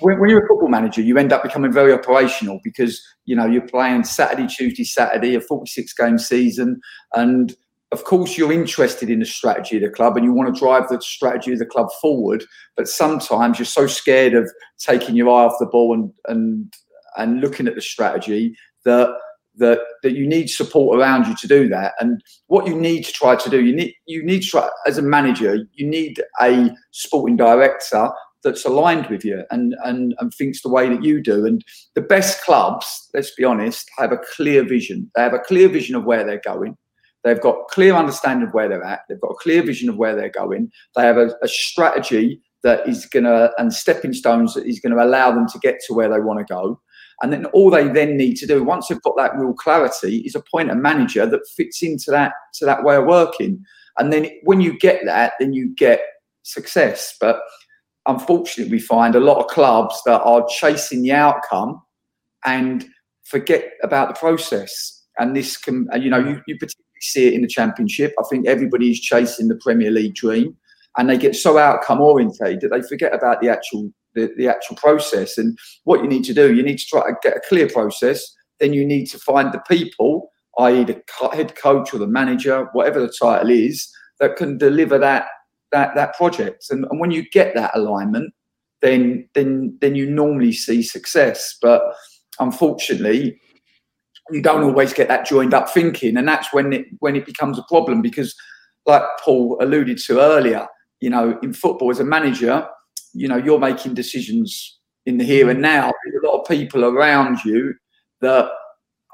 when, 0.00 0.18
when, 0.18 0.30
you're 0.30 0.44
a 0.44 0.48
football 0.48 0.68
manager, 0.68 1.02
you 1.02 1.18
end 1.18 1.32
up 1.32 1.42
becoming 1.42 1.72
very 1.72 1.92
operational 1.92 2.58
because 2.64 3.02
you 3.26 3.36
know 3.36 3.46
you're 3.46 3.66
playing 3.68 4.04
Saturday, 4.04 4.46
Tuesday, 4.46 4.84
Saturday, 4.84 5.34
a 5.34 5.40
46 5.40 5.92
game 5.92 6.18
season, 6.18 6.80
and 7.14 7.54
of 7.92 8.04
course 8.04 8.38
you're 8.38 8.52
interested 8.52 9.10
in 9.10 9.18
the 9.18 9.26
strategy 9.26 9.76
of 9.76 9.82
the 9.82 9.90
club 9.90 10.16
and 10.16 10.24
you 10.24 10.32
want 10.32 10.54
to 10.54 10.60
drive 10.60 10.88
the 10.88 11.00
strategy 11.00 11.52
of 11.52 11.58
the 11.58 11.66
club 11.66 11.88
forward. 12.00 12.44
But 12.76 12.88
sometimes 12.88 13.58
you're 13.58 13.66
so 13.66 13.86
scared 13.86 14.34
of 14.34 14.50
taking 14.78 15.16
your 15.16 15.28
eye 15.28 15.44
off 15.44 15.58
the 15.58 15.66
ball 15.66 15.94
and 15.94 16.12
and 16.26 16.72
and 17.16 17.40
looking 17.40 17.66
at 17.66 17.74
the 17.74 17.80
strategy 17.80 18.54
that 18.84 19.10
that 19.56 19.80
that 20.02 20.12
you 20.12 20.26
need 20.26 20.48
support 20.48 20.98
around 20.98 21.26
you 21.26 21.34
to 21.36 21.48
do 21.48 21.68
that. 21.68 21.94
And 22.00 22.22
what 22.46 22.66
you 22.66 22.78
need 22.78 23.04
to 23.04 23.12
try 23.12 23.36
to 23.36 23.50
do, 23.50 23.64
you 23.64 23.74
need 23.74 23.94
you 24.06 24.24
need 24.24 24.42
to 24.42 24.48
try 24.48 24.68
as 24.86 24.98
a 24.98 25.02
manager, 25.02 25.58
you 25.72 25.86
need 25.86 26.22
a 26.40 26.70
sporting 26.92 27.36
director 27.36 28.10
that's 28.42 28.64
aligned 28.64 29.06
with 29.08 29.24
you 29.24 29.44
and, 29.50 29.74
and 29.84 30.14
and 30.18 30.32
thinks 30.32 30.62
the 30.62 30.68
way 30.68 30.88
that 30.88 31.04
you 31.04 31.20
do. 31.20 31.44
And 31.44 31.64
the 31.94 32.00
best 32.00 32.42
clubs, 32.42 33.08
let's 33.14 33.34
be 33.34 33.44
honest, 33.44 33.90
have 33.98 34.12
a 34.12 34.20
clear 34.34 34.64
vision. 34.64 35.10
They 35.14 35.22
have 35.22 35.34
a 35.34 35.40
clear 35.40 35.68
vision 35.68 35.96
of 35.96 36.04
where 36.04 36.24
they're 36.24 36.40
going. 36.44 36.76
They've 37.22 37.40
got 37.40 37.68
clear 37.68 37.94
understanding 37.94 38.48
of 38.48 38.54
where 38.54 38.68
they're 38.68 38.84
at. 38.84 39.00
They've 39.08 39.20
got 39.20 39.32
a 39.32 39.42
clear 39.42 39.62
vision 39.62 39.88
of 39.88 39.96
where 39.96 40.16
they're 40.16 40.30
going. 40.30 40.70
They 40.96 41.02
have 41.02 41.18
a, 41.18 41.34
a 41.42 41.48
strategy 41.48 42.40
that 42.62 42.86
is 42.88 43.06
going 43.06 43.24
to 43.24 43.52
and 43.58 43.72
stepping 43.72 44.12
stones 44.12 44.54
that 44.54 44.66
is 44.66 44.80
going 44.80 44.94
to 44.94 45.02
allow 45.02 45.30
them 45.30 45.46
to 45.48 45.58
get 45.58 45.80
to 45.86 45.94
where 45.94 46.08
they 46.08 46.20
want 46.20 46.38
to 46.38 46.52
go. 46.52 46.80
And 47.22 47.32
then 47.32 47.46
all 47.46 47.70
they 47.70 47.88
then 47.88 48.16
need 48.16 48.36
to 48.36 48.46
do, 48.46 48.64
once 48.64 48.88
they've 48.88 49.02
got 49.02 49.16
that 49.16 49.36
real 49.36 49.52
clarity, 49.52 50.18
is 50.18 50.34
appoint 50.34 50.70
a 50.70 50.74
manager 50.74 51.26
that 51.26 51.46
fits 51.54 51.82
into 51.82 52.10
that 52.10 52.32
to 52.54 52.64
that 52.64 52.82
way 52.82 52.96
of 52.96 53.04
working. 53.04 53.62
And 53.98 54.12
then 54.12 54.30
when 54.44 54.60
you 54.60 54.78
get 54.78 55.04
that, 55.04 55.34
then 55.38 55.52
you 55.52 55.74
get 55.74 56.00
success. 56.42 57.16
But 57.20 57.40
unfortunately, 58.06 58.72
we 58.72 58.80
find 58.80 59.14
a 59.14 59.20
lot 59.20 59.38
of 59.38 59.50
clubs 59.50 60.00
that 60.06 60.22
are 60.22 60.46
chasing 60.48 61.02
the 61.02 61.12
outcome 61.12 61.82
and 62.46 62.86
forget 63.24 63.72
about 63.82 64.08
the 64.08 64.18
process. 64.18 65.04
And 65.18 65.36
this 65.36 65.58
can, 65.58 65.88
you 65.98 66.08
know, 66.08 66.18
you, 66.18 66.40
you 66.46 66.56
particularly 66.56 66.89
see 67.00 67.26
it 67.26 67.34
in 67.34 67.42
the 67.42 67.48
championship. 67.48 68.14
I 68.18 68.22
think 68.28 68.46
everybody 68.46 68.90
is 68.90 69.00
chasing 69.00 69.48
the 69.48 69.56
Premier 69.56 69.90
League 69.90 70.14
dream 70.14 70.56
and 70.96 71.08
they 71.08 71.16
get 71.16 71.36
so 71.36 71.58
outcome 71.58 72.00
oriented 72.00 72.60
that 72.60 72.70
they 72.70 72.82
forget 72.82 73.14
about 73.14 73.40
the 73.40 73.48
actual 73.48 73.90
the, 74.14 74.32
the 74.36 74.48
actual 74.48 74.76
process. 74.76 75.38
And 75.38 75.56
what 75.84 76.02
you 76.02 76.08
need 76.08 76.24
to 76.24 76.34
do, 76.34 76.54
you 76.54 76.62
need 76.62 76.78
to 76.78 76.86
try 76.86 77.02
to 77.02 77.14
get 77.22 77.36
a 77.36 77.42
clear 77.48 77.68
process. 77.68 78.34
Then 78.58 78.72
you 78.72 78.84
need 78.84 79.06
to 79.06 79.18
find 79.18 79.52
the 79.52 79.60
people, 79.60 80.30
i.e., 80.58 80.84
the 80.84 81.00
head 81.32 81.54
coach 81.54 81.94
or 81.94 81.98
the 81.98 82.08
manager, 82.08 82.68
whatever 82.72 83.00
the 83.00 83.12
title 83.20 83.50
is, 83.50 83.88
that 84.18 84.36
can 84.36 84.58
deliver 84.58 84.98
that 84.98 85.26
that 85.72 85.94
that 85.94 86.14
project. 86.16 86.66
And, 86.70 86.86
and 86.90 87.00
when 87.00 87.10
you 87.10 87.28
get 87.30 87.54
that 87.54 87.70
alignment, 87.74 88.34
then 88.82 89.28
then 89.34 89.76
then 89.80 89.94
you 89.94 90.10
normally 90.10 90.52
see 90.52 90.82
success. 90.82 91.56
But 91.62 91.82
unfortunately, 92.40 93.40
you 94.32 94.42
don't 94.42 94.64
always 94.64 94.92
get 94.92 95.08
that 95.08 95.26
joined 95.26 95.54
up 95.54 95.70
thinking, 95.70 96.16
and 96.16 96.26
that's 96.26 96.52
when 96.52 96.72
it 96.72 96.86
when 96.98 97.16
it 97.16 97.26
becomes 97.26 97.58
a 97.58 97.64
problem 97.64 98.02
because, 98.02 98.34
like 98.86 99.02
Paul 99.22 99.58
alluded 99.60 99.98
to 99.98 100.20
earlier, 100.20 100.66
you 101.00 101.10
know, 101.10 101.38
in 101.42 101.52
football 101.52 101.90
as 101.90 102.00
a 102.00 102.04
manager, 102.04 102.66
you 103.12 103.28
know, 103.28 103.36
you're 103.36 103.58
making 103.58 103.94
decisions 103.94 104.78
in 105.06 105.18
the 105.18 105.24
here 105.24 105.50
and 105.50 105.60
now. 105.60 105.92
There's 106.04 106.22
a 106.22 106.26
lot 106.26 106.40
of 106.40 106.48
people 106.48 106.84
around 106.84 107.44
you 107.44 107.74
that 108.20 108.50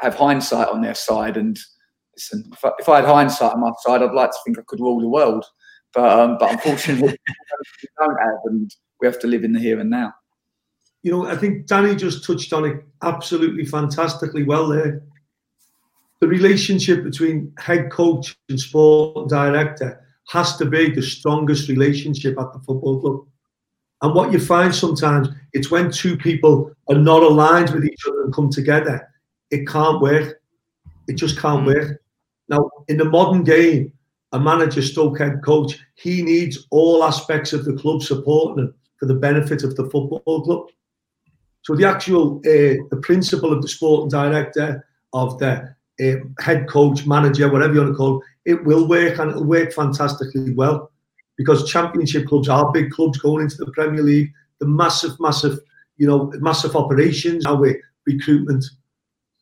have 0.01 0.15
hindsight 0.15 0.69
on 0.69 0.83
their 0.83 0.95
side, 0.95 1.37
and 1.37 1.59
listen, 2.15 2.45
if 2.53 2.65
I, 2.65 2.71
if 2.79 2.89
I 2.89 2.97
had 2.97 3.07
hindsight 3.07 3.53
on 3.53 3.61
my 3.61 3.73
side, 3.85 4.03
I'd 4.03 4.13
like 4.13 4.31
to 4.31 4.39
think 4.45 4.59
I 4.59 4.63
could 4.67 4.81
rule 4.81 5.01
the 5.01 5.09
world. 5.09 5.45
But 5.95 6.19
um, 6.19 6.37
but 6.39 6.53
unfortunately, 6.53 7.09
we 7.29 7.89
don't 7.99 8.19
have, 8.19 8.39
and 8.45 8.71
we 9.01 9.07
have 9.07 9.19
to 9.21 9.27
live 9.27 9.45
in 9.45 9.53
the 9.53 9.61
here 9.61 9.81
and 9.81 9.91
now. 9.91 10.13
You 11.07 11.13
know, 11.13 11.27
I 11.27 11.37
think 11.37 11.67
Danny 11.69 11.95
just 11.95 12.25
touched 12.25 12.53
on 12.53 12.65
it 12.65 12.85
absolutely 13.01 13.65
fantastically 13.65 14.43
well 14.43 14.67
there. 14.67 15.05
The 16.21 16.27
relationship 16.27 17.05
between 17.05 17.53
head 17.59 17.93
coach 17.93 18.37
and 18.49 18.59
sport 18.59 19.29
director 19.29 20.05
has 20.31 20.57
to 20.57 20.65
be 20.65 20.91
the 20.91 21.01
strongest 21.01 21.69
relationship 21.69 22.37
at 22.41 22.53
the 22.53 22.59
football 22.59 23.01
club. 23.01 23.25
And 24.03 24.17
what 24.17 24.33
you 24.33 24.41
find 24.41 24.75
sometimes, 24.75 25.29
it's 25.53 25.71
when 25.71 25.93
two 25.93 26.17
people 26.17 26.73
are 26.89 26.99
not 26.99 27.23
aligned 27.23 27.71
with 27.71 27.85
each 27.85 28.03
other 28.09 28.25
and 28.25 28.35
come 28.35 28.51
together, 28.51 29.09
it 29.53 29.69
can't 29.69 30.01
work. 30.01 30.43
It 31.07 31.13
just 31.13 31.39
can't 31.39 31.63
mm. 31.63 31.67
work. 31.67 32.03
Now, 32.49 32.69
in 32.89 32.97
the 32.97 33.05
modern 33.05 33.45
game, 33.45 33.93
a 34.33 34.41
manager, 34.41 34.83
stroke 34.83 35.21
head 35.21 35.41
coach, 35.45 35.79
he 35.95 36.21
needs 36.23 36.67
all 36.73 37.05
aspects 37.05 37.53
of 37.53 37.65
the 37.65 37.75
club 37.75 38.03
supporting 38.03 38.65
him 38.65 38.75
for 38.99 39.07
the 39.07 39.15
benefit 39.15 39.63
of 39.63 39.77
the 39.77 39.85
football 39.85 40.43
club. 40.43 40.67
So 41.67 41.75
the 41.75 41.85
actual, 41.85 42.37
uh, 42.47 42.79
the 42.91 43.01
principle 43.03 43.53
of 43.53 43.61
the 43.61 43.67
sporting 43.67 44.09
director, 44.09 44.87
of 45.13 45.37
the 45.41 45.75
uh, 46.01 46.15
head 46.39 46.69
coach, 46.69 47.05
manager, 47.09 47.51
whatever 47.51 47.75
you 47.75 47.81
want 47.81 47.93
to 47.93 47.97
call 47.97 48.23
it, 48.45 48.53
it 48.53 48.65
will 48.65 48.87
work 48.87 49.19
and 49.19 49.33
it'll 49.33 49.43
work 49.43 49.73
fantastically 49.73 50.55
well 50.55 50.93
because 51.37 51.69
championship 51.69 52.29
clubs 52.29 52.49
are 52.49 52.71
big 52.71 52.93
clubs 52.93 53.19
going 53.19 53.43
into 53.43 53.57
the 53.57 53.73
Premier 53.73 54.05
League, 54.05 54.31
the 54.61 54.67
massive, 54.69 55.19
massive, 55.19 55.59
you 55.97 56.07
know, 56.07 56.33
massive 56.39 56.77
operations, 56.77 57.45
our 57.47 57.75
recruitment. 58.07 58.65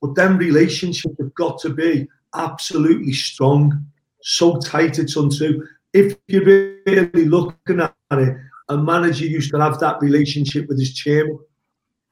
But 0.00 0.14
then 0.14 0.38
relationships 0.38 1.16
have 1.20 1.34
got 1.34 1.58
to 1.60 1.74
be 1.74 2.08
absolutely 2.34 3.12
strong 3.12 3.84
so 4.22 4.56
tight 4.60 4.98
it's 4.98 5.16
untrue. 5.16 5.68
If 5.92 6.16
you're 6.28 6.46
really 6.87 7.26
looking 7.26 7.80
at 7.80 7.94
it, 8.12 8.38
a 8.70 8.78
manager 8.78 9.26
used 9.26 9.50
to 9.50 9.60
have 9.60 9.78
that 9.80 10.00
relationship 10.00 10.68
with 10.68 10.78
his 10.78 10.94
chairman. 10.94 11.38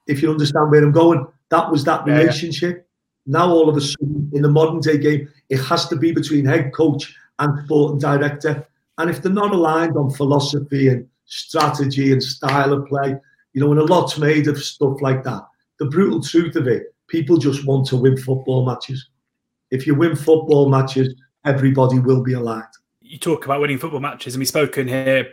If 0.07 0.23
you 0.23 0.31
understand 0.31 0.71
where 0.71 0.83
I'm 0.83 0.93
going, 0.93 1.27
that 1.51 1.71
was 1.71 1.85
that 1.85 2.05
relationship. 2.05 2.77
Yeah. 3.27 3.39
Now 3.39 3.51
all 3.51 3.69
of 3.69 3.77
a 3.77 3.81
sudden, 3.81 4.31
in 4.33 4.43
the 4.43 4.51
modern 4.51 4.81
day 4.81 4.99
game, 4.99 5.29
it 5.49 5.59
has 5.59 5.89
to 5.89 5.97
be 5.97 6.13
between 6.13 6.45
head 6.45 6.73
coach 6.73 7.15
and 7.39 7.65
sporting 7.65 7.99
director. 7.99 8.67
And 8.99 9.11
if 9.11 9.23
they're 9.23 9.33
not 9.33 9.53
aligned 9.53 9.97
on 9.97 10.11
philosophy 10.11 10.89
and 10.89 11.09
strategy 11.25 12.13
and 12.13 12.23
style 12.23 12.73
of 12.73 12.87
play, 12.87 13.17
you 13.53 13.61
know, 13.61 13.71
and 13.71 13.81
a 13.81 13.85
lot's 13.85 14.19
made 14.19 14.49
of 14.49 14.63
stuff 14.63 15.01
like 15.01 15.23
that. 15.25 15.43
The 15.79 15.87
brutal 15.87 16.23
truth 16.23 16.57
of 16.57 16.67
it, 16.67 16.95
people 17.09 17.37
just 17.37 17.67
want 17.67 17.87
to 17.89 17.97
win 17.97 18.17
football 18.17 18.67
matches. 18.67 19.09
If 19.71 19.87
you 19.87 19.95
win 19.95 20.17
football 20.17 20.69
matches, 20.69 21.15
everybody 21.45 21.99
will 21.99 22.23
be 22.23 22.35
aligned. 22.35 22.65
You 23.01 23.19
talk 23.19 23.45
about 23.45 23.61
winning 23.61 23.79
football 23.79 24.01
matches, 24.01 24.35
and 24.35 24.41
we've 24.41 24.49
spoken 24.49 24.89
here 24.89 25.29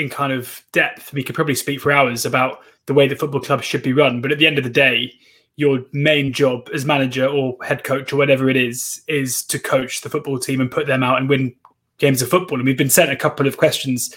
in 0.00 0.08
kind 0.08 0.32
of 0.32 0.62
depth. 0.72 1.12
We 1.12 1.22
could 1.22 1.34
probably 1.34 1.54
speak 1.54 1.80
for 1.80 1.92
hours 1.92 2.24
about 2.26 2.60
the 2.86 2.94
way 2.94 3.06
that 3.06 3.20
football 3.20 3.40
clubs 3.40 3.64
should 3.64 3.82
be 3.82 3.92
run. 3.92 4.20
But 4.20 4.32
at 4.32 4.38
the 4.38 4.46
end 4.46 4.58
of 4.58 4.64
the 4.64 4.70
day, 4.70 5.12
your 5.56 5.80
main 5.92 6.32
job 6.32 6.68
as 6.72 6.84
manager 6.84 7.26
or 7.26 7.56
head 7.62 7.84
coach 7.84 8.12
or 8.12 8.16
whatever 8.16 8.48
it 8.48 8.56
is 8.56 9.02
is 9.06 9.44
to 9.44 9.58
coach 9.58 10.00
the 10.00 10.10
football 10.10 10.38
team 10.38 10.60
and 10.60 10.70
put 10.70 10.86
them 10.86 11.02
out 11.02 11.18
and 11.18 11.28
win 11.28 11.54
games 11.98 12.22
of 12.22 12.30
football. 12.30 12.58
And 12.58 12.66
we've 12.66 12.78
been 12.78 12.90
sent 12.90 13.10
a 13.10 13.16
couple 13.16 13.46
of 13.46 13.58
questions 13.58 14.14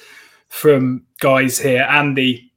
from 0.47 1.03
guys 1.19 1.59
here, 1.59 1.83
Andy 1.89 2.51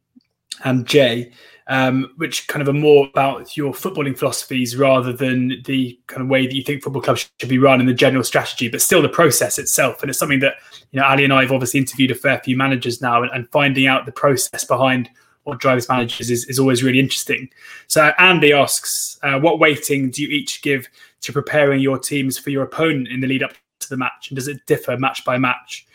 and 0.65 0.87
Jay, 0.87 1.33
um, 1.69 2.13
which 2.17 2.47
kind 2.47 2.63
of 2.63 2.69
are 2.69 2.79
more 2.79 3.09
about 3.09 3.57
your 3.57 3.73
footballing 3.73 4.17
philosophies 4.17 4.77
rather 4.77 5.13
than 5.13 5.63
the 5.65 5.99
kind 6.07 6.23
of 6.23 6.29
way 6.29 6.47
that 6.47 6.55
you 6.55 6.63
think 6.63 6.83
football 6.83 7.03
clubs 7.03 7.29
should 7.41 7.49
be 7.49 7.59
run 7.59 7.81
and 7.81 7.89
the 7.89 7.95
general 7.95 8.23
strategy, 8.23 8.69
but 8.69 8.81
still 8.81 9.03
the 9.03 9.09
process 9.09 9.59
itself. 9.59 10.01
And 10.03 10.11
it's 10.11 10.19
something 10.19 10.41
that 10.41 10.55
you 10.93 11.01
know 11.01 11.07
Ali 11.07 11.25
and 11.25 11.33
I 11.33 11.43
have 11.43 11.53
obviously 11.53 11.81
interviewed 11.81 12.11
a 12.11 12.15
fair 12.15 12.41
few 12.45 12.57
managers 12.57 13.03
now, 13.03 13.23
and, 13.23 13.33
and 13.33 13.51
finding 13.51 13.87
out 13.87 14.07
the 14.07 14.13
process 14.13 14.65
behind 14.65 15.11
what 15.43 15.61
drives 15.61 15.89
managers 15.89 16.29
is, 16.29 16.45
is 16.47 16.59
always 16.59 16.83
really 16.83 16.99
interesting. 16.99 17.49
So 17.87 18.12
Andy 18.19 18.53
asks, 18.53 19.19
uh, 19.23 19.39
what 19.39 19.61
weighting 19.61 20.11
do 20.11 20.23
you 20.23 20.29
each 20.29 20.61
give 20.61 20.89
to 21.21 21.33
preparing 21.33 21.81
your 21.81 22.01
teams 22.01 22.37
for 22.37 22.51
your 22.51 22.64
opponent 22.64 23.09
in 23.09 23.21
the 23.21 23.29
lead 23.29 23.45
up 23.45 23.53
to 23.81 23.89
the 23.89 23.97
match, 23.97 24.29
and 24.29 24.37
does 24.37 24.49
it 24.49 24.64
differ 24.67 24.97
match 24.97 25.25
by 25.25 25.39
match? 25.39 25.87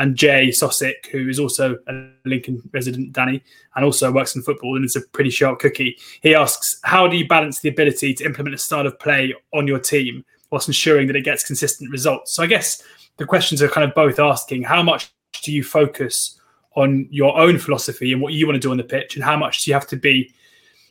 And 0.00 0.16
Jay 0.16 0.48
Sosick, 0.48 1.06
who 1.12 1.28
is 1.28 1.38
also 1.38 1.76
a 1.86 2.08
Lincoln 2.24 2.62
resident, 2.72 3.12
Danny, 3.12 3.44
and 3.76 3.84
also 3.84 4.10
works 4.10 4.34
in 4.34 4.40
football 4.40 4.74
and 4.74 4.84
is 4.84 4.96
a 4.96 5.02
pretty 5.12 5.28
sharp 5.28 5.58
cookie. 5.58 5.98
He 6.22 6.34
asks, 6.34 6.80
How 6.84 7.06
do 7.06 7.18
you 7.18 7.28
balance 7.28 7.60
the 7.60 7.68
ability 7.68 8.14
to 8.14 8.24
implement 8.24 8.54
a 8.54 8.58
style 8.58 8.86
of 8.86 8.98
play 8.98 9.34
on 9.52 9.66
your 9.66 9.78
team 9.78 10.24
whilst 10.50 10.68
ensuring 10.68 11.06
that 11.08 11.16
it 11.16 11.24
gets 11.24 11.44
consistent 11.44 11.90
results? 11.90 12.32
So 12.32 12.42
I 12.42 12.46
guess 12.46 12.82
the 13.18 13.26
questions 13.26 13.60
are 13.60 13.68
kind 13.68 13.86
of 13.86 13.94
both 13.94 14.18
asking 14.18 14.62
how 14.62 14.82
much 14.82 15.12
do 15.42 15.52
you 15.52 15.62
focus 15.62 16.40
on 16.76 17.06
your 17.10 17.38
own 17.38 17.58
philosophy 17.58 18.14
and 18.14 18.22
what 18.22 18.32
you 18.32 18.46
want 18.46 18.54
to 18.54 18.60
do 18.60 18.70
on 18.70 18.78
the 18.78 18.84
pitch, 18.84 19.16
and 19.16 19.24
how 19.24 19.36
much 19.36 19.64
do 19.64 19.70
you 19.70 19.74
have 19.74 19.86
to 19.88 19.96
be 19.96 20.32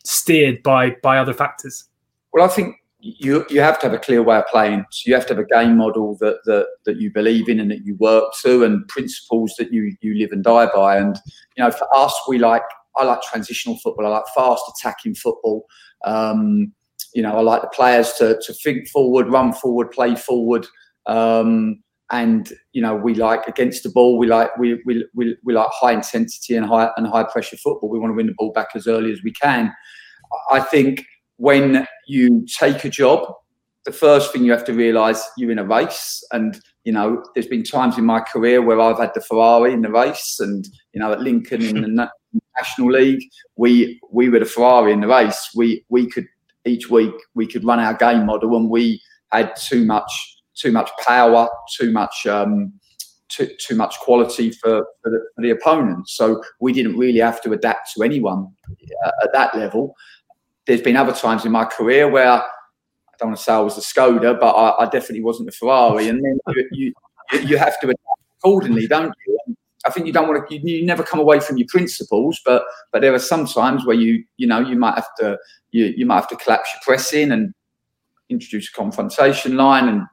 steered 0.03 0.61
by 0.61 0.91
by 1.01 1.17
other 1.17 1.33
factors? 1.33 1.85
Well, 2.31 2.45
I 2.45 2.47
think 2.47 2.75
you 2.99 3.45
you 3.49 3.61
have 3.61 3.79
to 3.79 3.87
have 3.87 3.93
a 3.93 3.99
clear 3.99 4.21
way 4.21 4.37
of 4.37 4.47
playing. 4.47 4.85
So 4.91 5.03
you 5.07 5.15
have 5.15 5.25
to 5.27 5.35
have 5.35 5.43
a 5.43 5.47
game 5.47 5.77
model 5.77 6.17
that 6.19 6.39
that 6.45 6.67
that 6.85 6.97
you 6.97 7.11
believe 7.11 7.47
in 7.47 7.59
and 7.59 7.71
that 7.71 7.85
you 7.85 7.95
work 7.95 8.25
to, 8.43 8.63
and 8.63 8.87
principles 8.87 9.55
that 9.57 9.71
you 9.71 9.95
you 10.01 10.15
live 10.15 10.31
and 10.31 10.43
die 10.43 10.69
by. 10.73 10.97
And 10.97 11.17
you 11.55 11.63
know, 11.63 11.71
for 11.71 11.87
us, 11.95 12.13
we 12.27 12.37
like 12.37 12.63
I 12.97 13.05
like 13.05 13.21
transitional 13.21 13.77
football. 13.77 14.05
I 14.05 14.09
like 14.09 14.25
fast 14.35 14.63
attacking 14.75 15.15
football. 15.15 15.65
Um, 16.03 16.73
you 17.13 17.21
know, 17.21 17.31
I 17.31 17.41
like 17.41 17.61
the 17.61 17.69
players 17.69 18.13
to 18.13 18.39
to 18.45 18.53
think 18.53 18.89
forward, 18.89 19.29
run 19.29 19.53
forward, 19.53 19.91
play 19.91 20.15
forward. 20.15 20.67
Um, 21.05 21.81
and 22.11 22.51
you 22.73 22.81
know 22.81 22.95
we 22.95 23.13
like 23.13 23.47
against 23.47 23.83
the 23.83 23.89
ball. 23.89 24.17
We 24.17 24.27
like 24.27 24.55
we 24.57 24.81
we, 24.85 25.05
we, 25.13 25.37
we 25.43 25.53
like 25.53 25.69
high 25.71 25.93
intensity 25.93 26.55
and 26.55 26.65
high 26.65 26.89
and 26.97 27.07
high 27.07 27.23
pressure 27.23 27.57
football. 27.57 27.89
We 27.89 27.99
want 27.99 28.11
to 28.11 28.15
win 28.15 28.27
the 28.27 28.33
ball 28.37 28.51
back 28.51 28.69
as 28.75 28.87
early 28.87 29.13
as 29.13 29.23
we 29.23 29.31
can. 29.31 29.71
I 30.51 30.59
think 30.59 31.05
when 31.39 31.87
you 32.05 32.45
take 32.59 32.83
a 32.83 32.89
job, 32.89 33.33
the 33.85 33.93
first 33.93 34.33
thing 34.33 34.43
you 34.43 34.51
have 34.51 34.65
to 34.65 34.73
realise 34.73 35.25
you're 35.37 35.51
in 35.51 35.57
a 35.57 35.63
race, 35.63 36.21
and 36.31 36.59
you 36.83 36.91
know 36.91 37.23
there's 37.33 37.47
been 37.47 37.63
times 37.63 37.97
in 37.97 38.05
my 38.05 38.19
career 38.19 38.61
where 38.61 38.79
I've 38.79 38.99
had 38.99 39.13
the 39.15 39.21
Ferrari 39.21 39.73
in 39.73 39.81
the 39.81 39.89
race, 39.89 40.37
and 40.39 40.67
you 40.93 40.99
know 40.99 41.13
at 41.13 41.21
Lincoln 41.21 41.61
in 41.61 41.95
the 41.95 42.09
National 42.57 42.91
League, 42.91 43.23
we 43.55 43.99
we 44.11 44.29
were 44.29 44.39
the 44.39 44.45
Ferrari 44.45 44.91
in 44.91 44.99
the 44.99 45.07
race. 45.07 45.49
We 45.55 45.85
we 45.89 46.09
could 46.09 46.27
each 46.65 46.89
week 46.89 47.15
we 47.35 47.47
could 47.47 47.63
run 47.63 47.79
our 47.79 47.93
game 47.93 48.25
model, 48.25 48.57
and 48.57 48.69
we 48.69 49.01
had 49.31 49.55
too 49.55 49.85
much 49.85 50.11
too 50.55 50.73
much 50.73 50.91
power, 51.07 51.47
too 51.79 51.91
much 51.91 52.27
um, 52.27 52.73
too, 53.29 53.47
too 53.59 53.75
much 53.75 53.97
quality 53.99 54.51
for, 54.51 54.85
for, 55.01 55.11
the, 55.11 55.19
for 55.35 55.41
the 55.41 55.51
opponent. 55.51 56.09
So 56.09 56.43
we 56.59 56.73
didn't 56.73 56.97
really 56.97 57.19
have 57.19 57.41
to 57.43 57.53
adapt 57.53 57.93
to 57.95 58.03
anyone 58.03 58.47
uh, 59.05 59.11
at 59.23 59.31
that 59.33 59.55
level. 59.55 59.95
There's 60.69 60.83
been 60.83 60.97
other 60.97 61.13
times 61.13 61.45
in 61.45 61.51
my 61.51 61.65
career 61.65 62.07
where 62.07 62.31
I 62.31 62.43
don't 63.17 63.29
want 63.29 63.37
to 63.39 63.43
say 63.43 63.53
I 63.53 63.59
was 63.59 63.75
a 63.75 63.81
Skoda, 63.81 64.39
but 64.39 64.51
I, 64.51 64.83
I 64.83 64.85
definitely 64.85 65.23
wasn't 65.23 65.49
a 65.49 65.51
Ferrari, 65.51 66.09
and 66.09 66.23
then 66.23 66.39
you, 66.55 66.93
you, 67.31 67.39
you 67.39 67.57
have 67.57 67.79
to 67.79 67.87
adapt 67.87 68.03
accordingly, 68.37 68.85
don't 68.85 69.11
you? 69.25 69.39
And 69.47 69.57
I 69.87 69.89
think 69.89 70.05
you 70.05 70.13
don't 70.13 70.27
want 70.27 70.47
to. 70.47 70.55
You, 70.55 70.61
you, 70.63 70.85
never 70.85 71.01
come 71.01 71.19
away 71.19 71.39
from 71.39 71.57
your 71.57 71.65
principles, 71.69 72.39
but 72.45 72.65
but 72.91 73.01
there 73.01 73.15
are 73.15 73.17
some 73.17 73.47
times 73.47 73.83
where 73.83 73.95
you 73.95 74.23
you 74.37 74.45
know 74.45 74.59
you 74.59 74.75
might 74.75 74.93
have 74.93 75.07
to 75.17 75.39
you 75.71 75.85
you 75.97 76.05
might 76.05 76.17
have 76.17 76.29
to 76.29 76.35
collapse 76.35 76.69
your 76.71 76.81
press 76.83 77.13
in 77.13 77.31
and 77.31 77.51
introduce 78.29 78.69
a 78.69 78.73
confrontation 78.73 79.57
line 79.57 79.89
and 79.89 80.03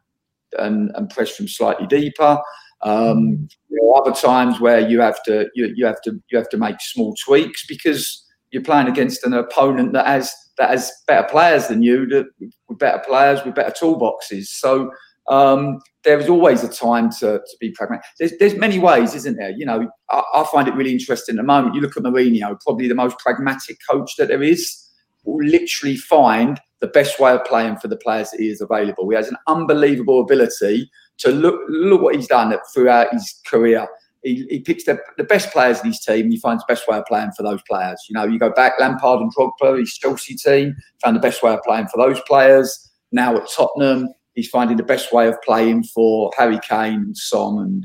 and, 0.59 0.91
and 0.95 1.11
press 1.11 1.37
from 1.37 1.49
slightly 1.49 1.87
deeper. 1.87 2.41
Um, 2.81 3.47
there 3.69 3.87
are 3.91 4.01
other 4.01 4.19
times 4.19 4.59
where 4.59 4.89
you 4.89 5.03
have 5.03 5.23
to 5.25 5.51
you, 5.55 5.71
you 5.77 5.85
have 5.85 6.01
to 6.05 6.19
you 6.31 6.39
have 6.39 6.49
to 6.49 6.57
make 6.57 6.81
small 6.81 7.15
tweaks 7.23 7.67
because 7.67 8.25
you're 8.53 8.63
playing 8.63 8.89
against 8.89 9.23
an 9.23 9.35
opponent 9.35 9.93
that 9.93 10.07
has 10.07 10.35
that 10.59 10.71
has 10.71 10.93
better 11.07 11.27
players 11.29 11.69
than 11.69 11.83
you, 11.83 12.07
that 12.07 12.27
with 12.69 12.79
better 12.79 13.03
players 13.07 13.45
with 13.45 13.55
better 13.55 13.73
toolboxes. 13.73 14.47
So 14.47 14.91
um, 15.29 15.81
there 16.05 16.19
is 16.19 16.29
always 16.29 16.63
a 16.63 16.69
time 16.69 17.11
to, 17.19 17.39
to 17.39 17.57
be 17.61 17.71
pragmatic. 17.73 18.05
There's, 18.19 18.33
there's 18.39 18.55
many 18.55 18.79
ways, 18.79 19.15
isn't 19.15 19.37
there? 19.37 19.51
You 19.51 19.67
know, 19.67 19.91
I, 20.11 20.23
I, 20.35 20.45
find 20.45 20.69
it 20.69 20.75
really 20.75 20.93
interesting 20.93 21.35
at 21.35 21.39
the 21.39 21.47
moment. 21.47 21.75
You 21.75 21.81
look 21.81 21.97
at 21.97 22.03
Mourinho, 22.03 22.61
probably 22.61 22.89
the 22.89 22.95
most 22.95 23.19
pragmatic 23.19 23.79
coach 23.89 24.13
that 24.19 24.29
there 24.29 24.43
is, 24.43 24.89
will 25.25 25.45
literally 25.45 25.97
find 25.97 26.61
the 26.81 26.87
best 26.87 27.19
way 27.19 27.33
of 27.33 27.45
playing 27.45 27.77
for 27.79 27.89
the 27.89 27.97
players 27.97 28.31
that 28.31 28.41
he 28.41 28.49
is 28.49 28.61
available. 28.61 29.09
He 29.09 29.17
has 29.17 29.29
an 29.29 29.37
unbelievable 29.49 30.21
ability 30.21 30.89
to 31.19 31.31
look 31.31 31.61
look 31.69 32.03
what 32.03 32.15
he's 32.15 32.29
done 32.29 32.55
throughout 32.73 33.13
his 33.13 33.41
career. 33.47 33.89
He, 34.23 34.47
he 34.51 34.61
picks 34.61 34.85
the, 34.85 34.99
the, 35.19 35.25
best 35.25 35.53
players 35.53 35.81
in 35.81 35.87
his 35.87 36.01
team 36.01 36.31
he 36.31 36.39
finds 36.39 36.65
the 36.65 36.73
best 36.73 36.89
way 36.89 36.99
of 36.99 37.05
playing 37.07 37.31
for 37.37 37.45
those 37.45 37.61
players. 37.69 38.05
You 38.09 38.15
know, 38.15 38.25
you 38.25 38.39
go 38.39 38.51
back, 38.51 38.73
Lampard 38.81 39.21
and 39.21 39.33
Drogba, 39.33 39.79
his 39.79 39.97
Chelsea 39.97 40.35
team, 40.35 40.75
found 41.01 41.15
the 41.15 41.21
best 41.21 41.43
way 41.43 41.53
of 41.53 41.63
playing 41.63 41.87
for 41.89 41.99
those 41.99 42.21
players. 42.23 42.91
Now 43.13 43.37
at 43.37 43.49
Tottenham, 43.49 44.09
he's 44.35 44.49
finding 44.49 44.77
the 44.77 44.83
best 44.83 45.13
way 45.13 45.29
of 45.29 45.41
playing 45.43 45.85
for 45.85 46.33
Harry 46.37 46.59
Kane 46.61 46.95
and 46.95 47.17
Son 47.17 47.59
and 47.59 47.85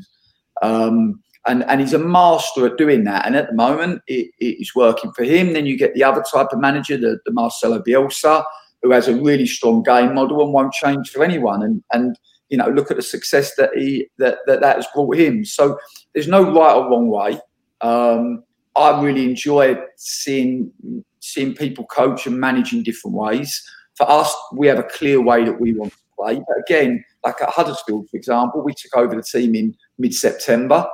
um, 0.63 1.21
and 1.47 1.63
and 1.63 1.81
he's 1.81 1.93
a 1.93 1.99
master 1.99 2.67
at 2.67 2.77
doing 2.77 3.03
that. 3.05 3.25
And 3.25 3.35
at 3.35 3.47
the 3.47 3.55
moment, 3.55 4.01
it, 4.07 4.31
it's 4.37 4.75
working 4.75 5.11
for 5.13 5.23
him. 5.23 5.53
Then 5.53 5.65
you 5.65 5.77
get 5.77 5.95
the 5.95 6.03
other 6.03 6.23
type 6.31 6.47
of 6.51 6.59
manager, 6.59 6.97
the, 6.97 7.19
the 7.25 7.31
Marcelo 7.31 7.81
Bielsa, 7.81 8.43
who 8.83 8.91
has 8.91 9.07
a 9.07 9.15
really 9.15 9.47
strong 9.47 9.81
game 9.83 10.13
model 10.13 10.43
and 10.43 10.53
won't 10.53 10.73
change 10.73 11.09
for 11.09 11.23
anyone. 11.23 11.63
And 11.63 11.83
and 11.91 12.17
you 12.49 12.57
know, 12.57 12.67
look 12.67 12.91
at 12.91 12.97
the 12.97 13.03
success 13.03 13.55
that 13.55 13.71
he 13.75 14.07
that 14.19 14.39
that, 14.45 14.61
that 14.61 14.75
has 14.75 14.87
brought 14.93 15.17
him. 15.17 15.43
So 15.43 15.77
there's 16.13 16.27
no 16.27 16.43
right 16.43 16.75
or 16.75 16.89
wrong 16.89 17.07
way. 17.09 17.39
Um, 17.81 18.43
I 18.75 19.01
really 19.01 19.25
enjoy 19.25 19.77
seeing 19.97 20.71
seeing 21.19 21.53
people 21.53 21.85
coach 21.85 22.25
and 22.25 22.39
manage 22.39 22.73
in 22.73 22.83
different 22.83 23.15
ways. 23.15 23.63
For 23.95 24.09
us, 24.09 24.33
we 24.53 24.67
have 24.67 24.79
a 24.79 24.83
clear 24.83 25.21
way 25.21 25.43
that 25.45 25.59
we 25.59 25.73
want 25.73 25.91
to 25.91 25.97
play. 26.17 26.35
But 26.35 26.57
again, 26.67 27.03
like 27.23 27.41
at 27.41 27.49
Huddersfield, 27.49 28.09
for 28.09 28.17
example, 28.17 28.63
we 28.63 28.73
took 28.73 28.95
over 28.97 29.15
the 29.15 29.21
team 29.21 29.55
in 29.55 29.75
mid 29.97 30.13
September. 30.13 30.87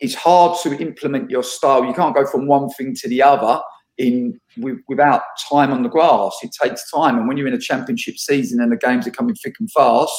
It's 0.00 0.14
hard 0.14 0.58
to 0.62 0.78
implement 0.78 1.30
your 1.30 1.42
style. 1.42 1.84
You 1.84 1.94
can't 1.94 2.14
go 2.14 2.26
from 2.26 2.46
one 2.46 2.68
thing 2.70 2.94
to 2.96 3.08
the 3.08 3.22
other 3.22 3.60
in 3.96 4.38
without 4.86 5.22
time 5.50 5.72
on 5.72 5.82
the 5.82 5.88
grass. 5.88 6.36
It 6.42 6.50
takes 6.62 6.90
time, 6.90 7.18
and 7.18 7.26
when 7.26 7.36
you're 7.36 7.48
in 7.48 7.54
a 7.54 7.58
championship 7.58 8.16
season 8.16 8.60
and 8.60 8.70
the 8.70 8.76
games 8.76 9.06
are 9.06 9.12
coming 9.12 9.34
thick 9.34 9.56
and 9.58 9.70
fast, 9.72 10.12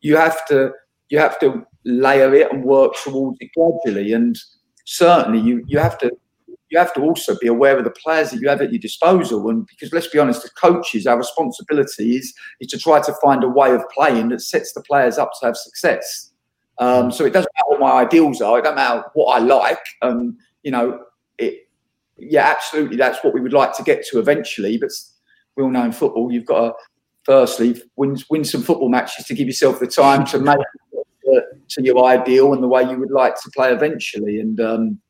you 0.00 0.16
have 0.16 0.46
to 0.46 0.70
you 1.10 1.18
have 1.18 1.38
to 1.40 1.64
layer 1.84 2.34
it 2.34 2.52
and 2.52 2.64
work 2.64 2.92
towards 3.02 3.38
it 3.40 3.50
gradually. 3.56 4.12
And 4.12 4.36
certainly, 4.84 5.40
you 5.40 5.64
you 5.66 5.78
have 5.78 5.98
to 5.98 6.10
you 6.70 6.78
have 6.78 6.92
to 6.94 7.00
also 7.00 7.36
be 7.40 7.46
aware 7.46 7.78
of 7.78 7.84
the 7.84 7.90
players 7.90 8.30
that 8.30 8.40
you 8.40 8.48
have 8.48 8.60
at 8.60 8.72
your 8.72 8.80
disposal. 8.80 9.48
And 9.48 9.66
because 9.66 9.92
let's 9.92 10.08
be 10.08 10.18
honest, 10.18 10.42
the 10.42 10.50
coaches, 10.50 11.06
our 11.06 11.16
responsibility 11.16 12.16
is, 12.16 12.34
is 12.60 12.68
to 12.68 12.78
try 12.78 13.00
to 13.00 13.14
find 13.22 13.42
a 13.42 13.48
way 13.48 13.74
of 13.74 13.82
playing 13.94 14.28
that 14.28 14.42
sets 14.42 14.74
the 14.74 14.82
players 14.82 15.16
up 15.16 15.30
to 15.40 15.46
have 15.46 15.56
success. 15.56 16.30
Um, 16.78 17.10
so 17.10 17.24
it 17.24 17.32
doesn't 17.32 17.50
matter 17.56 17.70
what 17.70 17.80
my 17.80 18.02
ideals 18.02 18.40
are. 18.40 18.58
It 18.58 18.62
doesn't 18.62 18.76
matter 18.76 19.04
what 19.14 19.34
I 19.34 19.38
like. 19.38 19.80
Um, 20.02 20.36
you 20.62 20.70
know, 20.70 21.00
it, 21.38 21.68
yeah, 22.18 22.46
absolutely, 22.46 22.96
that's 22.96 23.24
what 23.24 23.32
we 23.32 23.40
would 23.40 23.52
like 23.52 23.74
to 23.76 23.82
get 23.82 24.04
to 24.08 24.18
eventually. 24.18 24.76
But 24.76 24.90
we 25.56 25.64
all 25.64 25.70
know 25.70 25.84
in 25.84 25.92
football, 25.92 26.30
you've 26.30 26.44
got 26.44 26.60
to 26.60 26.74
firstly 27.24 27.82
win 27.96 28.16
win 28.30 28.44
some 28.44 28.62
football 28.62 28.88
matches 28.88 29.24
to 29.26 29.34
give 29.34 29.46
yourself 29.46 29.80
the 29.80 29.86
time 29.86 30.24
to 30.26 30.38
make 30.38 30.56
it 31.36 31.44
to 31.70 31.82
your 31.82 32.04
ideal 32.04 32.52
and 32.52 32.62
the 32.62 32.68
way 32.68 32.82
you 32.82 32.98
would 32.98 33.10
like 33.10 33.34
to 33.42 33.50
play 33.54 33.72
eventually. 33.72 34.40
And 34.40 34.60
um, 34.60 35.00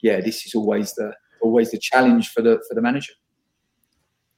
yeah, 0.00 0.20
this 0.20 0.46
is 0.46 0.54
always 0.54 0.94
the 0.94 1.12
always 1.40 1.70
the 1.70 1.78
challenge 1.78 2.30
for 2.30 2.42
the 2.42 2.62
for 2.68 2.74
the 2.74 2.82
manager. 2.82 3.12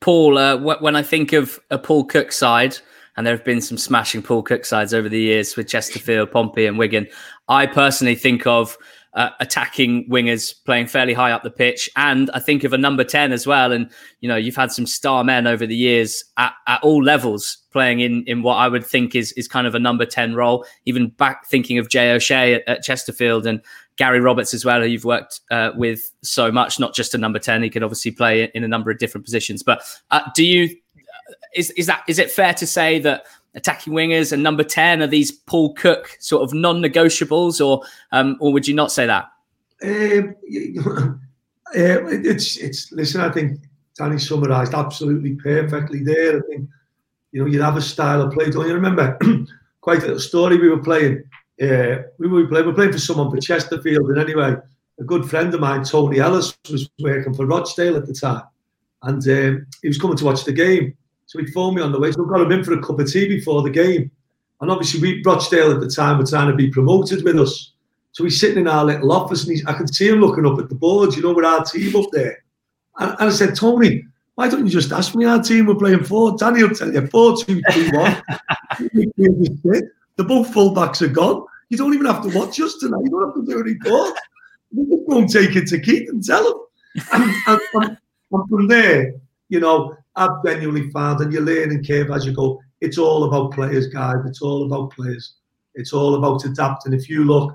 Paul, 0.01 0.37
uh, 0.37 0.59
when 0.59 0.97
I 0.97 1.03
think 1.03 1.33
of 1.33 1.59
a 1.71 1.79
Paul 1.79 2.05
Cook 2.05 2.31
side, 2.31 2.77
and 3.17 3.27
there 3.27 3.35
have 3.35 3.45
been 3.45 3.61
some 3.61 3.79
smashing 3.79 4.23
Paul 4.23 4.43
Cook 4.43 4.65
sides 4.65 4.93
over 4.93 5.09
the 5.09 5.21
years 5.21 5.57
with 5.57 5.69
Chesterfield, 5.69 6.31
Pompey, 6.31 6.67
and 6.67 6.79
Wigan. 6.79 7.07
I 7.49 7.67
personally 7.67 8.15
think 8.15 8.47
of 8.47 8.77
uh, 9.15 9.31
attacking 9.39 10.09
wingers 10.09 10.55
playing 10.65 10.87
fairly 10.87 11.15
high 11.15 11.31
up 11.31 11.43
the 11.43 11.51
pitch. 11.51 11.89
And 11.97 12.31
I 12.35 12.41
think 12.41 12.65
of 12.65 12.73
a 12.73 12.79
number 12.79 13.05
10 13.05 13.33
as 13.33 13.47
well. 13.47 13.71
And, 13.71 13.91
you 14.21 14.29
know, 14.29 14.37
you've 14.37 14.57
had 14.57 14.73
some 14.73 14.87
star 14.87 15.23
men 15.23 15.47
over 15.47 15.67
the 15.67 15.77
years 15.77 16.25
at, 16.37 16.53
at 16.67 16.83
all 16.83 17.03
levels 17.03 17.59
playing 17.71 18.01
in, 18.01 18.25
in 18.27 18.43
what 18.43 18.57
I 18.57 18.69
would 18.69 18.85
think 18.85 19.15
is, 19.15 19.33
is 19.33 19.47
kind 19.47 19.67
of 19.67 19.75
a 19.75 19.79
number 19.79 20.05
10 20.05 20.35
role. 20.35 20.67
Even 20.85 21.09
back 21.11 21.47
thinking 21.47 21.79
of 21.79 21.89
Jay 21.89 22.11
O'Shea 22.11 22.55
at, 22.55 22.69
at 22.69 22.83
Chesterfield 22.83 23.47
and 23.47 23.61
Gary 23.97 24.21
Roberts 24.21 24.53
as 24.53 24.65
well, 24.65 24.81
who 24.81 24.87
you've 24.89 25.05
worked 25.05 25.41
uh, 25.51 25.71
with 25.77 26.11
so 26.23 26.51
much, 26.51 26.81
not 26.81 26.95
just 26.95 27.15
a 27.15 27.19
number 27.19 27.39
10. 27.39 27.63
He 27.63 27.71
could 27.71 27.85
obviously 27.85 28.11
play 28.11 28.51
in 28.55 28.65
a 28.65 28.69
number 28.69 28.91
of 28.91 28.99
different 28.99 29.25
positions. 29.25 29.63
But 29.63 29.83
uh, 30.11 30.23
do 30.35 30.45
you, 30.45 30.77
is, 31.55 31.71
is 31.73 31.87
that, 31.87 32.03
is 32.09 32.19
it 32.19 32.33
fair 32.33 32.55
to 32.55 32.67
say 32.67 32.99
that 33.01 33.27
attacking 33.55 33.93
wingers 33.93 34.33
and 34.33 34.43
number 34.43 34.65
10 34.65 35.03
are 35.03 35.07
these 35.07 35.31
Paul 35.31 35.75
Cook 35.75 36.17
sort 36.21 36.43
of 36.43 36.53
non-negotiables 36.53 37.65
or 37.65 37.83
um, 38.13 38.37
or 38.41 38.53
would 38.53 38.67
you 38.67 38.75
not 38.75 38.93
say 38.93 39.07
that? 39.07 39.31
Um, 39.83 40.35
uh, 41.67 42.07
it's 42.07 42.57
it's 42.57 42.93
listen 42.93 43.21
I 43.21 43.31
think 43.31 43.61
Danny 43.97 44.19
summarised 44.19 44.75
absolutely 44.75 45.35
perfectly 45.35 46.03
there. 46.03 46.39
I 46.39 46.41
think 46.49 46.69
you 47.33 47.41
know 47.41 47.47
you 47.47 47.63
have 47.63 47.77
a 47.77 47.83
style 47.83 48.23
of 48.23 48.33
play 48.33 48.51
don't 48.51 48.67
you? 48.67 48.75
Remember 48.75 49.19
quite 49.81 49.99
a 49.99 50.07
little 50.07 50.21
story 50.21 50.59
we 50.59 50.69
were 50.69 50.83
playing 50.83 51.23
uh, 51.63 52.03
we 52.19 52.27
were 52.27 52.47
playing 52.47 52.67
we 52.67 52.73
were 52.73 52.75
playing 52.75 52.93
for 52.93 52.99
someone 52.99 53.31
for 53.31 53.41
Chesterfield 53.41 54.11
and 54.11 54.19
anyway 54.19 54.57
a 54.99 55.05
good 55.05 55.29
friend 55.29 55.53
of 55.55 55.61
mine 55.61 55.85
Tony 55.85 56.19
Ellis 56.19 56.57
was 56.71 56.89
working 57.01 57.35
for 57.35 57.47
Rochdale 57.47 57.97
at 57.97 58.07
the 58.07 58.15
time 58.15 58.43
and 59.03 59.29
um, 59.29 59.67
he 59.83 59.89
was 59.89 59.99
coming 59.99 60.17
to 60.17 60.25
watch 60.25 60.45
the 60.45 60.53
game 60.53 60.97
so 61.27 61.39
he'd 61.39 61.53
phone 61.53 61.75
me 61.75 61.83
on 61.83 61.93
the 61.93 61.99
way. 61.99 62.13
So 62.13 62.25
I 62.25 62.29
got 62.29 62.41
him 62.43 62.53
in 62.53 62.65
for 62.65 62.75
a 62.75 62.83
cup 62.83 63.01
of 63.01 63.11
tea 63.11 63.29
before 63.29 63.63
the 63.63 63.71
game. 63.71 64.11
And 64.61 64.71
obviously, 64.71 65.01
we 65.01 65.23
Rochdale 65.25 65.73
at 65.73 65.81
the 65.81 65.89
time 65.89 66.19
were 66.19 66.27
trying 66.27 66.51
to 66.51 66.57
be 66.57 66.71
promoted 66.71 67.25
with 67.25 67.39
us. 67.39 67.73
So 68.13 68.25
he's 68.25 68.39
sitting 68.41 68.59
in 68.59 68.69
our 68.69 68.85
little 68.85 69.11
office 69.11 69.47
and 69.47 69.61
I 69.69 69.73
can 69.73 69.89
see 69.89 70.09
him 70.09 70.21
looking 70.21 70.47
up 70.47 70.59
at 70.59 70.69
the 70.69 70.75
boards, 70.75 71.17
you 71.17 71.23
know, 71.23 71.33
with 71.33 71.45
our 71.45 71.65
team 71.65 71.97
up 71.97 72.07
there. 72.13 72.45
And, 72.99 73.11
and 73.19 73.29
I 73.29 73.31
said, 73.31 73.57
Tony, 73.57 74.05
why 74.37 74.49
don't 74.49 74.65
you 74.65 74.71
just 74.71 74.93
ask 74.93 75.15
me 75.15 75.25
our 75.25 75.43
team 75.43 75.67
we're 75.67 75.75
playing 75.75 76.05
for? 76.05 76.37
Danny 76.37 76.63
will 76.63 76.71
tell 76.71 76.93
you 76.93 77.07
4 77.07 77.37
2 77.39 77.63
3 77.73 77.91
1. 77.91 78.23
the 80.17 80.25
both 80.25 80.53
fullbacks 80.53 81.03
are 81.03 81.09
gone. 81.09 81.45
You 81.69 81.77
don't 81.77 81.95
even 81.95 82.07
have 82.07 82.23
to 82.23 82.39
watch 82.39 82.61
us 82.61 82.77
tonight. 82.79 83.01
You 83.05 83.11
don't 83.11 83.27
have 83.27 83.35
to 83.35 83.45
do 83.45 83.59
a 83.59 83.63
report. 83.63 84.15
You 84.71 84.87
just 84.87 85.19
and 85.19 85.29
take 85.29 85.57
it 85.57 85.67
to 85.69 85.81
Keith 85.81 86.09
and 86.09 86.23
tell 86.23 86.47
him. 86.47 87.05
And, 87.13 87.35
and, 87.47 87.61
and, 87.75 87.99
and 88.31 88.49
from 88.49 88.69
there, 88.69 89.15
you 89.49 89.61
know, 89.61 89.97
I've 90.17 90.45
genuinely 90.45 90.91
found, 90.91 91.21
and 91.21 91.33
you 91.33 91.41
learn 91.41 91.71
and 91.71 91.87
curve 91.87 92.11
as 92.11 92.25
you 92.25 92.33
go. 92.33 92.61
It's 92.81 92.99
all 92.99 93.25
about 93.25 93.53
players, 93.53 93.89
guys. 93.89 94.19
It's 94.27 94.43
all 94.43 94.67
about 94.67 94.93
players. 94.93 95.35
It's 95.75 95.93
all 95.93 96.15
about 96.15 96.45
adapting. 96.45 96.93
If 96.93 97.09
you 97.09 97.25
look, 97.25 97.55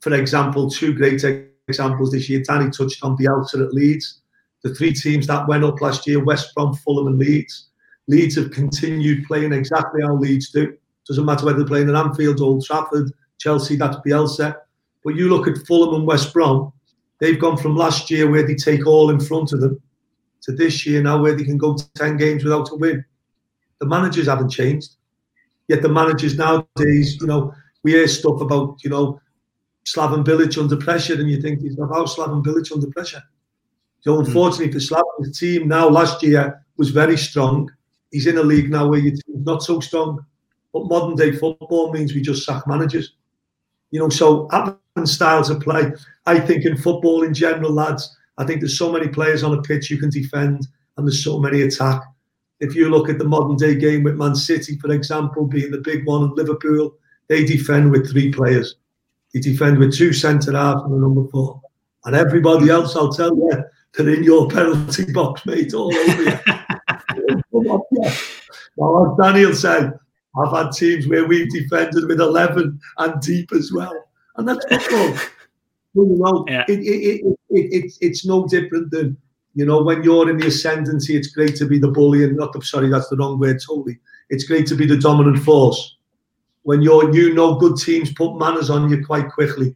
for 0.00 0.14
example, 0.14 0.70
two 0.70 0.94
great 0.94 1.24
examples 1.68 2.12
this 2.12 2.28
year. 2.28 2.42
Danny 2.46 2.70
touched 2.70 3.02
on 3.02 3.16
Bielsa 3.16 3.66
at 3.66 3.74
Leeds. 3.74 4.20
The 4.62 4.74
three 4.74 4.92
teams 4.92 5.26
that 5.26 5.48
went 5.48 5.64
up 5.64 5.80
last 5.80 6.06
year: 6.06 6.22
West 6.22 6.54
Brom, 6.54 6.74
Fulham, 6.74 7.08
and 7.08 7.18
Leeds. 7.18 7.68
Leeds 8.06 8.36
have 8.36 8.50
continued 8.50 9.26
playing 9.26 9.52
exactly 9.52 10.02
how 10.02 10.14
Leeds 10.14 10.50
do. 10.50 10.76
Doesn't 11.06 11.24
matter 11.24 11.46
whether 11.46 11.58
they're 11.58 11.66
playing 11.66 11.88
at 11.88 11.94
Anfield, 11.94 12.40
Old 12.40 12.64
Trafford, 12.64 13.12
Chelsea, 13.38 13.76
that's 13.76 13.96
Bielsa. 13.98 14.56
But 15.04 15.14
you 15.14 15.28
look 15.28 15.46
at 15.46 15.66
Fulham 15.66 15.94
and 15.94 16.06
West 16.06 16.32
Brom, 16.32 16.72
they've 17.20 17.40
gone 17.40 17.56
from 17.56 17.76
last 17.76 18.10
year 18.10 18.30
where 18.30 18.46
they 18.46 18.54
take 18.54 18.86
all 18.86 19.10
in 19.10 19.20
front 19.20 19.52
of 19.52 19.60
them 19.60 19.80
to 20.48 20.54
this 20.54 20.86
year 20.86 21.02
now 21.02 21.20
where 21.20 21.34
they 21.34 21.44
can 21.44 21.58
go 21.58 21.76
10 21.94 22.16
games 22.16 22.42
without 22.42 22.70
a 22.72 22.74
win. 22.74 23.04
The 23.80 23.86
managers 23.86 24.28
haven't 24.28 24.48
changed. 24.48 24.96
Yet 25.68 25.82
the 25.82 25.90
managers 25.90 26.38
nowadays, 26.38 27.18
you 27.20 27.26
know, 27.26 27.52
we 27.82 27.92
hear 27.92 28.08
stuff 28.08 28.40
about, 28.40 28.82
you 28.82 28.88
know, 28.88 29.20
Slaven 29.84 30.24
Bilic 30.24 30.58
under 30.58 30.78
pressure, 30.78 31.14
and 31.14 31.30
you 31.30 31.40
think, 31.40 31.60
how 31.60 32.04
Slaven 32.04 32.42
Bilic 32.42 32.72
under 32.72 32.86
pressure? 32.86 33.22
So 34.00 34.14
hmm. 34.14 34.24
unfortunately 34.24 34.72
for 34.72 34.78
Slaven's 34.78 35.38
team 35.38 35.68
now 35.68 35.86
last 35.86 36.22
year 36.22 36.64
was 36.78 36.90
very 36.90 37.18
strong. 37.18 37.70
He's 38.10 38.26
in 38.26 38.38
a 38.38 38.42
league 38.42 38.70
now 38.70 38.88
where 38.88 39.00
your 39.00 39.12
team's 39.12 39.44
not 39.44 39.62
so 39.62 39.80
strong. 39.80 40.24
But 40.72 40.86
modern 40.86 41.14
day 41.14 41.32
football 41.32 41.92
means 41.92 42.14
we 42.14 42.22
just 42.22 42.46
sack 42.46 42.66
managers. 42.66 43.12
You 43.90 44.00
know, 44.00 44.08
so 44.08 44.48
having 44.50 44.78
styles 45.04 45.50
of 45.50 45.60
play. 45.60 45.92
I 46.24 46.40
think 46.40 46.64
in 46.64 46.78
football 46.78 47.22
in 47.22 47.34
general, 47.34 47.72
lads, 47.72 48.17
I 48.38 48.44
think 48.44 48.60
there's 48.60 48.78
so 48.78 48.90
many 48.90 49.08
players 49.08 49.42
on 49.42 49.56
a 49.56 49.62
pitch 49.62 49.90
you 49.90 49.98
can 49.98 50.10
defend, 50.10 50.66
and 50.96 51.06
there's 51.06 51.24
so 51.24 51.38
many 51.38 51.62
attack. 51.62 52.02
If 52.60 52.74
you 52.74 52.88
look 52.88 53.08
at 53.08 53.18
the 53.18 53.24
modern 53.24 53.56
day 53.56 53.74
game 53.74 54.04
with 54.04 54.16
Man 54.16 54.34
City, 54.34 54.78
for 54.78 54.90
example, 54.92 55.46
being 55.46 55.70
the 55.70 55.78
big 55.78 56.06
one, 56.06 56.22
and 56.22 56.32
Liverpool, 56.32 56.96
they 57.28 57.44
defend 57.44 57.90
with 57.90 58.10
three 58.10 58.32
players. 58.32 58.76
They 59.34 59.40
defend 59.40 59.78
with 59.78 59.94
two 59.94 60.12
centre 60.12 60.52
halves 60.52 60.82
and 60.84 60.94
a 60.94 60.98
number 60.98 61.28
four. 61.30 61.60
And 62.04 62.16
everybody 62.16 62.70
else, 62.70 62.96
I'll 62.96 63.12
tell 63.12 63.36
you, 63.36 63.50
they're 63.94 64.08
in 64.08 64.22
your 64.22 64.48
penalty 64.48 65.04
box, 65.12 65.44
mate, 65.44 65.74
all 65.74 65.94
over 65.94 66.22
you. 66.22 66.38
well, 68.76 69.10
as 69.10 69.32
Daniel 69.32 69.54
said, 69.54 69.92
I've 70.36 70.52
had 70.52 70.72
teams 70.72 71.08
where 71.08 71.26
we've 71.26 71.50
defended 71.50 72.06
with 72.06 72.20
11 72.20 72.80
and 72.98 73.20
deep 73.20 73.50
as 73.52 73.72
well. 73.72 73.92
And 74.36 74.48
that's 74.48 74.64
football. 74.66 75.14
You 75.94 76.16
know, 76.18 76.44
yeah. 76.48 76.64
it, 76.68 76.80
it, 76.80 77.24
it, 77.24 77.36
it, 77.50 77.92
it's 78.00 78.26
no 78.26 78.46
different 78.46 78.90
than, 78.90 79.16
you 79.54 79.64
know, 79.64 79.82
when 79.82 80.02
you're 80.02 80.30
in 80.30 80.38
the 80.38 80.46
ascendancy, 80.46 81.16
it's 81.16 81.28
great 81.28 81.56
to 81.56 81.66
be 81.66 81.78
the 81.78 81.88
bully 81.88 82.24
and 82.24 82.36
not 82.36 82.52
the, 82.52 82.62
sorry, 82.62 82.88
that's 82.88 83.08
the 83.08 83.16
wrong 83.16 83.38
word 83.38 83.58
totally. 83.66 83.98
It's 84.30 84.44
great 84.44 84.66
to 84.68 84.74
be 84.74 84.86
the 84.86 84.96
dominant 84.98 85.38
force. 85.40 85.96
When 86.62 86.82
you're, 86.82 87.14
you 87.14 87.34
know, 87.34 87.54
good 87.56 87.76
teams 87.76 88.12
put 88.12 88.38
manners 88.38 88.70
on 88.70 88.90
you 88.90 89.04
quite 89.04 89.30
quickly 89.30 89.74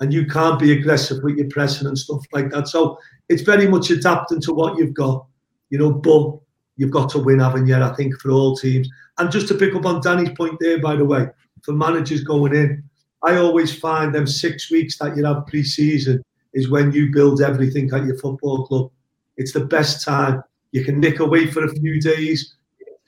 and 0.00 0.12
you 0.12 0.26
can't 0.26 0.60
be 0.60 0.72
aggressive 0.72 1.22
with 1.22 1.36
your 1.36 1.48
pressing 1.48 1.88
and 1.88 1.98
stuff 1.98 2.22
like 2.32 2.50
that. 2.50 2.68
So 2.68 2.98
it's 3.28 3.42
very 3.42 3.66
much 3.66 3.90
adapting 3.90 4.40
to 4.42 4.52
what 4.52 4.76
you've 4.76 4.94
got, 4.94 5.26
you 5.70 5.78
know, 5.78 5.90
but 5.90 6.38
you've 6.76 6.90
got 6.90 7.08
to 7.10 7.18
win, 7.18 7.40
haven't 7.40 7.66
you? 7.66 7.74
I 7.74 7.94
think 7.94 8.20
for 8.20 8.30
all 8.30 8.54
teams. 8.54 8.88
And 9.18 9.32
just 9.32 9.48
to 9.48 9.54
pick 9.54 9.74
up 9.74 9.86
on 9.86 10.02
Danny's 10.02 10.36
point 10.36 10.58
there, 10.60 10.78
by 10.78 10.96
the 10.96 11.04
way, 11.04 11.26
for 11.62 11.72
managers 11.72 12.22
going 12.22 12.54
in, 12.54 12.84
I 13.26 13.38
always 13.38 13.76
find 13.76 14.14
them 14.14 14.24
six 14.24 14.70
weeks 14.70 14.98
that 14.98 15.16
you 15.16 15.24
have 15.24 15.48
pre-season 15.48 16.22
is 16.54 16.70
when 16.70 16.92
you 16.92 17.12
build 17.12 17.42
everything 17.42 17.92
at 17.92 18.04
your 18.04 18.16
football 18.18 18.64
club. 18.66 18.92
It's 19.36 19.52
the 19.52 19.64
best 19.64 20.04
time. 20.04 20.44
You 20.70 20.84
can 20.84 21.00
nick 21.00 21.18
away 21.18 21.48
for 21.48 21.64
a 21.64 21.68
few 21.68 22.00
days, 22.00 22.54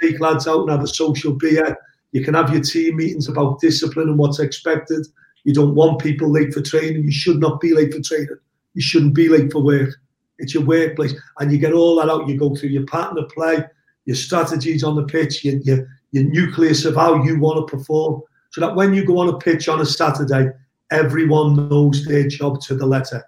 take 0.02 0.18
lads 0.18 0.48
out 0.48 0.62
and 0.62 0.70
have 0.70 0.82
a 0.82 0.88
social 0.88 1.34
beer. 1.34 1.76
You 2.10 2.24
can 2.24 2.34
have 2.34 2.52
your 2.52 2.62
team 2.62 2.96
meetings 2.96 3.28
about 3.28 3.60
discipline 3.60 4.08
and 4.08 4.18
what's 4.18 4.40
expected. 4.40 5.06
You 5.44 5.54
don't 5.54 5.76
want 5.76 6.02
people 6.02 6.32
late 6.32 6.52
for 6.52 6.62
training. 6.62 7.04
You 7.04 7.12
should 7.12 7.38
not 7.38 7.60
be 7.60 7.72
late 7.72 7.94
for 7.94 8.00
training. 8.00 8.38
You 8.74 8.82
shouldn't 8.82 9.14
be 9.14 9.28
late 9.28 9.52
for 9.52 9.62
work. 9.62 9.90
It's 10.38 10.52
your 10.52 10.64
workplace. 10.64 11.14
And 11.38 11.52
you 11.52 11.58
get 11.58 11.72
all 11.72 11.94
that 11.96 12.10
out. 12.10 12.28
You 12.28 12.36
go 12.36 12.56
through 12.56 12.70
your 12.70 12.86
pattern 12.86 13.18
of 13.18 13.28
play, 13.28 13.62
your 14.04 14.16
strategies 14.16 14.82
on 14.82 14.96
the 14.96 15.04
pitch, 15.04 15.44
your, 15.44 15.58
your, 15.58 15.86
your 16.10 16.24
nucleus 16.24 16.84
of 16.84 16.96
how 16.96 17.22
you 17.22 17.38
want 17.38 17.68
to 17.68 17.76
perform. 17.76 18.22
So 18.50 18.60
that 18.60 18.74
when 18.74 18.94
you 18.94 19.04
go 19.04 19.18
on 19.18 19.28
a 19.28 19.38
pitch 19.38 19.68
on 19.68 19.80
a 19.80 19.86
Saturday, 19.86 20.50
everyone 20.90 21.68
knows 21.68 22.04
their 22.06 22.26
job 22.28 22.60
to 22.62 22.74
the 22.74 22.86
letter. 22.86 23.24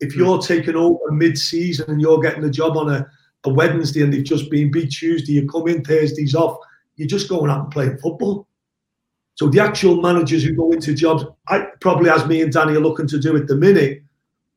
If 0.00 0.14
hmm. 0.14 0.20
you're 0.20 0.38
taking 0.38 0.76
over 0.76 1.10
mid-season 1.10 1.90
and 1.90 2.00
you're 2.00 2.20
getting 2.20 2.44
a 2.44 2.50
job 2.50 2.76
on 2.76 2.90
a, 2.90 3.06
a 3.44 3.52
Wednesday 3.52 4.02
and 4.02 4.12
they've 4.12 4.24
just 4.24 4.50
been 4.50 4.70
beat 4.70 4.90
Tuesday, 4.90 5.32
you 5.32 5.48
come 5.48 5.68
in 5.68 5.82
Thursdays 5.82 6.34
off, 6.34 6.58
you're 6.96 7.08
just 7.08 7.28
going 7.28 7.50
out 7.50 7.64
and 7.64 7.70
playing 7.70 7.98
football. 7.98 8.46
So 9.34 9.48
the 9.48 9.60
actual 9.60 10.02
managers 10.02 10.42
who 10.42 10.52
go 10.54 10.72
into 10.72 10.94
jobs, 10.94 11.24
I 11.46 11.66
probably 11.80 12.10
as 12.10 12.26
me 12.26 12.42
and 12.42 12.52
Danny 12.52 12.74
are 12.74 12.80
looking 12.80 13.06
to 13.06 13.20
do 13.20 13.36
at 13.36 13.46
the 13.46 13.54
minute, 13.54 14.02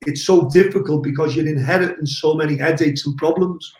it's 0.08 0.26
so 0.26 0.50
difficult 0.50 1.04
because 1.04 1.36
you're 1.36 1.48
inheriting 1.48 2.08
so 2.08 2.34
many 2.34 2.58
headaches 2.58 3.06
and 3.06 3.16
problems, 3.18 3.72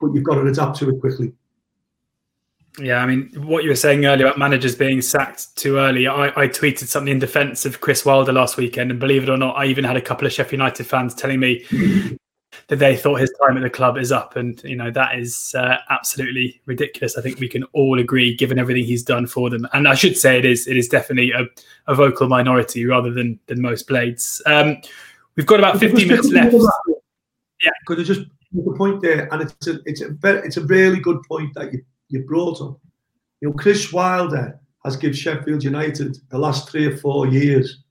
but 0.00 0.12
you've 0.12 0.24
got 0.24 0.34
to 0.34 0.42
adapt 0.42 0.78
to 0.78 0.90
it 0.90 1.00
quickly. 1.00 1.32
Yeah, 2.78 3.02
I 3.02 3.06
mean, 3.06 3.30
what 3.42 3.64
you 3.64 3.70
were 3.70 3.76
saying 3.76 4.06
earlier 4.06 4.26
about 4.26 4.38
managers 4.38 4.74
being 4.74 5.02
sacked 5.02 5.54
too 5.56 5.76
early, 5.76 6.06
I, 6.06 6.28
I, 6.28 6.48
tweeted 6.48 6.86
something 6.86 7.12
in 7.12 7.18
defence 7.18 7.66
of 7.66 7.82
Chris 7.82 8.06
Wilder 8.06 8.32
last 8.32 8.56
weekend, 8.56 8.90
and 8.90 8.98
believe 8.98 9.24
it 9.24 9.28
or 9.28 9.36
not, 9.36 9.58
I 9.58 9.66
even 9.66 9.84
had 9.84 9.96
a 9.96 10.00
couple 10.00 10.26
of 10.26 10.32
Sheffield 10.32 10.52
United 10.52 10.84
fans 10.84 11.14
telling 11.14 11.38
me 11.38 11.66
that 12.68 12.76
they 12.76 12.96
thought 12.96 13.20
his 13.20 13.30
time 13.44 13.58
at 13.58 13.62
the 13.62 13.68
club 13.68 13.98
is 13.98 14.10
up, 14.10 14.36
and 14.36 14.62
you 14.64 14.74
know 14.74 14.90
that 14.90 15.18
is 15.18 15.54
uh, 15.54 15.76
absolutely 15.90 16.62
ridiculous. 16.64 17.18
I 17.18 17.20
think 17.20 17.38
we 17.40 17.48
can 17.48 17.64
all 17.74 17.98
agree, 17.98 18.34
given 18.34 18.58
everything 18.58 18.84
he's 18.84 19.02
done 19.02 19.26
for 19.26 19.50
them, 19.50 19.68
and 19.74 19.86
I 19.86 19.94
should 19.94 20.16
say 20.16 20.38
it 20.38 20.46
is 20.46 20.66
it 20.66 20.78
is 20.78 20.88
definitely 20.88 21.32
a, 21.32 21.44
a 21.88 21.94
vocal 21.94 22.26
minority 22.26 22.86
rather 22.86 23.12
than 23.12 23.38
than 23.48 23.60
most 23.60 23.86
blades. 23.86 24.40
Um, 24.46 24.78
we've 25.36 25.44
got 25.44 25.58
about 25.58 25.78
fifty 25.78 26.06
minutes 26.06 26.30
left. 26.30 26.54
Yeah, 27.62 27.70
could 27.86 28.00
I 28.00 28.02
just 28.02 28.22
make 28.52 28.66
a 28.66 28.78
point 28.78 29.02
there? 29.02 29.32
And 29.32 29.42
it's 29.42 29.66
a 29.66 29.78
it's 29.84 30.00
a 30.00 30.16
it's 30.38 30.56
a 30.56 30.64
really 30.64 31.00
good 31.00 31.22
point 31.24 31.52
that 31.54 31.70
you 31.70 31.84
you 32.12 32.24
brought 32.24 32.60
up. 32.60 32.78
You 33.40 33.48
know, 33.48 33.54
Chris 33.54 33.92
Wilder 33.92 34.60
has 34.84 34.96
given 34.96 35.16
Sheffield 35.16 35.64
United 35.64 36.18
the 36.30 36.38
last 36.38 36.68
three 36.68 36.86
or 36.86 36.96
four 36.96 37.26
years 37.26 37.82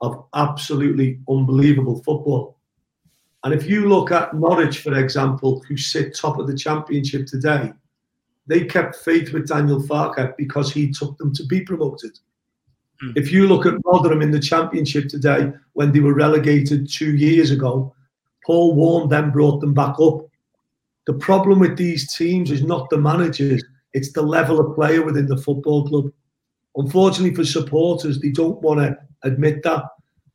of 0.00 0.24
absolutely 0.34 1.20
unbelievable 1.28 2.02
football. 2.02 2.58
And 3.42 3.54
if 3.54 3.66
you 3.66 3.88
look 3.88 4.10
at 4.10 4.34
Norwich, 4.34 4.80
for 4.80 4.94
example, 4.94 5.62
who 5.66 5.76
sit 5.76 6.14
top 6.14 6.38
of 6.38 6.46
the 6.46 6.56
championship 6.56 7.26
today, 7.26 7.72
they 8.46 8.64
kept 8.64 8.96
faith 8.96 9.32
with 9.32 9.48
Daniel 9.48 9.80
Farke 9.80 10.36
because 10.36 10.72
he 10.72 10.90
took 10.90 11.16
them 11.18 11.32
to 11.34 11.46
be 11.46 11.60
promoted. 11.62 12.18
Mm. 13.02 13.12
If 13.16 13.32
you 13.32 13.46
look 13.46 13.64
at 13.64 13.78
Rotherham 13.84 14.22
in 14.22 14.30
the 14.30 14.40
championship 14.40 15.08
today, 15.08 15.52
when 15.72 15.92
they 15.92 16.00
were 16.00 16.14
relegated 16.14 16.90
two 16.90 17.16
years 17.16 17.50
ago, 17.50 17.94
Paul 18.44 18.74
Warne 18.74 19.08
then 19.08 19.30
brought 19.30 19.60
them 19.60 19.72
back 19.72 19.98
up. 20.00 20.26
The 21.06 21.14
problem 21.14 21.60
with 21.60 21.76
these 21.76 22.12
teams 22.14 22.50
is 22.50 22.62
not 22.62 22.90
the 22.90 22.98
managers, 22.98 23.62
it's 23.92 24.12
the 24.12 24.22
level 24.22 24.60
of 24.60 24.74
player 24.74 25.02
within 25.02 25.26
the 25.26 25.36
football 25.36 25.86
club. 25.86 26.10
Unfortunately 26.76 27.34
for 27.34 27.44
supporters, 27.44 28.20
they 28.20 28.30
don't 28.30 28.60
want 28.62 28.80
to 28.80 28.96
admit 29.22 29.62
that. 29.64 29.84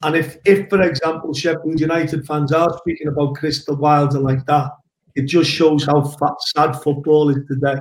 And 0.03 0.15
if, 0.15 0.37
if 0.45 0.69
for 0.69 0.81
example, 0.81 1.33
Sheffield 1.33 1.79
United 1.79 2.27
fans 2.27 2.51
are 2.51 2.77
speaking 2.77 3.07
about 3.07 3.35
Chris 3.35 3.65
Wilder 3.67 4.19
like 4.19 4.45
that, 4.45 4.71
it 5.15 5.23
just 5.23 5.49
shows 5.49 5.85
how 5.85 6.01
fat, 6.01 6.33
sad 6.39 6.73
football 6.73 7.29
is 7.29 7.37
today. 7.47 7.79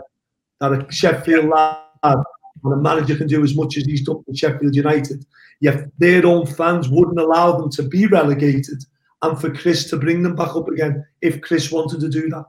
That 0.61 0.73
a 0.73 0.93
Sheffield 0.93 1.49
lad 1.49 1.79
and 2.05 2.73
a 2.73 2.77
manager 2.77 3.17
can 3.17 3.27
do 3.27 3.43
as 3.43 3.57
much 3.57 3.77
as 3.77 3.85
he's 3.85 4.05
done 4.05 4.23
for 4.23 4.35
Sheffield 4.35 4.75
United, 4.75 5.27
yet 5.61 5.91
their 5.99 6.25
own 6.25 6.47
fans 6.47 6.89
wouldn't 6.89 7.19
allow 7.19 7.59
them 7.59 7.71
to 7.73 7.83
be 7.83 8.07
relegated 8.07 8.85
and 9.23 9.41
for 9.41 9.53
Chris 9.53 9.91
to 9.91 9.97
bring 9.97 10.23
them 10.23 10.37
back 10.37 10.55
up 10.55 10.69
again 10.69 11.05
if 11.21 11.41
Chris 11.41 11.73
wanted 11.73 12.01
to 12.01 12.09
do 12.09 12.29
that. 12.29 12.45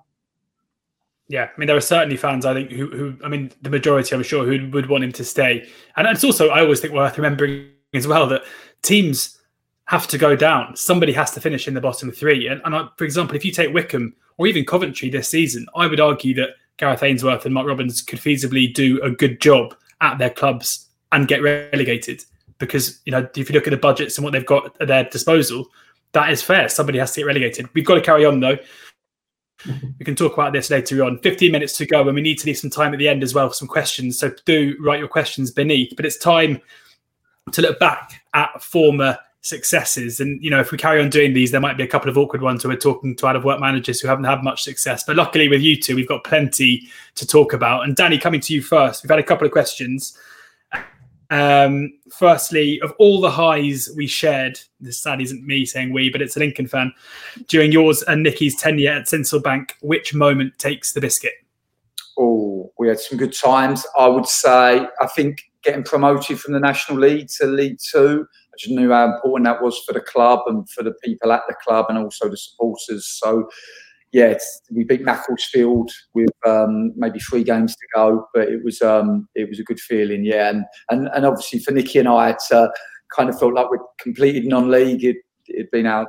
Yeah, 1.27 1.49
I 1.55 1.59
mean, 1.59 1.67
there 1.67 1.75
are 1.75 1.81
certainly 1.81 2.17
fans 2.17 2.45
I 2.45 2.53
think 2.53 2.71
who, 2.71 2.87
who, 2.87 3.17
I 3.23 3.29
mean, 3.29 3.51
the 3.61 3.69
majority 3.69 4.15
I'm 4.15 4.21
sure 4.21 4.45
who 4.45 4.69
would 4.71 4.89
want 4.89 5.03
him 5.03 5.11
to 5.13 5.23
stay, 5.23 5.67
and 5.95 6.07
it's 6.07 6.23
also 6.23 6.49
I 6.49 6.61
always 6.61 6.79
think 6.79 6.93
worth 6.93 7.17
remembering 7.17 7.69
as 7.93 8.07
well 8.07 8.27
that 8.27 8.43
teams 8.83 9.39
have 9.85 10.07
to 10.07 10.17
go 10.17 10.35
down. 10.35 10.75
Somebody 10.75 11.13
has 11.13 11.31
to 11.31 11.41
finish 11.41 11.67
in 11.67 11.73
the 11.73 11.81
bottom 11.81 12.11
three, 12.11 12.47
and, 12.47 12.61
and 12.63 12.75
I, 12.75 12.87
for 12.97 13.05
example, 13.05 13.35
if 13.35 13.43
you 13.43 13.51
take 13.51 13.73
Wycombe 13.73 14.13
or 14.37 14.45
even 14.45 14.65
Coventry 14.65 15.09
this 15.09 15.27
season, 15.27 15.65
I 15.75 15.87
would 15.87 15.99
argue 15.99 16.35
that 16.35 16.49
Gareth 16.77 17.01
Ainsworth 17.01 17.45
and 17.45 17.53
Mark 17.53 17.67
Robins 17.67 18.01
could 18.01 18.19
feasibly 18.19 18.71
do 18.71 19.01
a 19.01 19.09
good 19.09 19.41
job 19.41 19.75
at 20.01 20.19
their 20.19 20.29
clubs 20.29 20.89
and 21.11 21.27
get 21.27 21.41
relegated 21.41 22.23
because 22.57 22.99
you 23.05 23.11
know 23.11 23.27
if 23.35 23.49
you 23.49 23.53
look 23.53 23.67
at 23.67 23.71
the 23.71 23.77
budgets 23.77 24.17
and 24.17 24.23
what 24.23 24.33
they've 24.33 24.45
got 24.45 24.79
at 24.79 24.87
their 24.87 25.05
disposal, 25.05 25.67
that 26.11 26.29
is 26.29 26.43
fair. 26.43 26.69
Somebody 26.69 26.99
has 26.99 27.13
to 27.13 27.21
get 27.21 27.25
relegated. 27.25 27.67
We've 27.73 27.85
got 27.85 27.95
to 27.95 28.01
carry 28.01 28.25
on 28.25 28.39
though 28.39 28.57
we 29.65 30.05
can 30.05 30.15
talk 30.15 30.33
about 30.33 30.53
this 30.53 30.69
later 30.69 31.03
on. 31.03 31.19
15 31.19 31.51
minutes 31.51 31.77
to 31.77 31.85
go, 31.85 32.01
and 32.01 32.15
we 32.15 32.21
need 32.21 32.39
to 32.39 32.47
leave 32.47 32.57
some 32.57 32.69
time 32.69 32.93
at 32.93 32.99
the 32.99 33.07
end 33.07 33.23
as 33.23 33.33
well 33.33 33.49
for 33.49 33.55
some 33.55 33.67
questions. 33.67 34.19
So 34.19 34.31
do 34.45 34.75
write 34.79 34.99
your 34.99 35.07
questions 35.07 35.51
beneath. 35.51 35.95
But 35.95 36.05
it's 36.05 36.17
time 36.17 36.61
to 37.51 37.61
look 37.61 37.79
back 37.79 38.23
at 38.33 38.61
former 38.61 39.17
successes. 39.41 40.19
And 40.19 40.43
you 40.43 40.49
know, 40.49 40.59
if 40.59 40.71
we 40.71 40.77
carry 40.77 41.01
on 41.01 41.09
doing 41.09 41.33
these, 41.33 41.51
there 41.51 41.61
might 41.61 41.77
be 41.77 41.83
a 41.83 41.87
couple 41.87 42.09
of 42.09 42.17
awkward 42.17 42.41
ones 42.41 42.63
where 42.63 42.73
we're 42.73 42.79
talking 42.79 43.15
to 43.15 43.27
out 43.27 43.35
of 43.35 43.43
work 43.43 43.59
managers 43.59 44.01
who 44.01 44.07
haven't 44.07 44.25
had 44.25 44.43
much 44.43 44.63
success. 44.63 45.03
But 45.03 45.15
luckily, 45.15 45.47
with 45.47 45.61
you 45.61 45.79
two, 45.79 45.95
we've 45.95 46.07
got 46.07 46.23
plenty 46.23 46.87
to 47.15 47.27
talk 47.27 47.53
about. 47.53 47.83
And 47.83 47.95
Danny, 47.95 48.17
coming 48.17 48.41
to 48.41 48.53
you 48.53 48.61
first, 48.61 49.03
we've 49.03 49.09
had 49.09 49.19
a 49.19 49.23
couple 49.23 49.45
of 49.45 49.51
questions. 49.51 50.17
Um, 51.29 51.91
firstly, 52.11 52.79
of 52.81 52.93
all 52.99 53.19
the 53.19 53.31
highs 53.31 53.89
we 53.95 54.07
shared, 54.07 54.59
this 54.79 55.01
sad 55.01 55.21
isn't 55.21 55.45
me 55.45 55.65
saying 55.65 55.91
we, 55.93 56.09
but 56.09 56.21
it's 56.21 56.35
a 56.35 56.39
Lincoln 56.39 56.67
fan, 56.67 56.93
during 57.47 57.71
yours 57.71 58.03
and 58.03 58.23
Nicky's 58.23 58.55
tenure 58.55 58.91
at 58.91 59.07
Sincil 59.07 59.41
Bank, 59.41 59.75
which 59.81 60.13
moment 60.13 60.57
takes 60.59 60.93
the 60.93 61.01
biscuit? 61.01 61.33
Oh, 62.17 62.71
we 62.77 62.87
had 62.87 62.99
some 62.99 63.17
good 63.17 63.33
times. 63.33 63.85
I 63.97 64.07
would 64.07 64.27
say, 64.27 64.87
I 65.01 65.07
think 65.15 65.41
getting 65.63 65.83
promoted 65.83 66.39
from 66.39 66.53
the 66.53 66.59
National 66.59 66.99
League 66.99 67.27
to 67.39 67.47
League 67.47 67.77
Two, 67.91 68.25
I 68.31 68.55
just 68.57 68.73
knew 68.73 68.91
how 68.91 69.13
important 69.13 69.45
that 69.45 69.61
was 69.61 69.79
for 69.79 69.93
the 69.93 69.99
club 69.99 70.41
and 70.45 70.69
for 70.69 70.83
the 70.83 70.93
people 71.03 71.31
at 71.31 71.41
the 71.47 71.55
club 71.65 71.87
and 71.89 71.97
also 71.97 72.29
the 72.29 72.37
supporters. 72.37 73.05
So, 73.05 73.49
yeah, 74.15 74.37
we 74.71 74.85
beat 74.85 75.03
Macclesfield 75.03 75.91
with 76.13 76.29
um, 76.47 76.93
maybe 76.95 77.19
three 77.19 77.43
games 77.43 77.75
to 77.75 77.85
go, 77.93 78.25
but 78.33 78.47
it 78.47 78.63
was 78.63 78.81
um, 78.81 79.27
it 79.35 79.49
was 79.49 79.59
a 79.59 79.63
good 79.63 79.77
feeling, 79.77 80.23
yeah. 80.23 80.47
And 80.49 80.63
and, 80.89 81.09
and 81.13 81.25
obviously 81.25 81.59
for 81.59 81.73
Nicky 81.73 81.99
and 81.99 82.07
I, 82.07 82.29
it 82.29 82.41
uh, 82.49 82.69
kind 83.13 83.27
of 83.27 83.37
felt 83.37 83.55
like 83.55 83.69
we'd 83.69 83.81
completed 83.99 84.45
non-league. 84.45 85.03
It 85.03 85.17
had 85.57 85.69
been 85.69 85.85
our, 85.85 86.07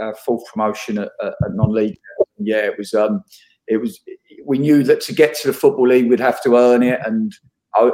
our 0.00 0.14
fourth 0.14 0.44
promotion 0.50 0.96
at, 0.96 1.10
at, 1.22 1.34
non-league. 1.50 1.98
Yeah, 2.38 2.64
it 2.64 2.78
was. 2.78 2.94
Um, 2.94 3.22
it 3.68 3.76
was. 3.76 4.00
We 4.46 4.56
knew 4.56 4.82
that 4.84 5.02
to 5.02 5.14
get 5.14 5.34
to 5.40 5.48
the 5.48 5.52
football 5.52 5.88
league, 5.88 6.08
we'd 6.08 6.20
have 6.20 6.42
to 6.44 6.56
earn 6.56 6.82
it, 6.82 7.00
and 7.04 7.34
I, 7.74 7.90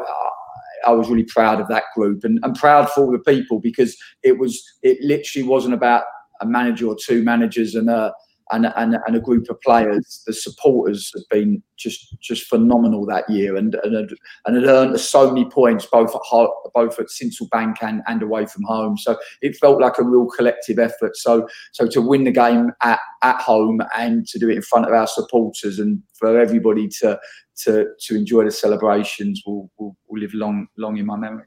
I 0.87 0.93
was 0.93 1.11
really 1.11 1.25
proud 1.25 1.61
of 1.61 1.67
that 1.67 1.83
group 1.97 2.23
and, 2.23 2.39
and 2.45 2.55
proud 2.55 2.91
for 2.91 3.01
all 3.01 3.11
the 3.11 3.19
people 3.19 3.59
because 3.59 3.97
it 4.23 4.39
was. 4.39 4.63
It 4.85 4.99
literally 5.01 5.49
wasn't 5.49 5.75
about 5.75 6.05
a 6.41 6.47
manager 6.47 6.87
or 6.87 6.97
two 7.05 7.25
managers 7.25 7.75
and 7.75 7.91
a 7.91 8.13
and, 8.53 8.67
and, 8.77 8.97
and 9.07 9.17
a 9.17 9.21
group 9.21 9.49
of 9.51 9.61
players. 9.61 10.23
The 10.27 10.33
supporters 10.33 11.13
have 11.15 11.29
been 11.31 11.63
just 11.77 12.17
just 12.21 12.47
phenomenal 12.47 13.07
that 13.07 13.29
year, 13.31 13.57
and 13.57 13.75
and 13.83 13.95
had, 13.95 14.11
and 14.47 14.57
had 14.57 14.65
earned 14.65 15.01
so 15.01 15.33
many 15.33 15.49
points 15.49 15.87
both 15.87 16.15
at 16.15 16.23
home, 16.23 16.51
both 16.75 16.99
at 16.99 17.07
Sincil 17.07 17.49
Bank 17.51 17.79
and, 17.83 18.03
and 18.07 18.23
away 18.23 18.47
from 18.47 18.63
home. 18.65 18.97
So 18.97 19.17
it 19.43 19.57
felt 19.57 19.81
like 19.81 19.99
a 19.99 20.03
real 20.03 20.27
collective 20.27 20.79
effort. 20.79 21.17
So 21.17 21.49
so 21.73 21.87
to 21.89 22.03
win 22.03 22.25
the 22.25 22.33
game 22.33 22.73
at, 22.83 23.01
at 23.23 23.41
home 23.41 23.81
and 23.97 24.27
to 24.29 24.39
do 24.39 24.49
it 24.49 24.57
in 24.57 24.63
front 24.63 24.87
of 24.87 24.93
our 24.93 25.07
supporters 25.07 25.79
and 25.79 26.03
for 26.15 26.39
everybody 26.39 26.89
to 27.01 27.19
to 27.65 27.89
to 28.01 28.17
enjoy 28.17 28.45
the 28.45 28.51
celebrations 28.51 29.43
will 29.47 29.71
will, 29.79 29.97
will 30.09 30.21
live 30.21 30.35
long 30.35 30.69
long 30.77 30.97
in 30.97 31.07
my 31.07 31.17
memory. 31.17 31.47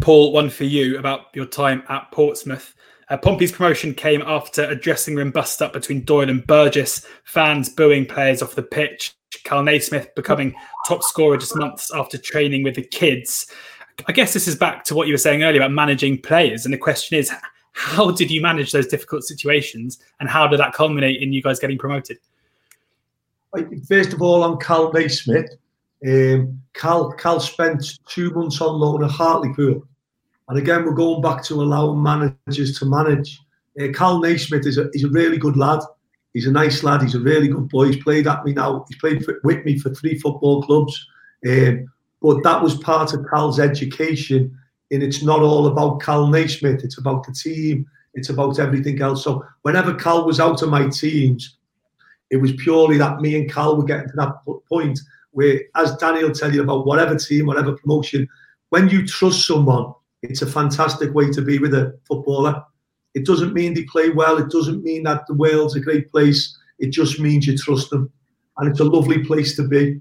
Paul, 0.00 0.32
one 0.32 0.50
for 0.50 0.64
you 0.64 0.98
about 0.98 1.26
your 1.34 1.46
time 1.46 1.82
at 1.88 2.10
Portsmouth. 2.10 2.74
Uh, 3.10 3.16
Pompey's 3.16 3.50
promotion 3.50 3.92
came 3.92 4.22
after 4.22 4.64
a 4.64 4.76
dressing 4.76 5.16
room 5.16 5.32
bust 5.32 5.60
up 5.60 5.72
between 5.72 6.04
Doyle 6.04 6.30
and 6.30 6.46
Burgess, 6.46 7.04
fans 7.24 7.68
booing 7.68 8.06
players 8.06 8.40
off 8.40 8.54
the 8.54 8.62
pitch, 8.62 9.14
Carl 9.44 9.64
Naismith 9.64 10.14
becoming 10.14 10.54
top 10.86 11.02
scorer 11.02 11.36
just 11.36 11.56
months 11.56 11.92
after 11.92 12.16
training 12.16 12.62
with 12.62 12.76
the 12.76 12.82
kids. 12.82 13.50
I 14.06 14.12
guess 14.12 14.32
this 14.32 14.46
is 14.46 14.54
back 14.54 14.84
to 14.84 14.94
what 14.94 15.08
you 15.08 15.14
were 15.14 15.18
saying 15.18 15.42
earlier 15.42 15.60
about 15.60 15.72
managing 15.72 16.22
players. 16.22 16.64
And 16.64 16.72
the 16.72 16.78
question 16.78 17.18
is, 17.18 17.32
how 17.72 18.12
did 18.12 18.30
you 18.30 18.40
manage 18.40 18.72
those 18.72 18.86
difficult 18.86 19.24
situations 19.24 19.98
and 20.20 20.28
how 20.28 20.46
did 20.46 20.60
that 20.60 20.72
culminate 20.72 21.20
in 21.20 21.32
you 21.32 21.42
guys 21.42 21.58
getting 21.58 21.78
promoted? 21.78 22.18
First 23.88 24.12
of 24.12 24.22
all, 24.22 24.44
on 24.44 24.58
Carl 24.58 24.92
Naismith, 24.92 25.50
um, 26.06 26.60
Kal 26.74 27.40
spent 27.40 27.98
two 28.06 28.30
months 28.30 28.60
on 28.60 28.78
loan 28.78 29.02
at 29.02 29.10
Hartlepool 29.10 29.86
and 30.50 30.58
again, 30.58 30.84
we're 30.84 30.94
going 30.94 31.22
back 31.22 31.44
to 31.44 31.62
allowing 31.62 32.02
managers 32.02 32.76
to 32.80 32.84
manage. 32.84 33.40
Uh, 33.80 33.86
Kal 33.94 34.18
Naismith 34.18 34.66
is 34.66 34.78
a, 34.78 34.90
he's 34.92 35.04
a 35.04 35.08
really 35.08 35.38
good 35.38 35.56
lad. 35.56 35.78
He's 36.34 36.48
a 36.48 36.50
nice 36.50 36.82
lad. 36.82 37.02
He's 37.02 37.14
a 37.14 37.20
really 37.20 37.46
good 37.46 37.68
boy. 37.68 37.86
He's 37.86 38.02
played 38.02 38.26
at 38.26 38.44
me 38.44 38.52
now. 38.52 38.84
He's 38.88 38.98
played 38.98 39.24
for, 39.24 39.38
with 39.44 39.64
me 39.64 39.78
for 39.78 39.94
three 39.94 40.18
football 40.18 40.60
clubs. 40.64 41.06
Um, 41.48 41.86
but 42.20 42.42
that 42.42 42.60
was 42.60 42.74
part 42.78 43.14
of 43.14 43.24
Kal's 43.30 43.60
education. 43.60 44.58
And 44.90 45.04
it's 45.04 45.22
not 45.22 45.38
all 45.38 45.68
about 45.68 46.02
Kal 46.02 46.26
Naismith. 46.26 46.82
It's 46.82 46.98
about 46.98 47.24
the 47.24 47.32
team. 47.32 47.86
It's 48.14 48.28
about 48.28 48.58
everything 48.58 49.00
else. 49.00 49.22
So 49.22 49.44
whenever 49.62 49.94
Kal 49.94 50.26
was 50.26 50.40
out 50.40 50.62
of 50.62 50.68
my 50.68 50.88
teams, 50.88 51.58
it 52.30 52.38
was 52.38 52.52
purely 52.56 52.98
that 52.98 53.20
me 53.20 53.36
and 53.36 53.48
Kal 53.48 53.76
were 53.76 53.84
getting 53.84 54.08
to 54.08 54.16
that 54.16 54.34
point 54.68 54.98
where, 55.30 55.60
as 55.76 55.94
Danny 55.98 56.24
will 56.24 56.32
tell 56.32 56.52
you 56.52 56.64
about 56.64 56.86
whatever 56.86 57.16
team, 57.16 57.46
whatever 57.46 57.76
promotion, 57.76 58.28
when 58.70 58.88
you 58.88 59.06
trust 59.06 59.46
someone, 59.46 59.94
it's 60.22 60.42
a 60.42 60.46
fantastic 60.46 61.14
way 61.14 61.30
to 61.30 61.42
be 61.42 61.58
with 61.58 61.74
a 61.74 61.98
footballer. 62.06 62.62
It 63.14 63.26
doesn't 63.26 63.54
mean 63.54 63.74
they 63.74 63.84
play 63.84 64.10
well. 64.10 64.38
It 64.38 64.50
doesn't 64.50 64.84
mean 64.84 65.04
that 65.04 65.26
the 65.26 65.34
world's 65.34 65.76
a 65.76 65.80
great 65.80 66.10
place. 66.10 66.56
It 66.78 66.90
just 66.90 67.18
means 67.18 67.46
you 67.46 67.56
trust 67.56 67.90
them. 67.90 68.10
And 68.58 68.70
it's 68.70 68.80
a 68.80 68.84
lovely 68.84 69.24
place 69.24 69.56
to 69.56 69.66
be. 69.66 70.00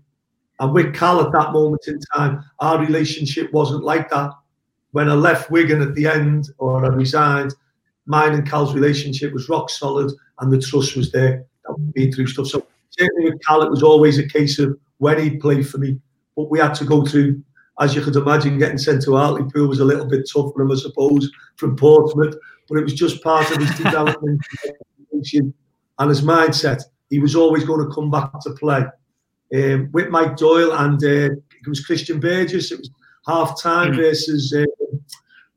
And 0.60 0.74
with 0.74 0.94
Kal 0.94 1.22
at 1.22 1.32
that 1.32 1.54
moment 1.54 1.88
in 1.88 2.00
time, 2.14 2.44
our 2.60 2.80
relationship 2.80 3.52
wasn't 3.54 3.84
like 3.84 4.10
that. 4.10 4.32
When 4.92 5.10
I 5.10 5.14
left 5.14 5.52
Wigan 5.52 5.82
at 5.82 5.96
the 5.96 6.08
end 6.08 6.50
or 6.58 6.84
I 6.84 6.90
resigned, 6.90 7.56
mine 8.06 8.34
and 8.34 8.48
Kal's 8.48 8.74
relationship 8.74 9.32
was 9.34 9.48
rock 9.48 9.70
solid 9.70 10.12
and 10.40 10.52
the 10.52 10.60
trust 10.60 10.98
was 10.98 11.12
there. 11.12 11.46
That 11.64 11.80
we'd 11.80 11.94
been 11.94 12.12
through 12.12 12.28
stuff. 12.28 12.48
So 12.48 12.66
certainly 12.90 13.32
with 13.32 13.42
Kal, 13.46 13.62
it 13.62 13.72
was 13.72 13.84
always 13.84 14.18
a 14.18 14.28
case 14.28 14.60
of 14.60 14.78
when 14.98 15.22
he 15.22 15.38
played 15.38 15.68
for 15.68 15.78
me, 15.78 16.00
but 16.36 16.52
we 16.52 16.60
had 16.60 16.74
to 16.76 16.86
go 16.86 17.06
through 17.06 17.42
as 17.80 17.96
you 17.96 18.02
could 18.02 18.16
imagine, 18.16 18.60
getting 18.60 18.78
sent 18.78 19.04
to 19.04 19.16
Hartlepool 19.16 19.68
was 19.68 19.80
a 19.80 19.86
little 19.86 20.06
bit 20.06 20.30
tough 20.32 20.54
for 20.54 20.62
him, 20.62 20.72
I 20.72 20.76
suppose, 20.76 21.30
from 21.56 21.76
Portsmouth. 21.76 22.36
But 22.68 22.80
it 22.80 22.84
was 22.84 22.94
just 22.94 23.24
part 23.24 23.50
of 23.52 23.58
his 23.58 23.76
development 23.78 24.42
and 25.12 25.26
his 26.10 26.22
mindset. 26.22 26.84
He 27.10 27.20
was 27.20 27.36
always 27.36 27.64
going 27.64 27.88
to 27.88 27.94
come 27.94 28.12
back 28.12 28.32
to 28.42 28.52
play. 28.52 28.84
Um, 29.56 29.90
with 29.94 30.10
Mike 30.10 30.38
Doyle 30.38 30.74
and 30.74 31.04
uh, 31.04 31.34
it 31.34 31.68
was 31.68 31.84
Christian 31.84 32.20
Burgess. 32.20 32.72
It 32.72 32.80
was 32.80 32.92
half 33.28 33.60
time 33.62 33.92
mm-hmm. 33.92 34.02
versus 34.02 34.54
uh, 34.54 34.66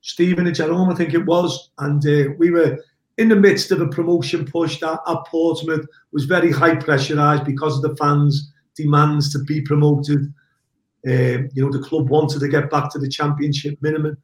Stevenage 0.01 0.61
at 0.61 0.70
home, 0.70 0.89
I 0.89 0.95
think 0.95 1.12
it 1.12 1.27
was. 1.27 1.70
And 1.79 2.05
uh, 2.07 2.33
we 2.39 2.51
were 2.51 2.79
in 3.18 3.29
the 3.29 3.37
midst 3.37 3.70
of 3.70 3.81
a 3.81 3.89
promotion 3.89 4.47
push 4.47 4.81
that 4.81 5.01
at 5.07 5.27
Portsmouth 5.27 5.87
was 6.12 6.25
very 6.25 6.51
high 6.51 6.77
pressurised 6.77 7.45
because 7.45 7.77
of 7.77 7.83
the 7.83 7.97
fans' 7.97 8.53
demands 8.75 9.31
to 9.33 9.41
be 9.41 9.61
promoted 9.61 10.33
um, 11.07 11.48
you 11.53 11.64
know, 11.64 11.70
the 11.70 11.82
club 11.82 12.09
wanted 12.09 12.40
to 12.40 12.48
get 12.48 12.70
back 12.70 12.90
to 12.92 12.98
the 12.98 13.09
championship 13.09 13.76
minimum. 13.80 14.16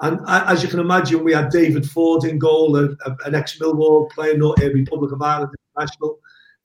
And 0.00 0.20
as 0.28 0.62
you 0.62 0.68
can 0.68 0.78
imagine, 0.78 1.24
we 1.24 1.32
had 1.32 1.50
David 1.50 1.88
Ford 1.88 2.24
in 2.24 2.38
goal, 2.38 2.76
a, 2.76 2.90
a, 3.06 3.16
an 3.24 3.34
ex 3.34 3.58
Millwall 3.58 4.10
player, 4.10 4.36
not 4.36 4.62
a 4.62 4.68
Republic 4.68 5.10
of 5.10 5.22
Ireland 5.22 5.54
international, 5.76 6.18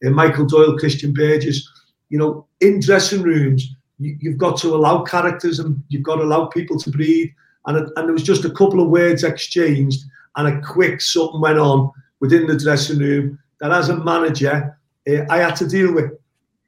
uh, 0.06 0.10
Michael 0.12 0.46
Doyle, 0.46 0.78
Christian 0.78 1.14
Burgess. 1.14 1.68
You 2.10 2.20
know, 2.20 2.48
in 2.62 2.80
dressing 2.80 3.24
rooms, 3.24 3.76
you, 3.98 4.18
have 4.30 4.38
got 4.38 4.58
to 4.58 4.76
allow 4.76 5.04
characters 5.04 5.60
and 5.60 5.82
you've 5.88 6.04
got 6.04 6.18
to 6.18 6.24
allow 6.24 6.46
people 6.46 6.78
to 6.80 6.92
breathe. 6.92 7.30
And, 7.66 7.78
and 7.78 8.08
there 8.08 8.14
was 8.14 8.24
just 8.24 8.46
a 8.46 8.52
couple 8.52 8.82
of 8.82 8.90
words 8.90 9.24
exchanged 9.24 10.04
and 10.36 10.48
a 10.48 10.62
quick 10.62 11.02
something 11.02 11.42
went 11.42 11.58
on 11.58 11.92
within 12.20 12.46
the 12.46 12.58
dressing 12.58 13.00
room 13.00 13.40
that 13.60 13.72
as 13.72 13.90
a 13.90 13.98
manager, 13.98 14.78
uh, 15.10 15.26
I 15.30 15.38
had 15.40 15.56
to 15.58 15.68
deal 15.68 15.94
with. 15.94 16.12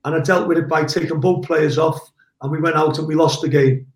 And 0.03 0.15
I 0.15 0.19
dealt 0.19 0.47
with 0.47 0.57
it 0.57 0.69
by 0.69 0.83
taking 0.83 1.19
both 1.19 1.45
players 1.45 1.77
off 1.77 1.99
and 2.45 2.51
we 2.51 2.61
went 2.61 2.75
out 2.75 2.99
and 2.99 3.07
we 3.07 3.15
lost 3.15 3.41
the 3.41 3.49
game. 3.49 3.87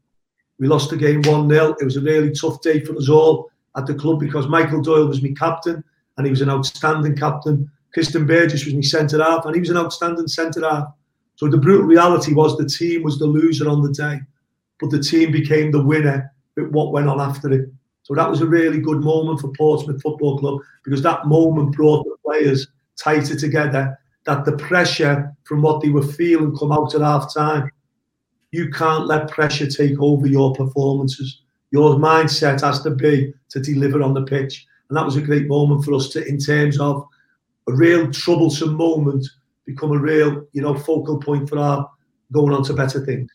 We 0.57 0.67
lost 0.67 0.89
the 0.89 0.97
game 0.97 1.21
1 1.21 1.49
0. 1.49 1.75
It 1.79 1.85
was 1.85 1.97
a 1.97 2.01
really 2.01 2.31
tough 2.31 2.61
day 2.61 2.79
for 2.79 2.97
us 2.97 3.07
all 3.07 3.49
at 3.77 3.85
the 3.85 3.93
club 3.93 4.19
because 4.19 4.47
Michael 4.47 4.81
Doyle 4.81 5.07
was 5.07 5.21
my 5.21 5.33
captain 5.37 5.83
and 6.17 6.25
he 6.25 6.31
was 6.31 6.41
an 6.41 6.49
outstanding 6.49 7.15
captain. 7.15 7.71
Christian 7.93 8.25
Burgess 8.25 8.65
was 8.65 8.73
my 8.73 8.81
centre 8.81 9.23
half 9.23 9.45
and 9.45 9.53
he 9.53 9.61
was 9.61 9.69
an 9.69 9.77
outstanding 9.77 10.27
centre 10.27 10.67
half. 10.67 10.87
So 11.35 11.47
the 11.47 11.59
brutal 11.59 11.85
reality 11.85 12.33
was 12.33 12.57
the 12.57 12.67
team 12.67 13.03
was 13.03 13.19
the 13.19 13.27
loser 13.27 13.69
on 13.69 13.83
the 13.83 13.93
day, 13.93 14.19
but 14.79 14.89
the 14.89 14.99
team 14.99 15.31
became 15.31 15.71
the 15.71 15.83
winner 15.83 16.33
with 16.57 16.71
what 16.71 16.91
went 16.91 17.07
on 17.07 17.21
after 17.21 17.51
it. 17.53 17.69
So 18.01 18.15
that 18.15 18.29
was 18.29 18.41
a 18.41 18.47
really 18.47 18.79
good 18.79 19.01
moment 19.01 19.41
for 19.41 19.53
Portsmouth 19.55 20.01
Football 20.01 20.39
Club 20.39 20.59
because 20.83 21.03
that 21.03 21.27
moment 21.27 21.75
brought 21.75 22.03
the 22.03 22.17
players 22.25 22.67
tighter 22.97 23.35
together. 23.35 23.95
That 24.25 24.43
the 24.45 24.57
pressure 24.57 25.31
from 25.43 25.61
what 25.61 25.81
they 25.81 25.89
were 25.89 26.03
feeling 26.03 26.55
come 26.57 26.71
out 26.71 26.93
at 26.95 27.01
half 27.01 27.33
time 27.33 27.71
you 28.51 28.69
can't 28.69 29.07
let 29.07 29.29
pressure 29.29 29.67
take 29.67 29.99
over 29.99 30.27
your 30.27 30.53
performances. 30.53 31.41
Your 31.71 31.95
mindset 31.95 32.61
has 32.61 32.81
to 32.81 32.91
be 32.91 33.33
to 33.49 33.59
deliver 33.59 34.01
on 34.01 34.13
the 34.13 34.23
pitch. 34.23 34.65
And 34.89 34.97
that 34.97 35.05
was 35.05 35.15
a 35.15 35.21
great 35.21 35.47
moment 35.47 35.85
for 35.85 35.93
us 35.93 36.09
to, 36.09 36.27
in 36.27 36.39
terms 36.39 36.79
of 36.79 37.05
a 37.67 37.73
real 37.73 38.11
troublesome 38.11 38.73
moment, 38.73 39.27
become 39.65 39.91
a 39.91 39.99
real, 39.99 40.47
you 40.51 40.61
know, 40.63 40.73
focal 40.73 41.19
point 41.19 41.47
for 41.47 41.59
our 41.59 41.89
going 42.31 42.53
on 42.53 42.63
to 42.63 42.73
better 42.73 43.05
things. 43.05 43.29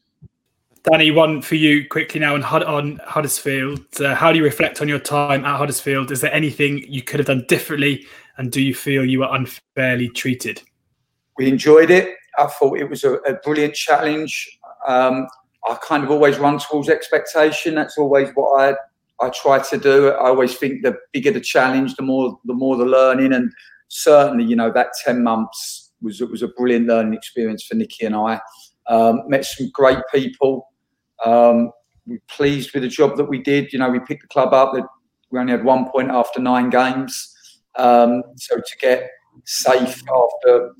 Danny, 0.90 1.10
one 1.10 1.40
for 1.40 1.54
you 1.54 1.88
quickly 1.88 2.20
now 2.20 2.34
on, 2.34 2.42
on 2.44 3.00
Huddersfield. 3.04 3.80
Uh, 4.00 4.14
how 4.14 4.32
do 4.32 4.38
you 4.38 4.44
reflect 4.44 4.82
on 4.82 4.88
your 4.88 4.98
time 4.98 5.44
at 5.44 5.56
Huddersfield? 5.56 6.10
Is 6.10 6.20
there 6.20 6.32
anything 6.32 6.84
you 6.88 7.02
could 7.02 7.20
have 7.20 7.28
done 7.28 7.44
differently? 7.48 8.04
And 8.36 8.52
do 8.52 8.60
you 8.60 8.74
feel 8.74 9.04
you 9.04 9.20
were 9.20 9.28
unfairly 9.30 10.08
treated? 10.10 10.60
We 11.38 11.48
enjoyed 11.48 11.90
it. 11.90 12.14
I 12.38 12.48
thought 12.48 12.78
it 12.78 12.90
was 12.90 13.04
a, 13.04 13.14
a 13.14 13.34
brilliant 13.34 13.74
challenge. 13.74 14.58
Um, 14.86 15.26
I 15.66 15.76
kind 15.86 16.04
of 16.04 16.10
always 16.10 16.38
run 16.38 16.58
towards 16.58 16.88
expectation. 16.88 17.74
That's 17.74 17.96
always 17.98 18.30
what 18.34 18.60
I 18.60 18.74
I 19.24 19.30
try 19.30 19.60
to 19.60 19.78
do. 19.78 20.08
I 20.08 20.28
always 20.28 20.56
think 20.56 20.82
the 20.82 20.96
bigger 21.12 21.30
the 21.30 21.40
challenge, 21.40 21.94
the 21.94 22.02
more 22.02 22.38
the 22.44 22.54
more 22.54 22.76
the 22.76 22.84
learning. 22.84 23.32
And 23.32 23.52
certainly, 23.88 24.44
you 24.44 24.56
know, 24.56 24.72
that 24.72 24.88
ten 25.04 25.22
months 25.22 25.92
was 26.02 26.20
was 26.20 26.42
a 26.42 26.48
brilliant 26.48 26.86
learning 26.86 27.14
experience 27.14 27.64
for 27.64 27.74
Nicky 27.76 28.04
and 28.04 28.14
I. 28.14 28.40
Um, 28.86 29.22
met 29.28 29.44
some 29.44 29.70
great 29.72 29.98
people. 30.12 30.68
Um, 31.24 31.70
we're 32.06 32.20
pleased 32.28 32.74
with 32.74 32.82
the 32.82 32.88
job 32.88 33.16
that 33.16 33.24
we 33.24 33.42
did. 33.42 33.72
You 33.72 33.78
know, 33.78 33.88
we 33.88 34.00
picked 34.00 34.22
the 34.22 34.28
club 34.28 34.52
up. 34.52 34.74
We 35.30 35.38
only 35.38 35.52
had 35.52 35.64
one 35.64 35.90
point 35.90 36.10
after 36.10 36.40
nine 36.40 36.68
games. 36.68 37.30
Um, 37.76 38.22
so 38.36 38.56
to 38.56 38.76
get 38.80 39.10
safe 39.46 40.02
after 40.02 40.70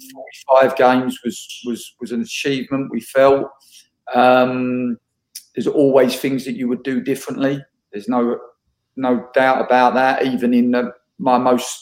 45 0.50 0.76
games 0.76 1.18
was 1.24 1.62
was 1.66 1.94
was 2.00 2.12
an 2.12 2.20
achievement. 2.22 2.90
We 2.90 3.00
felt. 3.00 3.46
Um, 4.12 4.98
there's 5.54 5.66
always 5.66 6.16
things 6.16 6.44
that 6.44 6.56
you 6.56 6.68
would 6.68 6.82
do 6.82 7.00
differently. 7.00 7.64
There's 7.92 8.08
no 8.08 8.38
no 8.96 9.28
doubt 9.34 9.64
about 9.64 9.94
that. 9.94 10.24
Even 10.26 10.52
in 10.54 10.72
the, 10.72 10.92
my 11.18 11.38
most 11.38 11.80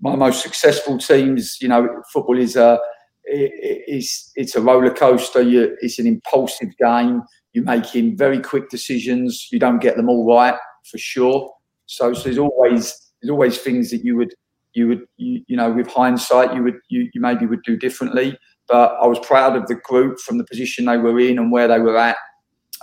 my 0.00 0.14
most 0.14 0.42
successful 0.42 0.98
teams, 0.98 1.58
you 1.60 1.68
know, 1.68 2.02
football 2.12 2.38
is 2.38 2.56
a 2.56 2.78
it's 3.24 4.32
it's 4.36 4.54
a 4.54 4.60
roller 4.60 4.92
coaster. 4.92 5.42
You, 5.42 5.76
it's 5.80 5.98
an 5.98 6.06
impulsive 6.06 6.76
game. 6.78 7.22
You're 7.52 7.64
making 7.64 8.16
very 8.16 8.40
quick 8.40 8.68
decisions. 8.68 9.48
You 9.50 9.58
don't 9.58 9.80
get 9.80 9.96
them 9.96 10.08
all 10.08 10.26
right 10.26 10.54
for 10.90 10.98
sure. 10.98 11.50
So, 11.86 12.12
so 12.12 12.22
there's 12.24 12.38
always 12.38 13.12
there's 13.20 13.30
always 13.30 13.58
things 13.58 13.90
that 13.90 14.04
you 14.04 14.16
would 14.16 14.34
you 14.74 14.88
would 14.88 15.06
you, 15.16 15.42
you 15.46 15.56
know 15.56 15.72
with 15.72 15.88
hindsight 15.88 16.54
you 16.54 16.62
would 16.62 16.78
you, 16.88 17.08
you 17.14 17.20
maybe 17.20 17.46
would 17.46 17.62
do 17.62 17.76
differently. 17.76 18.38
But 18.68 18.96
I 19.00 19.06
was 19.06 19.18
proud 19.20 19.56
of 19.56 19.66
the 19.66 19.76
group 19.76 20.18
from 20.18 20.38
the 20.38 20.44
position 20.44 20.86
they 20.86 20.96
were 20.96 21.18
in 21.20 21.38
and 21.38 21.52
where 21.52 21.68
they 21.68 21.78
were 21.78 21.96
at, 21.96 22.16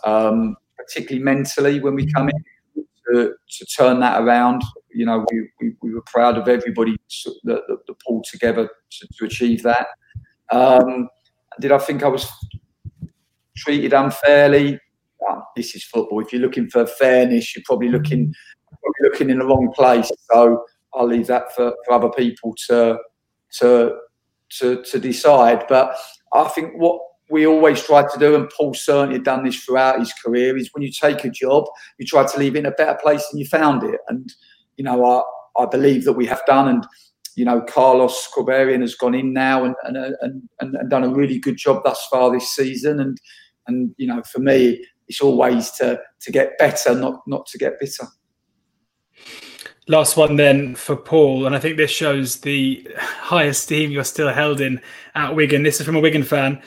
um, 0.05 0.55
particularly 0.77 1.23
mentally 1.23 1.79
when 1.79 1.95
we 1.95 2.11
come 2.11 2.29
in 2.29 2.85
to, 3.11 3.33
to 3.49 3.65
turn 3.65 3.99
that 3.99 4.21
around. 4.21 4.63
You 4.93 5.05
know, 5.05 5.25
we, 5.31 5.49
we, 5.59 5.75
we 5.81 5.93
were 5.93 6.03
proud 6.05 6.37
of 6.37 6.47
everybody 6.47 6.95
that, 7.25 7.61
that, 7.67 7.77
that 7.87 7.95
pulled 8.05 8.25
together 8.31 8.67
to, 8.67 9.07
to 9.17 9.25
achieve 9.25 9.63
that. 9.63 9.87
Um, 10.51 11.09
did 11.59 11.71
I 11.71 11.77
think 11.77 12.03
I 12.03 12.07
was 12.07 12.29
treated 13.57 13.93
unfairly? 13.93 14.79
Well, 15.19 15.47
this 15.55 15.75
is 15.75 15.83
football. 15.83 16.21
If 16.21 16.31
you're 16.31 16.41
looking 16.41 16.69
for 16.69 16.85
fairness, 16.85 17.55
you're 17.55 17.63
probably 17.65 17.89
looking 17.89 18.33
probably 18.69 19.09
looking 19.09 19.29
in 19.29 19.39
the 19.39 19.45
wrong 19.45 19.71
place. 19.73 20.11
So 20.31 20.65
I'll 20.93 21.07
leave 21.07 21.27
that 21.27 21.53
for, 21.55 21.73
for 21.85 21.93
other 21.93 22.09
people 22.09 22.55
to 22.67 22.97
to 23.59 23.95
to 24.59 24.83
to 24.83 24.99
decide. 24.99 25.65
But 25.67 25.95
I 26.33 26.47
think 26.49 26.73
what 26.75 26.99
we 27.29 27.47
always 27.47 27.83
try 27.83 28.03
to 28.03 28.19
do, 28.19 28.35
and 28.35 28.49
Paul 28.49 28.73
certainly 28.73 29.19
done 29.19 29.43
this 29.43 29.63
throughout 29.63 29.99
his 29.99 30.13
career, 30.13 30.57
is 30.57 30.69
when 30.73 30.83
you 30.83 30.91
take 30.91 31.23
a 31.23 31.29
job, 31.29 31.65
you 31.97 32.05
try 32.05 32.25
to 32.25 32.37
leave 32.37 32.55
it 32.55 32.59
in 32.59 32.65
a 32.65 32.71
better 32.71 32.97
place 33.01 33.27
than 33.29 33.39
you 33.39 33.45
found 33.45 33.83
it. 33.83 33.99
And 34.07 34.31
you 34.77 34.83
know, 34.83 35.05
I 35.05 35.63
I 35.63 35.65
believe 35.65 36.03
that 36.05 36.13
we 36.13 36.25
have 36.25 36.41
done, 36.45 36.67
and 36.67 36.85
you 37.35 37.45
know, 37.45 37.61
Carlos 37.61 38.27
Corberán 38.35 38.81
has 38.81 38.95
gone 38.95 39.15
in 39.15 39.33
now 39.33 39.63
and 39.63 39.75
and, 39.83 40.15
and 40.21 40.43
and 40.59 40.89
done 40.89 41.03
a 41.03 41.13
really 41.13 41.39
good 41.39 41.57
job 41.57 41.83
thus 41.83 42.05
far 42.11 42.31
this 42.31 42.49
season. 42.55 42.99
And 42.99 43.17
and 43.67 43.93
you 43.97 44.07
know, 44.07 44.21
for 44.23 44.39
me, 44.39 44.85
it's 45.07 45.21
always 45.21 45.71
to 45.71 45.99
to 46.21 46.31
get 46.31 46.57
better, 46.57 46.95
not 46.95 47.21
not 47.27 47.45
to 47.47 47.57
get 47.57 47.79
bitter. 47.79 48.07
Last 49.87 50.15
one 50.15 50.37
then 50.37 50.75
for 50.75 50.95
Paul, 50.95 51.45
and 51.45 51.53
I 51.53 51.59
think 51.59 51.75
this 51.75 51.91
shows 51.91 52.37
the 52.37 52.87
high 52.97 53.43
esteem 53.43 53.91
you're 53.91 54.05
still 54.05 54.29
held 54.29 54.61
in 54.61 54.79
at 55.15 55.35
Wigan. 55.35 55.63
This 55.63 55.79
is 55.79 55.85
from 55.85 55.97
a 55.97 55.99
Wigan 55.99 56.23
fan. 56.23 56.61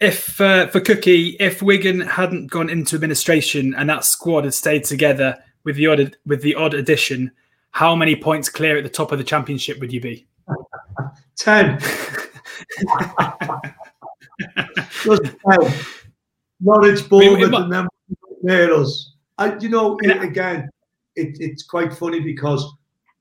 If 0.00 0.40
uh, 0.40 0.66
for 0.66 0.80
Cookie, 0.80 1.36
if 1.38 1.62
Wigan 1.62 2.00
hadn't 2.00 2.48
gone 2.48 2.68
into 2.68 2.96
administration 2.96 3.74
and 3.74 3.88
that 3.88 4.04
squad 4.04 4.44
had 4.44 4.54
stayed 4.54 4.84
together 4.84 5.36
with 5.64 5.76
the 5.76 5.86
odd 5.86 6.16
with 6.26 6.42
the 6.42 6.54
odd 6.56 6.74
addition, 6.74 7.30
how 7.70 7.94
many 7.94 8.16
points 8.16 8.48
clear 8.48 8.76
at 8.76 8.82
the 8.82 8.90
top 8.90 9.12
of 9.12 9.18
the 9.18 9.24
championship 9.24 9.78
would 9.80 9.92
you 9.92 10.00
be? 10.00 10.26
Ten. 11.36 11.78
Just 15.04 15.22
ten. 15.22 15.72
Norwich, 16.60 17.08
Bournemouth, 17.08 17.54
and 17.54 17.88
then 18.42 18.72
us. 18.72 19.12
I, 19.38 19.56
you 19.56 19.68
know, 19.68 19.96
yeah. 20.02 20.22
again, 20.22 20.68
it, 21.18 21.36
it's 21.40 21.64
quite 21.64 21.92
funny 21.92 22.20
because 22.20 22.64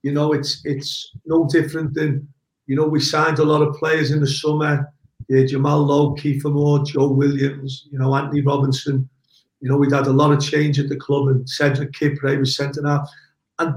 you 0.04 0.12
know 0.12 0.34
it's 0.34 0.62
it's 0.64 1.12
no 1.26 1.48
different 1.52 1.94
than 1.94 2.28
you 2.68 2.76
know 2.76 2.88
we 2.88 3.00
signed 3.00 3.40
a 3.40 3.44
lot 3.44 3.62
of 3.62 3.76
players 3.76 4.12
in 4.12 4.22
the 4.22 4.28
summer. 4.28 4.92
Yeah, 5.30 5.46
Jamal 5.46 5.84
Lowe, 5.84 6.16
Kiefer 6.16 6.54
Moore, 6.54 6.86
Joe 6.86 7.12
Williams, 7.12 7.88
you 7.92 8.00
know 8.00 8.16
Anthony 8.16 8.42
Robinson. 8.42 9.10
You 9.60 9.70
know 9.70 9.78
we'd 9.78 9.92
had 9.92 10.08
a 10.08 10.12
lot 10.12 10.32
of 10.32 10.42
change 10.42 10.80
at 10.80 10.90
the 10.90 10.96
club, 10.96 11.28
and 11.28 11.50
Cedric 11.50 11.92
Kipre 11.92 12.40
was 12.40 12.56
sent 12.56 12.78
out, 12.86 13.08
and 13.60 13.76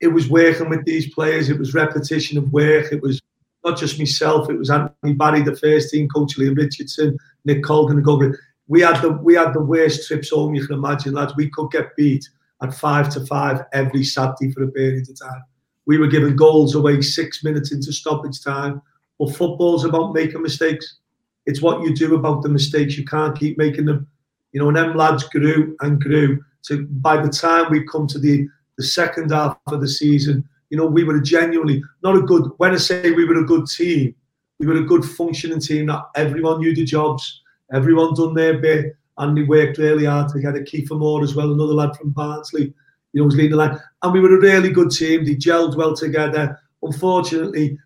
it 0.00 0.08
was 0.08 0.28
working 0.28 0.68
with 0.68 0.84
these 0.84 1.14
players. 1.14 1.48
It 1.48 1.58
was 1.58 1.74
repetition 1.74 2.36
of 2.38 2.52
work. 2.52 2.92
It 2.92 3.02
was 3.02 3.20
not 3.64 3.78
just 3.78 3.98
myself. 3.98 4.50
It 4.50 4.58
was 4.58 4.70
Anthony 4.70 5.14
Barry, 5.14 5.42
the 5.42 5.56
first 5.56 5.90
team 5.90 6.08
coach, 6.08 6.36
Liam 6.36 6.56
Richardson, 6.56 7.16
Nick 7.44 7.62
Colgan, 7.62 8.02
goalkeeper. 8.02 8.38
We 8.66 8.80
had 8.80 9.00
the 9.00 9.12
we 9.12 9.34
had 9.34 9.54
the 9.54 9.62
worst 9.62 10.06
trips 10.08 10.30
home 10.30 10.54
you 10.54 10.66
can 10.66 10.76
imagine, 10.76 11.14
lads. 11.14 11.36
We 11.36 11.50
could 11.50 11.70
get 11.70 11.96
beat 11.96 12.28
at 12.62 12.74
five 12.74 13.08
to 13.10 13.24
five 13.26 13.64
every 13.72 14.04
Saturday 14.04 14.52
for 14.52 14.64
a 14.64 14.70
period 14.70 15.08
of 15.08 15.18
time. 15.18 15.42
We 15.86 15.98
were 15.98 16.06
giving 16.06 16.36
goals 16.36 16.74
away 16.74 17.00
six 17.00 17.42
minutes 17.42 17.72
into 17.72 17.92
stoppage 17.92 18.42
time. 18.42 18.82
Well, 19.18 19.30
football's 19.30 19.84
about 19.84 20.14
making 20.14 20.42
mistakes. 20.42 20.98
It's 21.46 21.62
what 21.62 21.82
you 21.82 21.94
do 21.94 22.14
about 22.14 22.42
the 22.42 22.48
mistakes. 22.48 22.96
You 22.96 23.04
can't 23.04 23.38
keep 23.38 23.58
making 23.58 23.86
them. 23.86 24.06
You 24.52 24.60
know, 24.60 24.68
and 24.68 24.76
them 24.76 24.96
lads 24.96 25.24
grew 25.24 25.76
and 25.80 26.00
grew. 26.00 26.42
To 26.66 26.86
by 26.86 27.20
the 27.20 27.30
time 27.30 27.70
we 27.70 27.86
come 27.86 28.06
to 28.08 28.18
the 28.18 28.46
the 28.76 28.84
second 28.84 29.30
half 29.30 29.58
of 29.66 29.80
the 29.80 29.88
season, 29.88 30.48
you 30.68 30.76
know, 30.76 30.86
we 30.86 31.04
were 31.04 31.20
genuinely 31.20 31.82
not 32.02 32.16
a 32.16 32.22
good. 32.22 32.50
When 32.58 32.72
I 32.72 32.76
say 32.76 33.10
we 33.10 33.24
were 33.24 33.40
a 33.40 33.46
good 33.46 33.66
team, 33.66 34.14
we 34.58 34.66
were 34.66 34.76
a 34.76 34.84
good 34.84 35.04
functioning 35.04 35.60
team. 35.60 35.86
That 35.86 36.02
everyone 36.16 36.60
knew 36.60 36.74
the 36.74 36.84
jobs, 36.84 37.42
everyone 37.72 38.14
done 38.14 38.34
their 38.34 38.58
bit, 38.58 38.96
and 39.18 39.34
we 39.34 39.44
worked 39.44 39.78
really 39.78 40.04
hard 40.06 40.28
to 40.30 40.40
get 40.40 40.56
a 40.56 40.60
Kiefer 40.60 40.98
Moore 40.98 41.22
as 41.22 41.34
well, 41.34 41.52
another 41.52 41.74
lad 41.74 41.96
from 41.96 42.10
Barnsley, 42.10 42.72
you 43.12 43.20
know, 43.20 43.24
was 43.24 43.34
leading 43.34 43.52
the 43.52 43.56
line. 43.56 43.78
And 44.02 44.12
we 44.12 44.20
were 44.20 44.36
a 44.36 44.40
really 44.40 44.70
good 44.70 44.90
team. 44.90 45.24
They 45.24 45.34
gelled 45.34 45.76
well 45.76 45.94
together. 45.94 46.58
Unfortunately, 46.82 47.78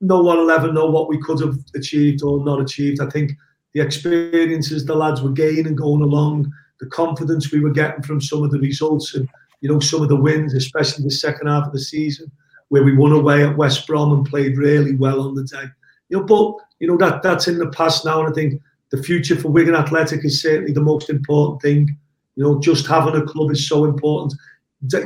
no 0.00 0.22
one 0.22 0.38
will 0.38 0.50
ever 0.50 0.72
know 0.72 0.86
what 0.86 1.08
we 1.08 1.18
could 1.18 1.40
have 1.40 1.58
achieved 1.74 2.22
or 2.22 2.44
not 2.44 2.60
achieved. 2.60 3.00
I 3.00 3.08
think 3.08 3.32
the 3.72 3.80
experiences 3.80 4.84
the 4.84 4.94
lads 4.94 5.22
were 5.22 5.32
gaining 5.32 5.74
going 5.74 6.02
along, 6.02 6.52
the 6.80 6.86
confidence 6.86 7.50
we 7.50 7.60
were 7.60 7.72
getting 7.72 8.02
from 8.02 8.20
some 8.20 8.42
of 8.42 8.50
the 8.50 8.58
results 8.58 9.14
and, 9.14 9.28
you 9.60 9.72
know, 9.72 9.80
some 9.80 10.02
of 10.02 10.08
the 10.08 10.16
wins, 10.16 10.54
especially 10.54 11.04
the 11.04 11.10
second 11.10 11.48
half 11.48 11.66
of 11.66 11.72
the 11.72 11.80
season, 11.80 12.30
where 12.68 12.84
we 12.84 12.96
won 12.96 13.12
away 13.12 13.44
at 13.44 13.56
West 13.56 13.86
Brom 13.86 14.12
and 14.12 14.26
played 14.26 14.58
really 14.58 14.94
well 14.94 15.22
on 15.22 15.34
the 15.34 15.44
day. 15.44 15.64
You 16.08 16.18
know, 16.18 16.24
but, 16.24 16.54
you 16.78 16.86
know, 16.86 16.96
that 16.98 17.22
that's 17.22 17.48
in 17.48 17.58
the 17.58 17.68
past 17.70 18.04
now. 18.04 18.20
And 18.20 18.28
I 18.28 18.32
think 18.32 18.60
the 18.90 19.02
future 19.02 19.36
for 19.36 19.48
Wigan 19.48 19.74
Athletic 19.74 20.24
is 20.24 20.40
certainly 20.40 20.72
the 20.72 20.80
most 20.80 21.10
important 21.10 21.62
thing. 21.62 21.98
You 22.36 22.44
know, 22.44 22.60
just 22.60 22.86
having 22.86 23.16
a 23.16 23.24
club 23.24 23.50
is 23.50 23.68
so 23.68 23.84
important. 23.84 24.34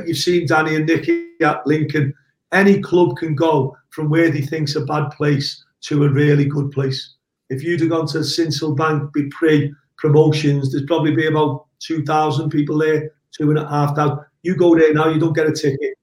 You've 0.05 0.17
seen 0.17 0.47
Danny 0.47 0.75
and 0.75 0.85
Nicky 0.85 1.25
at 1.41 1.65
Lincoln. 1.65 2.13
Any 2.51 2.81
club 2.81 3.17
can 3.17 3.35
go 3.35 3.75
from 3.89 4.09
where 4.09 4.29
they 4.29 4.41
think's 4.41 4.75
a 4.75 4.81
bad 4.81 5.09
place 5.11 5.63
to 5.81 6.03
a 6.03 6.09
really 6.09 6.45
good 6.45 6.71
place. 6.71 7.15
If 7.49 7.63
you'd 7.63 7.81
have 7.81 7.89
gone 7.89 8.07
to 8.07 8.19
Sincil 8.19 8.75
Bank 8.75 9.11
be 9.13 9.29
pre 9.29 9.73
promotions, 9.97 10.71
there's 10.71 10.85
probably 10.85 11.15
be 11.15 11.27
about 11.27 11.65
2,000 11.79 12.49
people 12.49 12.77
there, 12.77 13.11
two 13.35 13.49
and 13.49 13.59
a 13.59 13.67
half 13.67 13.95
thousand. 13.95 14.19
You 14.43 14.55
go 14.55 14.75
there 14.77 14.93
now, 14.93 15.09
you 15.09 15.19
don't 15.19 15.35
get 15.35 15.47
a 15.47 15.51
ticket. 15.51 15.95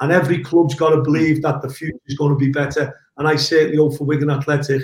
And 0.00 0.12
every 0.12 0.42
club's 0.42 0.74
got 0.74 0.90
to 0.90 1.02
believe 1.02 1.42
that 1.42 1.60
the 1.60 1.68
future 1.68 1.98
is 2.06 2.16
going 2.16 2.32
to 2.32 2.38
be 2.38 2.50
better. 2.50 2.94
And 3.18 3.28
I 3.28 3.36
certainly 3.36 3.76
hope 3.76 3.96
for 3.96 4.04
Wigan 4.04 4.30
Athletic 4.30 4.82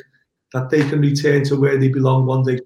that 0.53 0.71
they 0.71 0.89
can 0.89 1.01
return 1.01 1.45
to 1.45 1.57
where 1.57 1.79
they 1.79 1.89
belong 1.89 2.27
one 2.27 2.43
day. 2.45 2.61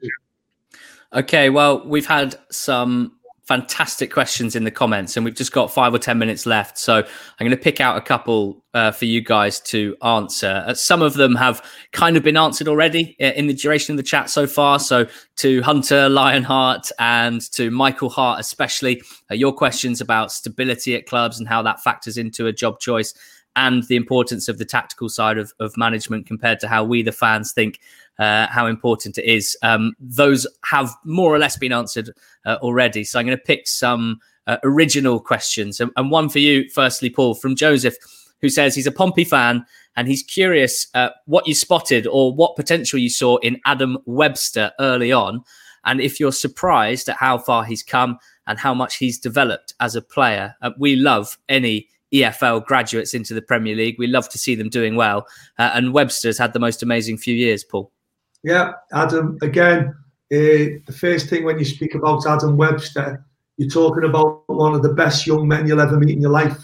Okay, 1.13 1.51
well, 1.51 1.87
we've 1.87 2.07
had 2.07 2.37
some 2.51 3.13
fantastic 3.51 4.13
questions 4.13 4.55
in 4.55 4.63
the 4.63 4.71
comments, 4.71 5.17
and 5.17 5.25
we've 5.25 5.35
just 5.35 5.51
got 5.51 5.73
five 5.73 5.93
or 5.93 5.99
ten 5.99 6.19
minutes 6.19 6.47
left. 6.47 6.79
So 6.79 6.99
I'm 6.99 7.05
going 7.41 7.51
to 7.51 7.57
pick 7.57 7.81
out 7.81 7.97
a 7.97 8.01
couple 8.01 8.65
uh, 8.75 8.93
for 8.93 9.07
you 9.07 9.21
guys 9.21 9.59
to 9.63 9.97
answer. 10.05 10.63
Uh, 10.69 10.75
some 10.75 11.03
of 11.03 11.15
them 11.15 11.35
have 11.35 11.61
kind 11.91 12.17
of 12.17 12.23
been 12.23 12.37
answered 12.37 12.69
already 12.69 13.17
uh, 13.21 13.33
in 13.35 13.49
the 13.49 13.55
duration 13.55 13.93
of 13.93 13.97
the 13.97 14.05
chat 14.05 14.31
so 14.31 14.47
far. 14.47 14.79
So 14.79 15.07
to 15.39 15.63
Hunter 15.63 16.09
Lionheart 16.09 16.93
and 17.01 17.41
to 17.51 17.73
Michael 17.73 18.09
Hart, 18.09 18.39
especially, 18.39 19.03
uh, 19.33 19.35
your 19.35 19.53
questions 19.53 20.01
about 20.01 20.31
stability 20.31 20.95
at 20.95 21.07
clubs 21.07 21.41
and 21.41 21.49
how 21.49 21.61
that 21.63 21.83
factors 21.83 22.17
into 22.17 22.47
a 22.47 22.53
job 22.53 22.79
choice 22.79 23.15
and 23.57 23.83
the 23.85 23.97
importance 23.97 24.49
of 24.49 24.59
the 24.59 24.65
tactical 24.65 25.09
side 25.09 25.39
of, 25.39 25.53
of 25.61 25.77
management 25.77 26.27
compared 26.27 26.61
to 26.61 26.69
how 26.69 26.85
we, 26.85 27.03
the 27.03 27.13
fans, 27.13 27.53
think 27.53 27.81
uh, 28.19 28.47
how 28.49 28.67
important 28.67 29.19
it 29.19 29.25
is. 29.25 29.57
Um, 29.63 29.95
those 29.99 30.47
have 30.65 30.95
more 31.05 31.35
or 31.35 31.39
less 31.39 31.57
been 31.57 31.73
answered 31.73 32.11
uh, 32.45 32.57
already. 32.61 33.03
So 33.03 33.19
I'm 33.19 33.27
going 33.27 33.37
to 33.37 33.43
pick 33.43 33.67
some 33.67 34.21
uh, 34.47 34.59
original 34.63 35.21
questions. 35.21 35.81
And, 35.81 35.91
and, 35.97 36.11
one 36.11 36.29
for 36.29 36.39
you, 36.39 36.69
firstly, 36.71 37.11
Paul, 37.11 37.35
from 37.35 37.57
Joseph, 37.57 37.95
who 38.41 38.49
says 38.49 38.75
he's 38.75 38.87
a 38.87 38.93
Pompey 38.93 39.25
fan 39.25 39.65
and 39.97 40.09
he's 40.09 40.23
curious 40.23 40.87
uh, 40.95 41.11
what 41.27 41.47
you 41.47 41.55
spotted 41.55 42.07
or 42.07 42.35
what 42.35 42.57
potential 42.57 42.99
you 42.99 43.11
saw 43.11 43.37
in 43.39 43.61
Adam 43.65 43.99
Webster 44.07 44.73
early 44.79 45.13
on. 45.13 45.43
And 45.85 46.01
if 46.01 46.21
you're 46.21 46.33
surprised 46.33 47.09
at 47.09 47.17
how 47.17 47.39
far 47.39 47.65
he's 47.65 47.83
come 47.83 48.19
and 48.47 48.59
how 48.59 48.75
much 48.75 48.97
he's 48.97 49.19
developed 49.19 49.75
as 49.81 49.97
a 49.97 50.03
player, 50.03 50.57
uh, 50.63 50.71
we 50.79 50.97
love 50.97 51.39
any 51.49 51.89
EFL 52.13 52.65
graduates 52.65 53.15
into 53.15 53.35
the 53.35 53.43
Premier 53.43 53.77
League. 53.77 53.97
We 53.99 54.07
love 54.07 54.29
to 54.31 54.39
see 54.39 54.55
them 54.55 54.69
doing 54.69 54.97
well. 54.97 55.27
Uh, 55.59 55.71
and 55.75 55.93
Webster's 55.93 56.39
had 56.39 56.53
the 56.53 56.59
most 56.59 56.83
amazing 56.83 57.19
few 57.19 57.35
years, 57.35 57.65
Paul. 57.65 57.93
Yeah, 58.43 58.73
Adam, 58.93 59.39
again, 59.43 59.95
uh, 60.33 60.79
the 60.87 60.97
first 60.99 61.29
thing 61.29 61.45
when 61.45 61.59
you 61.59 61.65
speak 61.65 61.95
about 61.95 62.27
Adam 62.27 62.57
Webster, 62.57 63.25
you're 63.57 63.69
talking 63.69 64.05
about 64.05 64.45
one 64.47 64.75
of 64.75 64.83
the 64.83 64.95
best 64.95 65.27
young 65.27 65.47
men 65.47 65.67
you'll 65.67 65.81
ever 65.81 65.99
meet 65.99 66.15
in 66.15 66.23
your 66.23 66.31
life. 66.31 66.59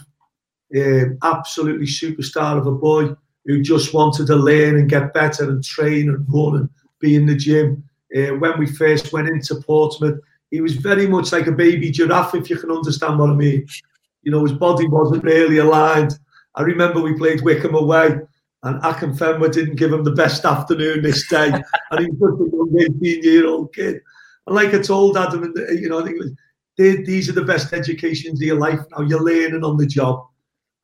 Uh, 0.75 1.11
absolutely 1.23 1.87
superstar 1.87 2.59
of 2.59 2.67
a 2.67 2.73
boy 2.73 3.15
who 3.45 3.63
just 3.63 3.95
wanted 3.95 4.27
to 4.27 4.35
learn 4.35 4.77
and 4.77 4.91
get 4.91 5.15
better 5.15 5.49
and 5.49 5.63
train 5.63 6.09
and 6.09 6.27
run 6.29 6.57
and 6.57 6.71
be 7.01 7.15
in 7.15 7.27
the 7.27 7.37
gym. 7.37 7.83
uh, 8.17 8.35
when 8.37 8.59
we 8.59 8.67
first 8.67 9.13
went 9.13 9.29
into 9.29 9.57
Portsmouth. 9.57 10.21
He 10.51 10.61
was 10.61 10.77
very 10.77 11.07
much 11.09 11.33
like 11.33 11.49
a 11.49 11.53
baby 11.53 11.91
giraffe, 11.91 12.35
if 12.35 12.49
you 12.49 12.57
can 12.57 12.71
understand 12.71 13.19
what 13.19 13.31
I 13.31 13.35
mean. 13.35 13.67
You 14.27 14.33
know, 14.33 14.43
his 14.43 14.55
body 14.55 14.89
wasn't 14.89 15.23
really 15.23 15.59
aligned. 15.59 16.19
I 16.57 16.63
remember 16.63 17.01
we 17.01 17.15
played 17.15 17.43
Wycombe 17.43 17.77
away, 17.77 18.19
and 18.65 18.83
Akinfenwa 18.83 19.53
didn't 19.53 19.77
give 19.77 19.93
him 19.93 20.03
the 20.03 20.11
best 20.11 20.45
afternoon 20.45 21.03
this 21.03 21.29
day, 21.29 21.53
and 21.93 22.01
he 22.01 22.11
was 22.11 22.37
just 22.41 22.53
a 22.53 22.57
young 22.57 22.97
18 23.01 23.23
year 23.23 23.47
old 23.47 23.73
kid. 23.73 24.01
And 24.49 24.57
like 24.57 24.75
I 24.75 24.83
told 24.83 25.17
Adam, 25.17 25.45
and 25.45 25.81
you 25.81 25.89
know, 25.89 26.01
I 26.01 26.05
think 26.05 26.17
it 26.17 26.25
was, 26.25 27.07
these 27.07 27.29
are 27.29 27.35
the 27.35 27.45
best 27.45 27.73
educations 27.73 28.41
of 28.41 28.47
your 28.47 28.59
life. 28.59 28.81
Now 28.91 29.05
you're 29.05 29.23
learning 29.23 29.63
on 29.63 29.77
the 29.77 29.87
job, 29.87 30.27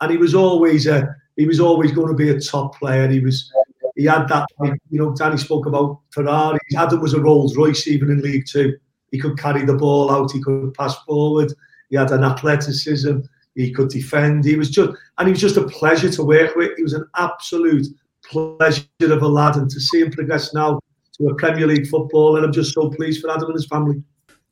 and 0.00 0.12
he 0.12 0.18
was 0.18 0.36
always 0.36 0.86
a 0.86 1.12
he 1.34 1.44
was 1.44 1.58
always 1.58 1.90
going 1.90 2.08
to 2.08 2.14
be 2.14 2.30
a 2.30 2.38
top 2.38 2.78
player. 2.78 3.08
He 3.08 3.18
was 3.18 3.52
he 3.96 4.04
had 4.04 4.28
that 4.28 4.46
you 4.60 5.00
know 5.00 5.16
Danny 5.16 5.36
spoke 5.36 5.66
about 5.66 5.98
Ferrari. 6.10 6.60
Adam 6.76 7.00
was 7.00 7.14
a 7.14 7.20
Rolls 7.20 7.56
Royce 7.56 7.88
even 7.88 8.08
in 8.08 8.20
League 8.22 8.46
Two. 8.46 8.76
He 9.10 9.18
could 9.18 9.36
carry 9.36 9.64
the 9.64 9.74
ball 9.74 10.12
out. 10.12 10.30
He 10.30 10.40
could 10.40 10.74
pass 10.74 10.96
forward. 11.02 11.52
He 11.92 11.98
had 11.98 12.10
an 12.10 12.24
athleticism. 12.24 13.18
He 13.54 13.70
could 13.70 13.90
defend. 13.90 14.46
He 14.46 14.56
was 14.56 14.70
just 14.70 14.98
and 15.18 15.28
he 15.28 15.32
was 15.32 15.40
just 15.42 15.58
a 15.58 15.68
pleasure 15.68 16.10
to 16.10 16.24
work 16.24 16.56
with. 16.56 16.74
He 16.78 16.82
was 16.82 16.94
an 16.94 17.06
absolute 17.16 17.86
pleasure 18.24 18.86
of 19.02 19.22
a 19.22 19.28
lad, 19.28 19.56
and 19.56 19.68
to 19.68 19.78
see 19.78 20.00
him 20.00 20.10
progress 20.10 20.54
now 20.54 20.80
to 21.18 21.28
a 21.28 21.34
Premier 21.34 21.66
League 21.66 21.86
football, 21.86 22.36
and 22.36 22.46
I'm 22.46 22.52
just 22.52 22.72
so 22.72 22.88
pleased 22.88 23.20
for 23.20 23.30
Adam 23.30 23.44
and 23.44 23.54
his 23.54 23.66
family. 23.66 24.02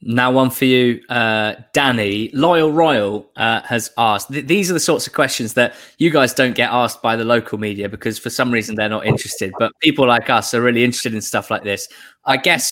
Now, 0.03 0.30
one 0.30 0.51
for 0.51 0.66
you, 0.66 1.01
uh, 1.09 1.55
Danny. 1.72 2.30
Loyal 2.34 2.72
Royal 2.72 3.30
uh, 3.36 3.62
has 3.62 3.91
asked. 3.97 4.30
Th- 4.30 4.47
these 4.47 4.70
are 4.70 4.74
the 4.74 4.80
sorts 4.80 5.07
of 5.07 5.14
questions 5.14 5.55
that 5.55 5.74
you 5.97 6.11
guys 6.11 6.34
don't 6.34 6.55
get 6.55 6.70
asked 6.70 7.01
by 7.01 7.16
the 7.16 7.24
local 7.24 7.57
media 7.57 7.88
because 7.88 8.18
for 8.18 8.30
some 8.30 8.51
reason 8.51 8.76
they're 8.76 8.88
not 8.88 9.07
interested. 9.07 9.53
But 9.59 9.72
people 9.80 10.07
like 10.07 10.28
us 10.28 10.53
are 10.53 10.61
really 10.61 10.84
interested 10.84 11.14
in 11.14 11.22
stuff 11.22 11.51
like 11.51 11.64
this. 11.64 11.88
I 12.26 12.36
guess 12.36 12.70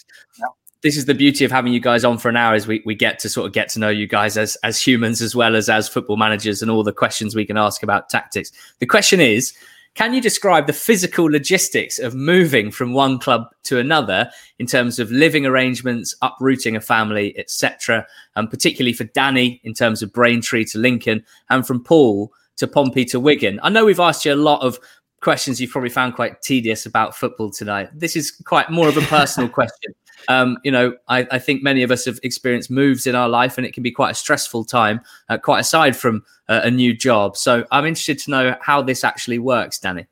this 0.82 0.96
is 0.96 1.06
the 1.06 1.14
beauty 1.14 1.44
of 1.44 1.50
having 1.50 1.72
you 1.72 1.80
guys 1.80 2.04
on 2.04 2.18
for 2.18 2.28
an 2.28 2.36
hour 2.36 2.54
is 2.54 2.66
we, 2.66 2.82
we 2.86 2.94
get 2.94 3.18
to 3.20 3.28
sort 3.28 3.46
of 3.46 3.52
get 3.52 3.68
to 3.70 3.80
know 3.80 3.88
you 3.88 4.06
guys 4.06 4.36
as 4.36 4.56
as 4.62 4.80
humans 4.80 5.20
as 5.20 5.34
well 5.34 5.56
as 5.56 5.68
as 5.68 5.88
football 5.88 6.16
managers 6.16 6.62
and 6.62 6.70
all 6.70 6.84
the 6.84 6.92
questions 6.92 7.34
we 7.34 7.46
can 7.46 7.56
ask 7.56 7.82
about 7.82 8.08
tactics. 8.08 8.52
The 8.78 8.86
question 8.86 9.20
is 9.20 9.52
can 9.94 10.14
you 10.14 10.20
describe 10.20 10.68
the 10.68 10.72
physical 10.72 11.24
logistics 11.24 11.98
of 11.98 12.14
moving 12.14 12.70
from 12.70 12.92
one 12.92 13.18
club 13.18 13.48
to 13.64 13.80
another 13.80 14.30
in 14.60 14.66
terms 14.66 15.00
of 15.00 15.10
living 15.10 15.44
arrangements, 15.44 16.14
uprooting 16.22 16.76
a 16.76 16.80
family, 16.80 17.36
etc., 17.36 18.06
and 18.36 18.48
particularly 18.48 18.92
for 18.92 19.04
Danny 19.04 19.60
in 19.64 19.74
terms 19.74 20.00
of 20.00 20.12
Braintree 20.12 20.64
to 20.66 20.78
Lincoln, 20.78 21.24
and 21.50 21.66
from 21.66 21.82
Paul 21.82 22.32
to 22.58 22.68
Pompey 22.68 23.04
to 23.06 23.18
Wigan? 23.18 23.58
I 23.64 23.70
know 23.70 23.84
we've 23.84 23.98
asked 23.98 24.24
you 24.24 24.32
a 24.32 24.36
lot 24.36 24.62
of 24.62 24.78
questions 25.20 25.60
you've 25.60 25.72
probably 25.72 25.90
found 25.90 26.14
quite 26.14 26.42
tedious 26.42 26.86
about 26.86 27.16
football 27.16 27.50
tonight. 27.50 27.88
This 27.92 28.14
is 28.14 28.30
quite 28.30 28.70
more 28.70 28.88
of 28.88 28.96
a 28.96 29.02
personal 29.02 29.48
question. 29.58 29.94
Um, 30.26 30.58
you 30.64 30.70
know, 30.70 30.96
I, 31.08 31.26
I, 31.30 31.38
think 31.38 31.62
many 31.62 31.82
of 31.82 31.90
us 31.90 32.04
have 32.04 32.18
experienced 32.22 32.70
moves 32.70 33.06
in 33.06 33.14
our 33.14 33.28
life, 33.28 33.56
and 33.56 33.66
it 33.66 33.72
can 33.72 33.82
be 33.82 33.90
quite 33.90 34.10
a 34.10 34.14
stressful 34.14 34.64
time, 34.64 35.00
uh, 35.28 35.38
quite 35.38 35.60
aside 35.60 35.96
from 35.96 36.22
uh, 36.48 36.60
a 36.64 36.70
new 36.70 36.94
job. 36.94 37.36
So 37.36 37.64
I'm 37.70 37.86
interested 37.86 38.18
to 38.20 38.30
know 38.30 38.56
how 38.60 38.82
this 38.82 39.04
actually 39.04 39.38
works, 39.38 39.78
Danny. 39.78 40.06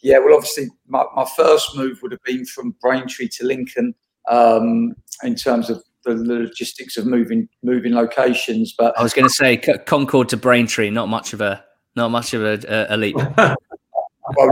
Yeah, 0.00 0.18
well, 0.18 0.34
obviously, 0.34 0.68
my, 0.86 1.04
my 1.16 1.26
first 1.36 1.76
move 1.76 2.00
would 2.02 2.12
have 2.12 2.22
been 2.22 2.44
from 2.44 2.76
Braintree 2.80 3.28
to 3.28 3.46
Lincoln 3.46 3.94
um, 4.28 4.94
in 5.24 5.34
terms 5.34 5.70
of 5.70 5.82
the 6.04 6.14
logistics 6.14 6.96
of 6.96 7.06
moving 7.06 7.48
moving 7.62 7.94
locations. 7.94 8.74
But 8.76 8.98
I 8.98 9.02
was 9.02 9.12
going 9.12 9.26
to 9.26 9.34
say 9.34 9.56
Concord 9.56 10.28
to 10.30 10.36
Braintree, 10.36 10.90
not 10.90 11.08
much 11.08 11.32
of 11.32 11.40
a 11.40 11.64
not 11.96 12.10
much 12.10 12.34
of 12.34 12.44
a, 12.44 12.86
a 12.90 12.96
leap. 12.96 13.16
well, 13.36 14.50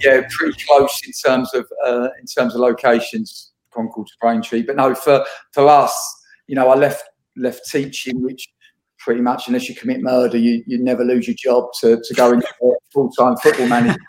yeah, 0.00 0.22
pretty 0.30 0.64
close 0.66 1.00
in 1.06 1.12
terms 1.12 1.52
of 1.54 1.66
uh, 1.84 2.08
in 2.20 2.26
terms 2.26 2.54
of 2.54 2.60
locations, 2.60 3.47
Concord 3.72 4.06
to 4.06 4.12
Braintree. 4.20 4.62
But 4.62 4.76
no, 4.76 4.94
for 4.94 5.24
for 5.52 5.68
us, 5.68 5.94
you 6.46 6.54
know, 6.54 6.68
I 6.68 6.76
left 6.76 7.04
left 7.36 7.68
teaching, 7.70 8.22
which 8.22 8.48
pretty 8.98 9.20
much 9.20 9.48
unless 9.48 9.68
you 9.68 9.74
commit 9.74 10.02
murder, 10.02 10.36
you 10.36 10.62
you 10.66 10.82
never 10.82 11.04
lose 11.04 11.26
your 11.26 11.36
job 11.36 11.70
to 11.80 12.00
to 12.02 12.14
go 12.14 12.32
into 12.32 12.46
full 12.92 13.10
time 13.10 13.36
football 13.36 13.68
manager. 13.68 13.98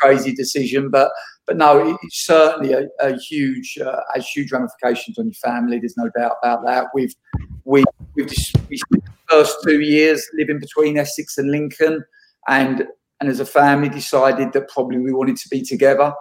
Crazy 0.00 0.34
decision, 0.34 0.90
but 0.90 1.10
but 1.46 1.56
no, 1.56 1.98
it's 2.02 2.24
certainly 2.26 2.72
a, 2.72 2.86
a 3.00 3.16
huge 3.16 3.78
uh, 3.78 4.00
has 4.14 4.26
huge 4.26 4.52
ramifications 4.52 5.18
on 5.18 5.26
your 5.26 5.34
family. 5.34 5.78
There's 5.78 5.96
no 5.96 6.10
doubt 6.16 6.36
about 6.42 6.64
that. 6.64 6.86
We've 6.94 7.14
we 7.64 7.84
we've 8.14 8.28
just, 8.28 8.56
we 8.68 8.76
spent 8.76 9.04
the 9.04 9.12
first 9.30 9.56
two 9.64 9.80
years 9.80 10.26
living 10.34 10.58
between 10.58 10.98
Essex 10.98 11.38
and 11.38 11.50
Lincoln 11.50 12.04
and 12.48 12.86
and 13.20 13.28
as 13.28 13.40
a 13.40 13.46
family 13.46 13.88
decided 13.88 14.52
that 14.52 14.68
probably 14.68 14.98
we 14.98 15.12
wanted 15.12 15.36
to 15.36 15.48
be 15.48 15.62
together. 15.62 16.12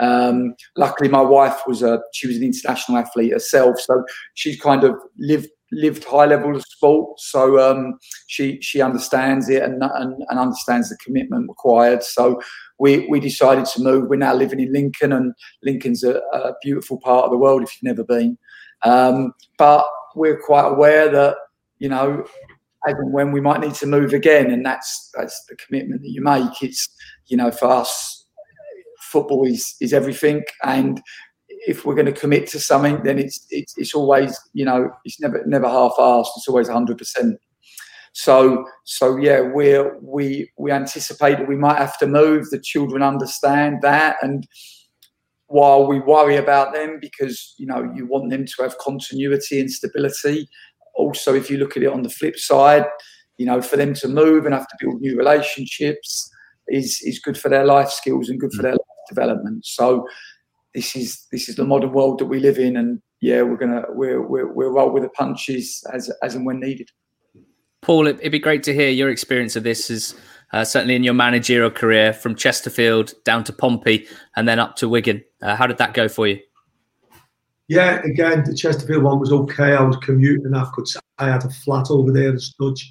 Um, 0.00 0.54
luckily, 0.76 1.08
my 1.08 1.20
wife 1.20 1.60
was 1.66 1.82
a 1.82 2.00
she 2.12 2.26
was 2.26 2.36
an 2.36 2.44
international 2.44 2.98
athlete 2.98 3.32
herself, 3.32 3.78
so 3.80 4.04
she's 4.34 4.60
kind 4.60 4.84
of 4.84 4.96
lived 5.18 5.48
lived 5.72 6.04
high 6.04 6.26
level 6.26 6.54
of 6.54 6.62
sport, 6.62 7.18
so 7.18 7.58
um, 7.58 7.98
she 8.26 8.60
she 8.60 8.80
understands 8.80 9.48
it 9.48 9.62
and, 9.62 9.82
and, 9.82 10.22
and 10.28 10.38
understands 10.38 10.88
the 10.90 10.96
commitment 10.96 11.48
required. 11.48 12.02
So 12.02 12.40
we 12.78 13.06
we 13.08 13.20
decided 13.20 13.64
to 13.66 13.82
move. 13.82 14.08
We're 14.08 14.16
now 14.16 14.34
living 14.34 14.60
in 14.60 14.72
Lincoln, 14.72 15.12
and 15.12 15.34
Lincoln's 15.62 16.04
a, 16.04 16.20
a 16.32 16.54
beautiful 16.62 16.98
part 16.98 17.24
of 17.24 17.30
the 17.30 17.38
world 17.38 17.62
if 17.62 17.74
you've 17.74 17.88
never 17.88 18.04
been. 18.04 18.38
Um, 18.84 19.32
but 19.58 19.84
we're 20.14 20.40
quite 20.40 20.68
aware 20.68 21.08
that 21.08 21.36
you 21.78 21.88
know 21.88 22.24
as 22.86 22.94
and 22.94 23.12
when 23.12 23.32
we 23.32 23.40
might 23.40 23.60
need 23.60 23.74
to 23.76 23.86
move 23.86 24.12
again, 24.12 24.50
and 24.50 24.64
that's 24.64 25.10
that's 25.14 25.44
the 25.48 25.56
commitment 25.56 26.02
that 26.02 26.10
you 26.10 26.22
make. 26.22 26.62
It's 26.62 26.88
you 27.26 27.36
know 27.36 27.50
for 27.50 27.66
us, 27.66 28.21
football 29.12 29.44
is 29.46 29.76
is 29.80 29.92
everything, 29.92 30.42
and 30.64 31.00
if 31.48 31.84
we're 31.84 31.94
going 31.94 32.12
to 32.12 32.20
commit 32.20 32.46
to 32.48 32.58
something, 32.58 33.02
then 33.04 33.18
it's 33.18 33.46
it's, 33.50 33.76
it's 33.76 33.94
always 33.94 34.38
you 34.52 34.64
know 34.64 34.90
it's 35.04 35.20
never 35.20 35.44
never 35.46 35.68
half-assed. 35.68 36.28
It's 36.36 36.48
always 36.48 36.68
hundred 36.68 36.98
percent. 36.98 37.38
So 38.12 38.66
so 38.84 39.16
yeah, 39.16 39.40
we 39.42 39.78
we 40.00 40.50
we 40.58 40.72
anticipate 40.72 41.38
that 41.38 41.48
we 41.48 41.56
might 41.56 41.78
have 41.78 41.98
to 41.98 42.06
move. 42.06 42.50
The 42.50 42.60
children 42.60 43.02
understand 43.02 43.82
that, 43.82 44.16
and 44.22 44.46
while 45.46 45.86
we 45.86 46.00
worry 46.00 46.36
about 46.36 46.72
them 46.72 46.98
because 47.00 47.54
you 47.58 47.66
know 47.66 47.90
you 47.94 48.06
want 48.06 48.30
them 48.30 48.46
to 48.46 48.62
have 48.62 48.78
continuity 48.78 49.60
and 49.60 49.70
stability, 49.70 50.48
also, 50.94 51.34
if 51.34 51.50
you 51.50 51.58
look 51.58 51.76
at 51.76 51.82
it 51.82 51.92
on 51.92 52.02
the 52.02 52.10
flip 52.10 52.38
side, 52.38 52.84
you 53.38 53.46
know, 53.46 53.62
for 53.62 53.76
them 53.76 53.94
to 53.94 54.08
move 54.08 54.44
and 54.44 54.54
have 54.54 54.68
to 54.68 54.76
build 54.78 55.00
new 55.00 55.16
relationships 55.16 56.30
is 56.68 57.00
is 57.02 57.18
good 57.18 57.36
for 57.36 57.48
their 57.48 57.64
life 57.64 57.90
skills 57.90 58.28
and 58.28 58.38
good 58.38 58.52
for 58.52 58.60
mm. 58.60 58.62
their 58.62 58.72
life 58.72 58.80
development. 59.14 59.66
So 59.66 60.06
this 60.74 60.96
is 60.96 61.26
this 61.32 61.48
is 61.48 61.56
the 61.56 61.64
modern 61.64 61.92
world 61.92 62.18
that 62.18 62.26
we 62.26 62.40
live 62.40 62.58
in, 62.58 62.76
and 62.76 63.00
yeah, 63.20 63.42
we're 63.42 63.56
gonna 63.56 63.84
we're 63.90 64.22
we're 64.26 64.52
we'll 64.52 64.70
roll 64.70 64.90
with 64.90 65.02
the 65.02 65.10
punches 65.10 65.84
as 65.92 66.10
as 66.22 66.34
and 66.34 66.46
when 66.46 66.60
needed. 66.60 66.90
Paul, 67.82 68.06
it'd 68.06 68.30
be 68.30 68.38
great 68.38 68.62
to 68.64 68.74
hear 68.74 68.90
your 68.90 69.10
experience 69.10 69.56
of 69.56 69.64
this. 69.64 69.90
Is 69.90 70.14
uh, 70.52 70.64
certainly 70.64 70.94
in 70.94 71.04
your 71.04 71.14
managerial 71.14 71.70
career 71.70 72.12
from 72.12 72.34
Chesterfield 72.34 73.14
down 73.24 73.44
to 73.44 73.52
Pompey 73.52 74.06
and 74.36 74.46
then 74.46 74.58
up 74.58 74.76
to 74.76 74.88
Wigan. 74.88 75.24
Uh, 75.40 75.56
how 75.56 75.66
did 75.66 75.78
that 75.78 75.94
go 75.94 76.08
for 76.08 76.26
you? 76.26 76.38
yeah, 77.72 78.02
again, 78.04 78.44
the 78.44 78.54
Chesterfield 78.54 79.02
one 79.02 79.18
was 79.18 79.32
okay. 79.32 79.72
I 79.74 79.82
was 79.82 79.96
commuting. 79.98 80.54
I 80.54 80.68
could. 80.74 80.86
I 81.18 81.30
had 81.30 81.44
a 81.44 81.48
flat 81.48 81.86
over 81.90 82.12
there 82.12 82.28
in 82.28 82.36
Studge. 82.36 82.82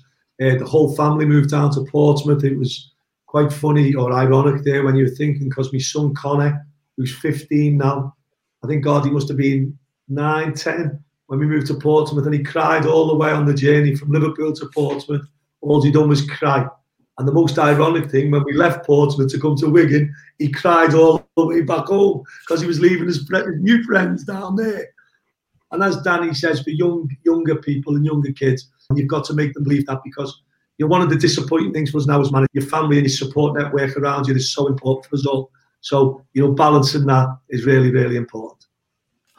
Uh, 0.41 0.57
the 0.57 0.65
whole 0.65 0.95
family 0.95 1.25
moved 1.25 1.51
down 1.51 1.71
to 1.73 1.85
Portsmouth. 1.85 2.43
It 2.43 2.57
was 2.57 2.90
quite 3.31 3.53
funny 3.53 3.93
or 3.93 4.11
ironic 4.11 4.61
there 4.65 4.83
when 4.83 4.93
you 4.93 5.05
were 5.05 5.09
thinking 5.09 5.47
because 5.47 5.71
my 5.71 5.79
son 5.79 6.13
Connor, 6.13 6.67
who's 6.97 7.15
15 7.15 7.77
now, 7.77 8.13
I 8.61 8.67
think 8.67 8.83
God 8.83 9.05
he 9.05 9.09
must 9.09 9.29
have 9.29 9.37
been 9.37 9.79
9, 10.09 10.53
10 10.53 11.01
when 11.27 11.39
we 11.39 11.45
moved 11.45 11.67
to 11.67 11.75
Portsmouth, 11.75 12.25
and 12.25 12.33
he 12.33 12.43
cried 12.43 12.85
all 12.85 13.07
the 13.07 13.15
way 13.15 13.31
on 13.31 13.45
the 13.45 13.53
journey 13.53 13.95
from 13.95 14.11
Liverpool 14.11 14.51
to 14.51 14.69
Portsmouth. 14.73 15.25
All 15.61 15.81
he 15.81 15.89
done 15.89 16.09
was 16.09 16.27
cry. 16.27 16.67
And 17.17 17.25
the 17.25 17.31
most 17.31 17.57
ironic 17.57 18.11
thing, 18.11 18.31
when 18.31 18.43
we 18.43 18.51
left 18.51 18.85
Portsmouth 18.85 19.31
to 19.31 19.39
come 19.39 19.55
to 19.57 19.69
Wigan, 19.69 20.13
he 20.37 20.51
cried 20.51 20.93
all 20.93 21.25
the 21.37 21.45
way 21.45 21.61
back 21.61 21.85
home 21.85 22.23
because 22.41 22.59
he 22.59 22.67
was 22.67 22.81
leaving 22.81 23.07
his, 23.07 23.25
new 23.59 23.81
friends 23.83 24.25
down 24.25 24.57
there. 24.57 24.89
And 25.71 25.81
as 25.81 26.01
Danny 26.01 26.33
says, 26.33 26.61
for 26.61 26.71
young 26.71 27.09
younger 27.23 27.55
people 27.55 27.95
and 27.95 28.05
younger 28.05 28.33
kids, 28.33 28.69
you've 28.93 29.07
got 29.07 29.23
to 29.25 29.33
make 29.33 29.53
them 29.53 29.63
believe 29.63 29.85
that 29.85 30.01
because 30.03 30.41
you 30.77 30.85
know, 30.85 30.89
one 30.89 31.01
of 31.01 31.09
the 31.09 31.15
disappointing 31.15 31.73
things 31.73 31.91
for 31.91 31.97
us 31.97 32.07
now 32.07 32.21
as 32.21 32.31
man, 32.31 32.47
your 32.53 32.65
family 32.65 32.97
and 32.97 33.05
your 33.05 33.15
support 33.15 33.57
network 33.57 33.95
around 33.97 34.27
you 34.27 34.35
is 34.35 34.53
so 34.53 34.67
important 34.67 35.05
for 35.05 35.15
us 35.15 35.25
all. 35.25 35.51
So, 35.81 36.23
you 36.33 36.45
know, 36.45 36.51
balancing 36.51 37.05
that 37.07 37.27
is 37.49 37.65
really, 37.65 37.91
really 37.91 38.15
important. 38.15 38.65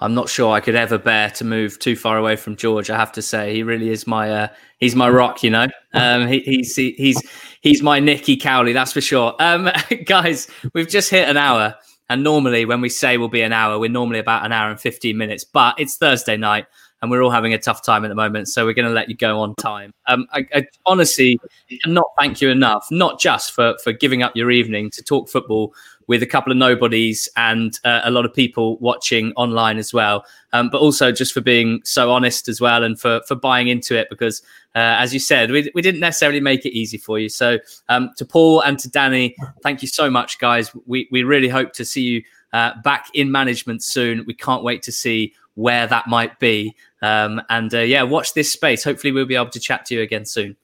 I'm 0.03 0.15
not 0.15 0.29
sure 0.29 0.53
I 0.53 0.59
could 0.59 0.75
ever 0.75 0.99
bear 0.99 1.31
to 1.31 1.45
move 1.45 1.79
too 1.79 1.95
far 1.95 2.19
away 2.19 2.35
from 2.35 2.57
George. 2.57 2.91
I 2.91 2.97
have 2.97 3.13
to 3.13 3.23
say, 3.23 3.55
he 3.55 3.63
really 3.63 3.91
is 3.91 4.05
my 4.05 4.31
uh, 4.31 4.49
he's 4.79 4.97
my 4.97 5.09
rock. 5.09 5.45
You 5.45 5.51
know, 5.51 5.69
um, 5.95 6.27
he, 6.27 6.41
he's 6.41 6.75
he, 6.75 6.93
he's 6.99 7.23
he's 7.61 7.83
my 7.83 8.01
Nicky 8.01 8.37
Cowley, 8.37 8.73
that's 8.73 8.93
for 8.93 9.01
sure. 9.01 9.37
Um, 9.39 9.71
guys, 10.05 10.49
we've 10.75 10.89
just 10.89 11.09
hit 11.09 11.29
an 11.29 11.37
hour, 11.37 11.77
and 12.11 12.25
normally 12.25 12.65
when 12.65 12.81
we 12.81 12.89
say 12.89 13.17
we'll 13.17 13.29
be 13.29 13.43
an 13.43 13.53
hour, 13.53 13.79
we're 13.79 13.91
normally 13.91 14.19
about 14.19 14.45
an 14.45 14.51
hour 14.51 14.71
and 14.71 14.81
fifteen 14.81 15.17
minutes. 15.17 15.45
But 15.45 15.77
it's 15.79 15.97
Thursday 15.97 16.37
night, 16.37 16.67
and 17.03 17.11
we're 17.11 17.23
all 17.23 17.31
having 17.31 17.53
a 17.53 17.59
tough 17.59 17.83
time 17.83 18.05
at 18.05 18.09
the 18.09 18.15
moment, 18.15 18.49
so 18.49 18.65
we're 18.65 18.73
going 18.73 18.89
to 18.89 18.95
let 18.95 19.09
you 19.09 19.17
go 19.17 19.41
on 19.41 19.55
time. 19.57 19.93
Um, 20.07 20.27
I, 20.33 20.47
I 20.55 20.67
honestly 20.87 21.39
cannot 21.83 22.07
thank 22.19 22.41
you 22.41 22.49
enough, 22.49 22.87
not 22.91 23.21
just 23.21 23.53
for 23.53 23.77
for 23.83 23.93
giving 23.93 24.23
up 24.23 24.35
your 24.35 24.51
evening 24.51 24.91
to 24.91 25.03
talk 25.03 25.29
football, 25.29 25.75
with 26.07 26.23
a 26.23 26.27
couple 26.27 26.53
of 26.53 26.59
nobodies 26.59 27.29
and 27.37 27.79
uh, 27.85 28.01
a 28.05 28.11
lot 28.11 28.25
of 28.25 28.35
people 28.35 28.77
watching 28.79 29.33
online 29.33 29.79
as 29.79 29.93
well. 29.93 30.25
Um, 30.53 30.69
but 30.69 30.81
also 30.81 31.13
just 31.13 31.33
for 31.33 31.41
being 31.41 31.81
so 31.85 32.11
honest 32.11 32.49
as 32.49 32.61
well 32.61 32.85
and 32.85 33.01
for 33.01 33.23
for 33.27 33.35
buying 33.35 33.69
into 33.69 33.97
it 33.97 34.09
because 34.11 34.43
uh, 34.75 34.97
as 34.99 35.13
you 35.13 35.21
said, 35.21 35.51
we, 35.51 35.71
we 35.75 35.83
didn't 35.83 36.01
necessarily 36.01 36.41
make 36.41 36.65
it 36.65 36.77
easy 36.77 36.99
for 36.99 37.19
you. 37.19 37.29
So 37.29 37.59
um, 37.89 38.11
to 38.17 38.25
Paul 38.25 38.61
and 38.61 38.79
to 38.79 38.91
Danny, 38.91 39.37
thank 39.63 39.83
you 39.83 39.89
so 39.89 40.11
much, 40.11 40.39
guys. 40.39 40.71
We 40.87 41.09
we 41.11 41.23
really 41.23 41.49
hope 41.49 41.73
to 41.75 41.85
see 41.85 42.03
you 42.03 42.23
uh, 42.53 42.73
back 42.83 43.09
in 43.15 43.31
management 43.31 43.83
soon. 43.83 44.25
We 44.27 44.35
can't 44.35 44.63
wait 44.63 44.83
to 44.83 44.93
see 44.93 45.35
where 45.55 45.87
that 45.87 46.07
might 46.07 46.39
be. 46.39 46.75
Um, 47.03 47.43
and 47.51 47.75
uh, 47.75 47.81
yeah, 47.81 48.03
watch 48.05 48.33
this 48.35 48.53
space. 48.53 48.85
Hopefully, 48.85 49.13
we'll 49.13 49.27
be 49.27 49.35
able 49.35 49.51
to 49.51 49.61
chat 49.61 49.85
to 49.87 49.95
you 49.95 50.03
again 50.03 50.25
soon. 50.25 50.57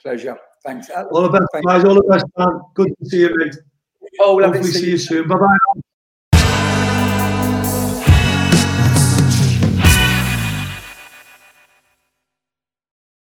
Pleasure. 0.00 0.38
Thanks. 0.64 0.88
All 1.10 1.22
the 1.22 1.28
best, 1.28 1.64
guys. 1.64 1.84
All 1.84 1.94
the 1.94 2.02
best, 2.08 2.26
man. 2.36 2.60
Good 2.74 2.94
to 3.02 3.08
see 3.08 3.20
you, 3.20 3.36
mate. 3.36 3.56
Oh, 4.20 4.34
lovely 4.36 4.58
Hopefully 4.58 4.72
to 4.72 4.78
see 4.78 4.90
you 4.90 4.98
soon. 4.98 5.28
Bye 5.28 5.36
bye. 5.36 5.80